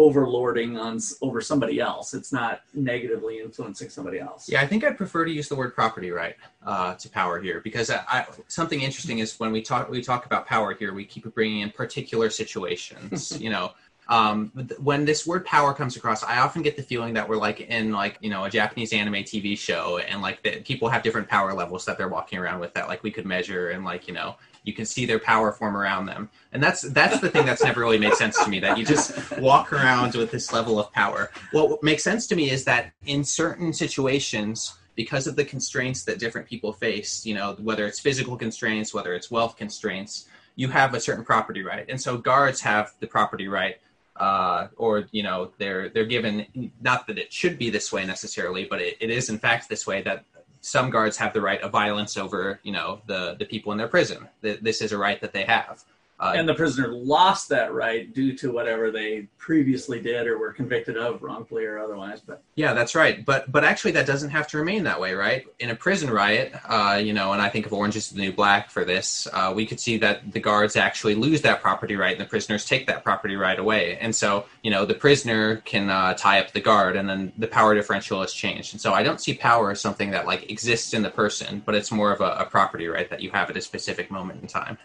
overlording 0.00 0.80
on 0.80 0.98
over 1.20 1.42
somebody 1.42 1.78
else. 1.78 2.14
It's 2.14 2.32
not 2.32 2.62
negatively 2.72 3.40
influencing 3.40 3.90
somebody 3.90 4.18
else. 4.18 4.48
Yeah, 4.48 4.62
I 4.62 4.66
think 4.66 4.82
I'd 4.82 4.96
prefer 4.96 5.26
to 5.26 5.30
use 5.30 5.48
the 5.48 5.56
word 5.56 5.74
property 5.74 6.10
right 6.10 6.36
uh, 6.64 6.94
to 6.94 7.08
power 7.10 7.38
here 7.38 7.60
because 7.60 7.90
I, 7.90 8.02
I, 8.08 8.26
something 8.48 8.80
interesting 8.80 9.18
is 9.18 9.38
when 9.38 9.52
we 9.52 9.60
talk 9.60 9.90
we 9.90 10.00
talk 10.00 10.24
about 10.24 10.46
power 10.46 10.72
here, 10.72 10.94
we 10.94 11.04
keep 11.04 11.32
bringing 11.34 11.60
in 11.60 11.70
particular 11.70 12.30
situations. 12.30 13.38
you 13.44 13.50
know, 13.50 13.72
um, 14.08 14.50
th- 14.56 14.80
when 14.80 15.04
this 15.04 15.26
word 15.26 15.44
power 15.44 15.74
comes 15.74 15.96
across, 15.96 16.24
I 16.24 16.38
often 16.38 16.62
get 16.62 16.76
the 16.78 16.82
feeling 16.82 17.12
that 17.14 17.28
we're 17.28 17.36
like 17.36 17.60
in 17.60 17.92
like 17.92 18.16
you 18.22 18.30
know 18.30 18.44
a 18.44 18.50
Japanese 18.50 18.94
anime 18.94 19.22
TV 19.22 19.56
show, 19.56 19.98
and 19.98 20.22
like 20.22 20.42
that 20.44 20.64
people 20.64 20.88
have 20.88 21.02
different 21.02 21.28
power 21.28 21.52
levels 21.52 21.84
that 21.84 21.98
they're 21.98 22.08
walking 22.08 22.38
around 22.38 22.60
with 22.60 22.72
that 22.72 22.88
like 22.88 23.02
we 23.02 23.10
could 23.10 23.26
measure, 23.26 23.68
and 23.68 23.84
like 23.84 24.08
you 24.08 24.14
know 24.14 24.36
you 24.64 24.72
can 24.72 24.84
see 24.84 25.06
their 25.06 25.18
power 25.18 25.52
form 25.52 25.76
around 25.76 26.06
them, 26.06 26.30
and 26.52 26.62
that's 26.62 26.82
that's 26.82 27.20
the 27.20 27.30
thing 27.30 27.46
that's 27.46 27.62
never 27.62 27.80
really 27.80 27.98
made 27.98 28.14
sense 28.14 28.42
to 28.42 28.50
me 28.50 28.60
that 28.60 28.78
you 28.78 28.84
just 28.84 29.38
walk 29.38 29.72
around 29.72 30.14
with 30.14 30.30
this 30.30 30.52
level 30.52 30.78
of 30.78 30.92
power. 30.92 31.30
What 31.52 31.82
makes 31.82 32.02
sense 32.02 32.26
to 32.28 32.36
me 32.36 32.50
is 32.50 32.64
that 32.64 32.92
in 33.06 33.24
certain 33.24 33.72
situations, 33.72 34.74
because 34.94 35.26
of 35.26 35.36
the 35.36 35.44
constraints 35.44 36.04
that 36.04 36.18
different 36.18 36.46
people 36.46 36.72
face, 36.72 37.24
you 37.24 37.34
know, 37.34 37.56
whether 37.58 37.86
it's 37.86 38.00
physical 38.00 38.36
constraints, 38.36 38.92
whether 38.92 39.14
it's 39.14 39.30
wealth 39.30 39.56
constraints, 39.56 40.26
you 40.56 40.68
have 40.68 40.92
a 40.94 41.00
certain 41.00 41.24
property 41.24 41.62
right. 41.62 41.86
And 41.88 42.00
so 42.00 42.18
guards 42.18 42.60
have 42.60 42.92
the 43.00 43.06
property 43.06 43.48
right. 43.48 43.78
Uh, 44.16 44.68
or 44.76 45.06
you 45.12 45.22
know 45.22 45.50
they're 45.56 45.88
they're 45.88 46.04
given 46.04 46.44
not 46.82 47.06
that 47.06 47.16
it 47.16 47.32
should 47.32 47.56
be 47.56 47.70
this 47.70 47.90
way 47.90 48.04
necessarily, 48.04 48.66
but 48.66 48.78
it, 48.78 48.98
it 49.00 49.08
is 49.08 49.30
in 49.30 49.38
fact 49.38 49.66
this 49.70 49.86
way 49.86 50.02
that 50.02 50.26
some 50.60 50.90
guards 50.90 51.16
have 51.16 51.32
the 51.32 51.40
right 51.40 51.60
of 51.62 51.70
violence 51.70 52.16
over 52.16 52.60
you 52.62 52.72
know 52.72 53.00
the 53.06 53.36
the 53.38 53.44
people 53.44 53.72
in 53.72 53.78
their 53.78 53.88
prison. 53.88 54.28
This 54.40 54.82
is 54.82 54.92
a 54.92 54.98
right 54.98 55.20
that 55.20 55.32
they 55.32 55.44
have. 55.44 55.84
Uh, 56.20 56.34
And 56.36 56.46
the 56.46 56.54
prisoner 56.54 56.88
lost 56.88 57.48
that 57.48 57.72
right 57.72 58.12
due 58.12 58.36
to 58.36 58.52
whatever 58.52 58.90
they 58.90 59.26
previously 59.38 60.00
did 60.00 60.26
or 60.26 60.36
were 60.36 60.52
convicted 60.52 60.98
of 60.98 61.22
wrongfully 61.22 61.64
or 61.64 61.78
otherwise. 61.78 62.20
But 62.20 62.42
Yeah, 62.56 62.74
that's 62.74 62.94
right. 62.94 63.24
But 63.24 63.50
but 63.50 63.64
actually, 63.64 63.92
that 63.92 64.06
doesn't 64.06 64.28
have 64.28 64.46
to 64.48 64.58
remain 64.58 64.84
that 64.84 65.00
way, 65.00 65.14
right? 65.14 65.46
In 65.60 65.70
a 65.70 65.74
prison 65.74 66.10
riot, 66.10 66.52
uh, 66.68 67.00
you 67.02 67.14
know, 67.14 67.32
and 67.32 67.40
I 67.40 67.48
think 67.48 67.64
of 67.64 67.72
Orange 67.72 67.96
is 67.96 68.10
the 68.10 68.20
New 68.20 68.32
Black 68.32 68.70
for 68.70 68.84
this, 68.84 69.26
uh, 69.32 69.52
we 69.56 69.64
could 69.64 69.80
see 69.80 69.96
that 69.98 70.32
the 70.32 70.40
guards 70.40 70.76
actually 70.76 71.14
lose 71.14 71.40
that 71.40 71.62
property 71.62 71.96
right, 71.96 72.12
and 72.12 72.20
the 72.20 72.28
prisoners 72.28 72.66
take 72.66 72.86
that 72.88 73.02
property 73.02 73.36
right 73.36 73.58
away. 73.58 73.96
And 73.96 74.14
so, 74.14 74.44
you 74.62 74.70
know, 74.70 74.84
the 74.84 74.94
prisoner 74.94 75.56
can 75.64 75.88
uh, 75.88 76.12
tie 76.14 76.38
up 76.38 76.52
the 76.52 76.60
guard, 76.60 76.96
and 76.96 77.08
then 77.08 77.32
the 77.38 77.48
power 77.48 77.74
differential 77.74 78.20
has 78.20 78.34
changed. 78.34 78.74
And 78.74 78.80
so, 78.80 78.92
I 78.92 79.02
don't 79.02 79.20
see 79.22 79.32
power 79.34 79.70
as 79.70 79.80
something 79.80 80.10
that 80.10 80.26
like 80.26 80.50
exists 80.50 80.92
in 80.92 81.02
the 81.02 81.10
person, 81.10 81.62
but 81.64 81.74
it's 81.74 81.90
more 81.90 82.12
of 82.12 82.20
a, 82.20 82.32
a 82.40 82.44
property 82.44 82.88
right 82.88 83.08
that 83.08 83.22
you 83.22 83.30
have 83.30 83.48
at 83.48 83.56
a 83.56 83.62
specific 83.62 84.10
moment 84.10 84.42
in 84.42 84.48
time. 84.48 84.76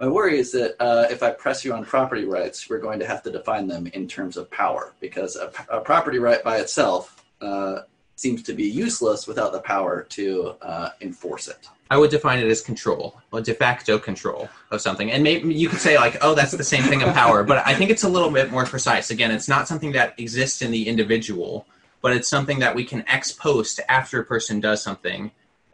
My 0.00 0.08
worry 0.08 0.38
is 0.38 0.50
that 0.52 0.76
uh, 0.80 1.06
if 1.10 1.22
I 1.22 1.30
press 1.30 1.62
you 1.64 1.74
on 1.74 1.84
property 1.84 2.24
rights, 2.24 2.70
we're 2.70 2.78
going 2.78 2.98
to 3.00 3.06
have 3.06 3.22
to 3.24 3.30
define 3.30 3.68
them 3.68 3.86
in 3.88 4.08
terms 4.08 4.38
of 4.38 4.50
power 4.50 4.94
because 4.98 5.36
a, 5.36 5.52
a 5.68 5.80
property 5.80 6.18
right 6.18 6.42
by 6.42 6.56
itself 6.56 7.22
uh, 7.42 7.80
seems 8.16 8.42
to 8.44 8.54
be 8.54 8.64
useless 8.64 9.26
without 9.26 9.52
the 9.52 9.60
power 9.60 10.02
to 10.10 10.54
uh, 10.62 10.90
enforce 11.02 11.48
it. 11.48 11.68
I 11.90 11.98
would 11.98 12.10
define 12.10 12.38
it 12.38 12.46
as 12.46 12.62
control, 12.62 13.20
or 13.32 13.40
de 13.40 13.52
facto 13.52 13.98
control 13.98 14.48
of 14.70 14.80
something. 14.80 15.10
And 15.10 15.22
maybe 15.22 15.52
you 15.52 15.68
could 15.68 15.80
say 15.80 15.96
like, 15.96 16.16
oh, 16.22 16.34
that's 16.34 16.52
the 16.52 16.64
same 16.64 16.84
thing 16.84 17.00
in 17.00 17.12
power, 17.12 17.42
but 17.42 17.66
I 17.66 17.74
think 17.74 17.90
it's 17.90 18.04
a 18.04 18.08
little 18.08 18.30
bit 18.30 18.50
more 18.50 18.64
precise. 18.64 19.10
Again, 19.10 19.30
it's 19.30 19.48
not 19.48 19.68
something 19.68 19.92
that 19.92 20.18
exists 20.18 20.62
in 20.62 20.70
the 20.70 20.88
individual, 20.88 21.66
but 22.00 22.12
it's 22.12 22.28
something 22.28 22.60
that 22.60 22.74
we 22.74 22.84
can 22.84 23.06
ex 23.08 23.32
post 23.32 23.80
after 23.88 24.20
a 24.20 24.24
person 24.24 24.60
does 24.60 24.82
something 24.82 25.32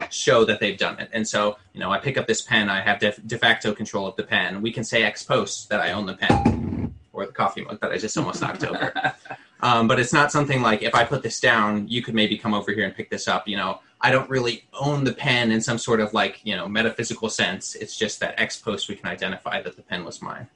show 0.09 0.45
that 0.45 0.59
they've 0.59 0.77
done 0.77 0.99
it. 0.99 1.09
And 1.13 1.27
so, 1.27 1.57
you 1.73 1.79
know, 1.79 1.91
I 1.91 1.99
pick 1.99 2.17
up 2.17 2.27
this 2.27 2.41
pen, 2.41 2.69
I 2.69 2.81
have 2.81 2.99
de, 2.99 3.13
de 3.25 3.37
facto 3.37 3.73
control 3.73 4.07
of 4.07 4.15
the 4.15 4.23
pen. 4.23 4.61
We 4.61 4.71
can 4.71 4.83
say 4.83 5.03
ex 5.03 5.23
post 5.23 5.69
that 5.69 5.79
I 5.79 5.91
own 5.91 6.05
the 6.05 6.15
pen 6.15 6.93
or 7.13 7.25
the 7.25 7.31
coffee 7.31 7.63
mug 7.63 7.81
that 7.81 7.91
I 7.91 7.97
just 7.97 8.17
almost 8.17 8.41
knocked 8.41 8.63
over. 8.63 9.13
Um, 9.59 9.87
but 9.87 9.99
it's 9.99 10.13
not 10.13 10.31
something 10.31 10.61
like 10.61 10.83
if 10.83 10.93
I 10.93 11.03
put 11.03 11.23
this 11.23 11.39
down, 11.39 11.87
you 11.87 12.03
could 12.03 12.13
maybe 12.13 12.37
come 12.37 12.53
over 12.53 12.71
here 12.71 12.85
and 12.85 12.95
pick 12.95 13.09
this 13.09 13.27
up. 13.27 13.47
You 13.47 13.57
know, 13.57 13.79
I 13.99 14.11
don't 14.11 14.29
really 14.29 14.65
own 14.73 15.03
the 15.03 15.13
pen 15.13 15.51
in 15.51 15.61
some 15.61 15.77
sort 15.77 15.99
of 15.99 16.13
like 16.13 16.41
you 16.43 16.55
know 16.55 16.67
metaphysical 16.67 17.29
sense. 17.29 17.75
It's 17.75 17.97
just 17.97 18.19
that 18.19 18.35
ex 18.37 18.57
post 18.57 18.87
we 18.87 18.95
can 18.95 19.07
identify 19.07 19.61
that 19.61 19.75
the 19.75 19.81
pen 19.81 20.05
was 20.05 20.21
mine. 20.21 20.47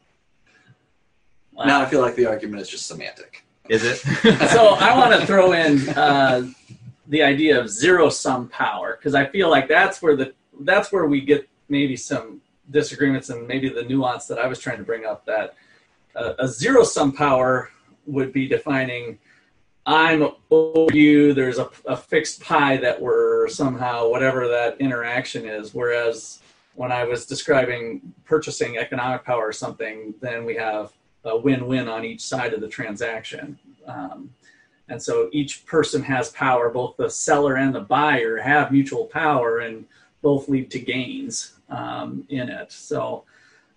wow. 1.52 1.66
Now 1.66 1.82
I 1.82 1.86
feel 1.86 2.02
like 2.02 2.16
the 2.16 2.28
argument 2.28 2.62
is 2.62 2.70
just 2.70 2.86
semantic. 2.86 3.44
Is 3.70 3.84
it? 3.84 3.98
so 4.50 4.76
I 4.76 4.96
want 4.98 5.20
to 5.20 5.26
throw 5.26 5.54
in 5.54 5.90
uh, 5.90 6.48
the 7.12 7.22
idea 7.22 7.60
of 7.60 7.70
zero 7.70 8.10
sum 8.10 8.48
power 8.48 8.96
because 8.98 9.14
I 9.16 9.26
feel 9.26 9.50
like 9.50 9.68
that's 9.68 10.02
where 10.02 10.16
the 10.16 10.34
that's 10.62 10.94
where 10.94 11.06
we 11.06 11.20
get 11.20 11.48
maybe 11.68 11.98
some 11.98 12.42
disagreements 12.70 13.30
and 13.30 13.46
maybe 13.46 13.68
the 13.68 13.84
nuance 13.84 14.28
that 14.28 14.40
I 14.40 14.48
was 14.48 14.60
trying 14.60 14.78
to 14.78 14.84
bring 14.84 15.06
up 15.06 15.26
that 15.26 15.56
a 16.16 16.48
zero 16.48 16.84
sum 16.84 17.12
power 17.12 17.70
would 18.06 18.32
be 18.32 18.48
defining 18.48 19.20
I'm 19.86 20.30
over 20.52 20.96
you. 20.96 21.34
There's 21.34 21.58
a, 21.58 21.70
a 21.86 21.98
fixed 21.98 22.42
pie 22.42 22.78
that 22.78 23.02
we're 23.02 23.48
somehow 23.50 24.08
whatever 24.10 24.48
that 24.48 24.80
interaction 24.80 25.46
is. 25.46 25.74
Whereas 25.74 26.40
when 26.76 26.92
I 26.92 27.04
was 27.04 27.26
describing 27.26 28.14
purchasing 28.24 28.78
economic 28.78 29.26
power 29.26 29.48
or 29.48 29.54
something, 29.54 30.14
then 30.22 30.46
we 30.46 30.56
have 30.56 30.92
a 31.24 31.36
win-win 31.36 31.88
on 31.88 32.06
each 32.06 32.22
side 32.22 32.54
of 32.54 32.62
the 32.62 32.68
transaction. 32.68 33.58
Um, 33.88 34.30
and 34.90 35.02
so 35.02 35.30
each 35.32 35.66
person 35.66 36.02
has 36.04 36.30
power, 36.30 36.70
both 36.70 36.98
the 36.98 37.10
seller 37.10 37.56
and 37.56 37.74
the 37.74 37.82
buyer 37.82 38.38
have 38.38 38.72
mutual 38.72 39.06
power 39.06 39.60
and 39.60 39.86
both 40.22 40.50
lead 40.50 40.70
to 40.72 40.80
gains 40.80 41.54
um, 41.70 42.26
in 42.30 42.50
it. 42.50 42.72
So 42.72 43.24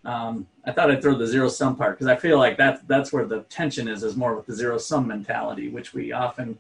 um, 0.05 0.46
I 0.64 0.72
thought 0.72 0.90
I'd 0.90 1.00
throw 1.00 1.16
the 1.16 1.26
zero 1.26 1.48
sum 1.48 1.76
part 1.76 1.96
because 1.96 2.09
I 2.09 2.16
feel 2.16 2.38
like 2.38 2.57
that's 2.57 2.82
that's 2.82 3.12
where 3.12 3.24
the 3.24 3.40
tension 3.42 3.88
is, 3.88 4.02
is 4.02 4.16
more 4.16 4.34
with 4.34 4.46
the 4.46 4.55
zero 4.55 4.76
sum 4.76 5.07
mentality, 5.07 5.68
which 5.68 5.94
we 5.94 6.12
often 6.12 6.59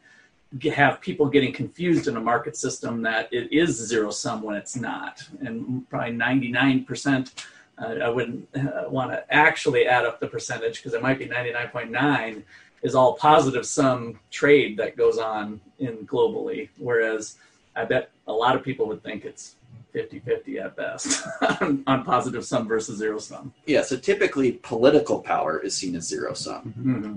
have 0.74 1.00
people 1.00 1.26
getting 1.26 1.52
confused 1.52 2.06
in 2.06 2.16
a 2.16 2.20
market 2.20 2.56
system 2.56 3.02
that 3.02 3.28
it 3.32 3.52
is 3.52 3.76
zero 3.76 4.10
sum 4.10 4.42
when 4.42 4.56
it's 4.56 4.76
not. 4.76 5.22
And 5.40 5.88
probably 5.90 6.12
99%, 6.12 7.32
uh, 7.76 7.84
I 7.84 8.08
wouldn't 8.08 8.48
uh, 8.56 8.84
want 8.88 9.10
to 9.10 9.34
actually 9.34 9.86
add 9.86 10.04
up 10.04 10.20
the 10.20 10.28
percentage 10.28 10.76
because 10.76 10.94
it 10.94 11.02
might 11.02 11.18
be 11.18 11.26
99.9 11.26 12.42
is 12.84 12.94
all 12.94 13.14
positive 13.14 13.66
sum 13.66 14.20
trade 14.30 14.76
that 14.76 14.96
goes 14.96 15.18
on 15.18 15.60
in 15.80 16.06
globally. 16.06 16.68
Whereas 16.76 17.36
I 17.74 17.84
bet 17.84 18.10
a 18.28 18.32
lot 18.32 18.54
of 18.54 18.62
people 18.62 18.86
would 18.86 19.02
think 19.02 19.24
it's 19.24 19.56
50 19.92 20.20
50 20.20 20.58
at 20.58 20.76
best 20.76 21.26
on, 21.60 21.82
on, 21.86 22.04
positive 22.04 22.44
sum 22.44 22.68
versus 22.68 22.98
zero 22.98 23.18
sum. 23.18 23.52
Yeah, 23.66 23.82
so 23.82 23.96
typically 23.96 24.52
political 24.52 25.20
power 25.20 25.58
is 25.60 25.74
seen 25.74 25.96
as 25.96 26.06
zero 26.06 26.34
sum. 26.34 26.74
Mm-hmm. 26.78 27.16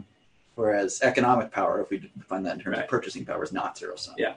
Whereas 0.58 1.02
economic 1.04 1.52
power, 1.52 1.82
if 1.82 1.92
we 1.92 2.10
define 2.18 2.42
that 2.42 2.56
in 2.56 2.62
terms 2.64 2.78
Right. 2.78 2.84
of 2.86 2.90
purchasing 2.90 3.24
power, 3.24 3.44
is 3.44 3.52
not 3.52 3.78
zero 3.78 3.96
sum. 3.96 4.16
Yeah. 4.18 4.34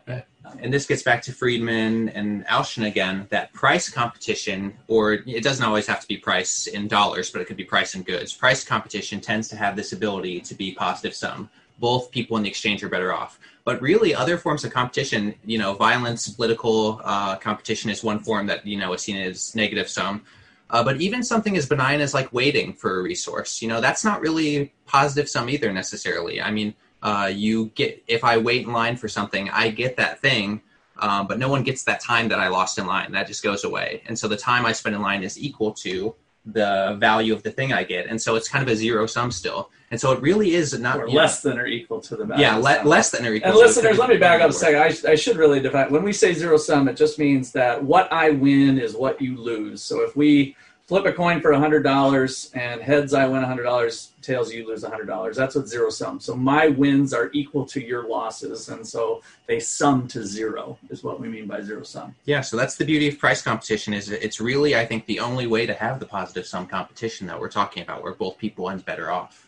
And 0.60 0.70
this 0.70 0.84
gets 0.84 1.02
back 1.02 1.22
to 1.22 1.32
Friedman 1.32 2.10
and 2.10 2.46
Alchian 2.46 2.86
again 2.86 3.26
that 3.30 3.54
price 3.54 3.88
competition, 3.88 4.74
or 4.86 5.14
it 5.14 5.42
doesn't 5.42 5.64
always 5.64 5.86
have 5.86 5.98
to 6.00 6.06
be 6.06 6.18
price 6.18 6.66
in 6.66 6.88
dollars, 6.88 7.30
but 7.30 7.40
it 7.40 7.46
could 7.46 7.56
be 7.56 7.64
price 7.64 7.94
in 7.94 8.02
goods. 8.02 8.34
Price 8.34 8.62
competition 8.64 9.22
tends 9.22 9.48
to 9.48 9.56
have 9.56 9.76
this 9.76 9.94
ability 9.94 10.40
to 10.42 10.54
be 10.54 10.72
positive 10.72 11.14
sum. 11.14 11.48
Both 11.78 12.10
people 12.10 12.36
in 12.36 12.42
the 12.42 12.50
exchange 12.50 12.84
are 12.84 12.90
better 12.90 13.14
off. 13.14 13.40
But 13.64 13.80
really, 13.80 14.14
other 14.14 14.36
forms 14.36 14.62
of 14.62 14.72
competition, 14.74 15.34
you 15.46 15.56
know, 15.56 15.72
violence, 15.72 16.28
political 16.28 17.00
uh, 17.02 17.36
competition 17.36 17.88
is 17.88 18.04
one 18.04 18.18
form 18.18 18.46
that, 18.48 18.66
you 18.66 18.76
know, 18.76 18.92
is 18.92 19.00
seen 19.00 19.16
as 19.16 19.54
negative 19.54 19.88
sum. 19.88 20.22
Uh, 20.70 20.84
but 20.84 21.00
even 21.00 21.22
something 21.22 21.56
as 21.56 21.66
benign 21.66 22.00
as 22.00 22.14
like 22.14 22.32
waiting 22.32 22.72
for 22.72 23.00
a 23.00 23.02
resource, 23.02 23.60
you 23.60 23.68
know, 23.68 23.80
that's 23.80 24.04
not 24.04 24.20
really 24.20 24.72
positive 24.86 25.28
sum 25.28 25.50
either 25.50 25.72
necessarily. 25.72 26.40
I 26.40 26.50
mean, 26.50 26.74
uh, 27.02 27.30
you 27.32 27.66
get 27.74 28.02
if 28.06 28.24
I 28.24 28.38
wait 28.38 28.66
in 28.66 28.72
line 28.72 28.96
for 28.96 29.08
something, 29.08 29.50
I 29.50 29.70
get 29.70 29.96
that 29.96 30.20
thing, 30.20 30.62
um, 30.98 31.26
but 31.26 31.38
no 31.38 31.48
one 31.48 31.62
gets 31.62 31.82
that 31.84 32.00
time 32.00 32.28
that 32.28 32.38
I 32.38 32.48
lost 32.48 32.78
in 32.78 32.86
line. 32.86 33.10
That 33.12 33.26
just 33.26 33.42
goes 33.42 33.64
away, 33.64 34.02
and 34.06 34.18
so 34.18 34.28
the 34.28 34.36
time 34.36 34.66
I 34.66 34.72
spend 34.72 34.94
in 34.94 35.02
line 35.02 35.22
is 35.22 35.38
equal 35.38 35.72
to 35.74 36.14
the 36.46 36.96
value 36.98 37.32
of 37.34 37.42
the 37.42 37.50
thing 37.50 37.72
I 37.72 37.84
get, 37.84 38.06
and 38.06 38.20
so 38.20 38.34
it's 38.36 38.48
kind 38.48 38.62
of 38.66 38.72
a 38.72 38.76
zero 38.76 39.06
sum 39.06 39.30
still. 39.30 39.70
And 39.90 40.00
so 40.00 40.12
it 40.12 40.22
really 40.22 40.54
is 40.54 40.78
not 40.78 40.98
Or 40.98 41.06
you 41.08 41.14
know, 41.14 41.18
less 41.22 41.42
than 41.42 41.58
or 41.58 41.66
equal 41.66 42.00
to 42.02 42.16
the 42.16 42.24
value. 42.24 42.42
yeah, 42.42 42.56
le- 42.56 42.84
less 42.84 43.10
than 43.10 43.26
or 43.26 43.34
equal. 43.34 43.50
And 43.50 43.58
to- 43.58 43.66
listeners, 43.66 43.98
let 43.98 44.08
me 44.08 44.16
back 44.18 44.40
up 44.40 44.50
a 44.50 44.52
second. 44.52 44.80
I, 44.80 44.90
sh- 44.92 45.04
I 45.04 45.16
should 45.16 45.36
really 45.36 45.58
define 45.60 45.90
when 45.90 46.04
we 46.04 46.12
say 46.12 46.32
zero 46.32 46.56
sum, 46.58 46.86
it 46.88 46.96
just 46.96 47.18
means 47.18 47.50
that 47.52 47.82
what 47.82 48.10
I 48.12 48.30
win 48.30 48.78
is 48.78 48.94
what 48.94 49.20
you 49.20 49.36
lose. 49.36 49.82
So 49.82 50.00
if 50.02 50.14
we 50.16 50.54
flip 50.90 51.04
a 51.06 51.12
coin 51.12 51.40
for 51.40 51.52
hundred 51.52 51.84
dollars 51.84 52.50
and 52.52 52.82
heads 52.82 53.14
I 53.14 53.24
win 53.28 53.44
hundred 53.44 53.62
dollars, 53.62 54.10
tails 54.22 54.52
you 54.52 54.66
lose 54.66 54.82
hundred 54.82 55.06
dollars. 55.06 55.36
That's 55.36 55.54
what 55.54 55.68
zero 55.68 55.88
sum. 55.88 56.18
So 56.18 56.34
my 56.34 56.66
wins 56.66 57.14
are 57.14 57.30
equal 57.32 57.64
to 57.66 57.80
your 57.80 58.08
losses, 58.08 58.68
and 58.70 58.84
so 58.84 59.22
they 59.46 59.60
sum 59.60 60.08
to 60.08 60.26
zero 60.26 60.78
is 60.88 61.04
what 61.04 61.20
we 61.20 61.28
mean 61.28 61.46
by 61.46 61.62
zero 61.62 61.84
sum. 61.84 62.16
Yeah, 62.24 62.40
so 62.40 62.56
that's 62.56 62.74
the 62.74 62.84
beauty 62.84 63.06
of 63.06 63.20
price 63.20 63.40
competition. 63.40 63.94
Is 63.94 64.10
it's 64.10 64.40
really, 64.40 64.74
I 64.74 64.84
think, 64.84 65.06
the 65.06 65.20
only 65.20 65.46
way 65.46 65.64
to 65.64 65.74
have 65.74 66.00
the 66.00 66.06
positive 66.06 66.44
sum 66.44 66.66
competition 66.66 67.24
that 67.28 67.38
we're 67.38 67.50
talking 67.50 67.84
about, 67.84 68.02
where 68.02 68.14
both 68.14 68.36
people 68.36 68.68
end 68.68 68.84
better 68.84 69.12
off. 69.12 69.46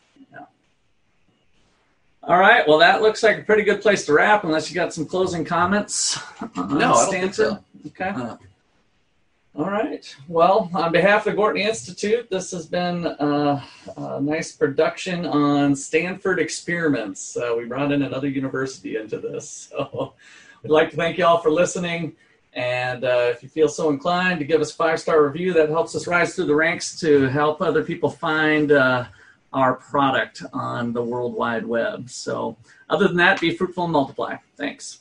All 2.24 2.38
right. 2.38 2.62
Well, 2.68 2.78
that 2.78 3.02
looks 3.02 3.24
like 3.24 3.38
a 3.38 3.42
pretty 3.42 3.64
good 3.64 3.82
place 3.82 4.06
to 4.06 4.12
wrap, 4.12 4.44
unless 4.44 4.70
you 4.70 4.76
got 4.76 4.94
some 4.94 5.06
closing 5.06 5.44
comments. 5.44 6.20
No, 6.56 6.62
I 6.70 6.78
don't 6.78 7.10
think 7.10 7.34
so. 7.34 7.58
Okay. 7.88 8.10
Uh, 8.10 8.36
All 9.54 9.70
right. 9.70 10.16
Well, 10.28 10.70
on 10.72 10.92
behalf 10.92 11.26
of 11.26 11.36
the 11.36 11.38
Gwartney 11.38 11.60
Institute, 11.60 12.30
this 12.30 12.52
has 12.52 12.64
been 12.64 13.04
a, 13.04 13.62
a 13.98 14.18
nice 14.18 14.52
production 14.52 15.26
on 15.26 15.76
Stanford 15.76 16.38
experiments. 16.38 17.36
Uh, 17.36 17.54
we 17.58 17.66
brought 17.66 17.92
in 17.92 18.02
another 18.02 18.28
university 18.28 18.96
into 18.96 19.18
this. 19.18 19.70
So 19.82 20.14
we'd 20.62 20.70
like 20.70 20.90
to 20.90 20.96
thank 20.96 21.18
you 21.18 21.26
all 21.26 21.38
for 21.38 21.50
listening. 21.50 22.14
And 22.52 23.04
uh, 23.04 23.30
if 23.30 23.42
you 23.42 23.48
feel 23.48 23.68
so 23.68 23.90
inclined 23.90 24.38
to 24.38 24.44
give 24.44 24.60
us 24.60 24.70
a 24.70 24.74
five 24.74 25.00
star 25.00 25.24
review, 25.26 25.52
that 25.54 25.68
helps 25.68 25.94
us 25.96 26.06
rise 26.06 26.34
through 26.34 26.46
the 26.46 26.54
ranks 26.54 26.98
to 27.00 27.22
help 27.28 27.60
other 27.60 27.82
people 27.82 28.08
find 28.08 28.70
uh, 28.70 29.06
our 29.52 29.74
product 29.74 30.42
on 30.52 30.92
the 30.92 31.02
World 31.02 31.34
Wide 31.34 31.66
Web. 31.66 32.08
So, 32.08 32.56
other 32.88 33.08
than 33.08 33.16
that, 33.16 33.40
be 33.40 33.56
fruitful 33.56 33.84
and 33.84 33.92
multiply. 33.92 34.36
Thanks. 34.56 35.00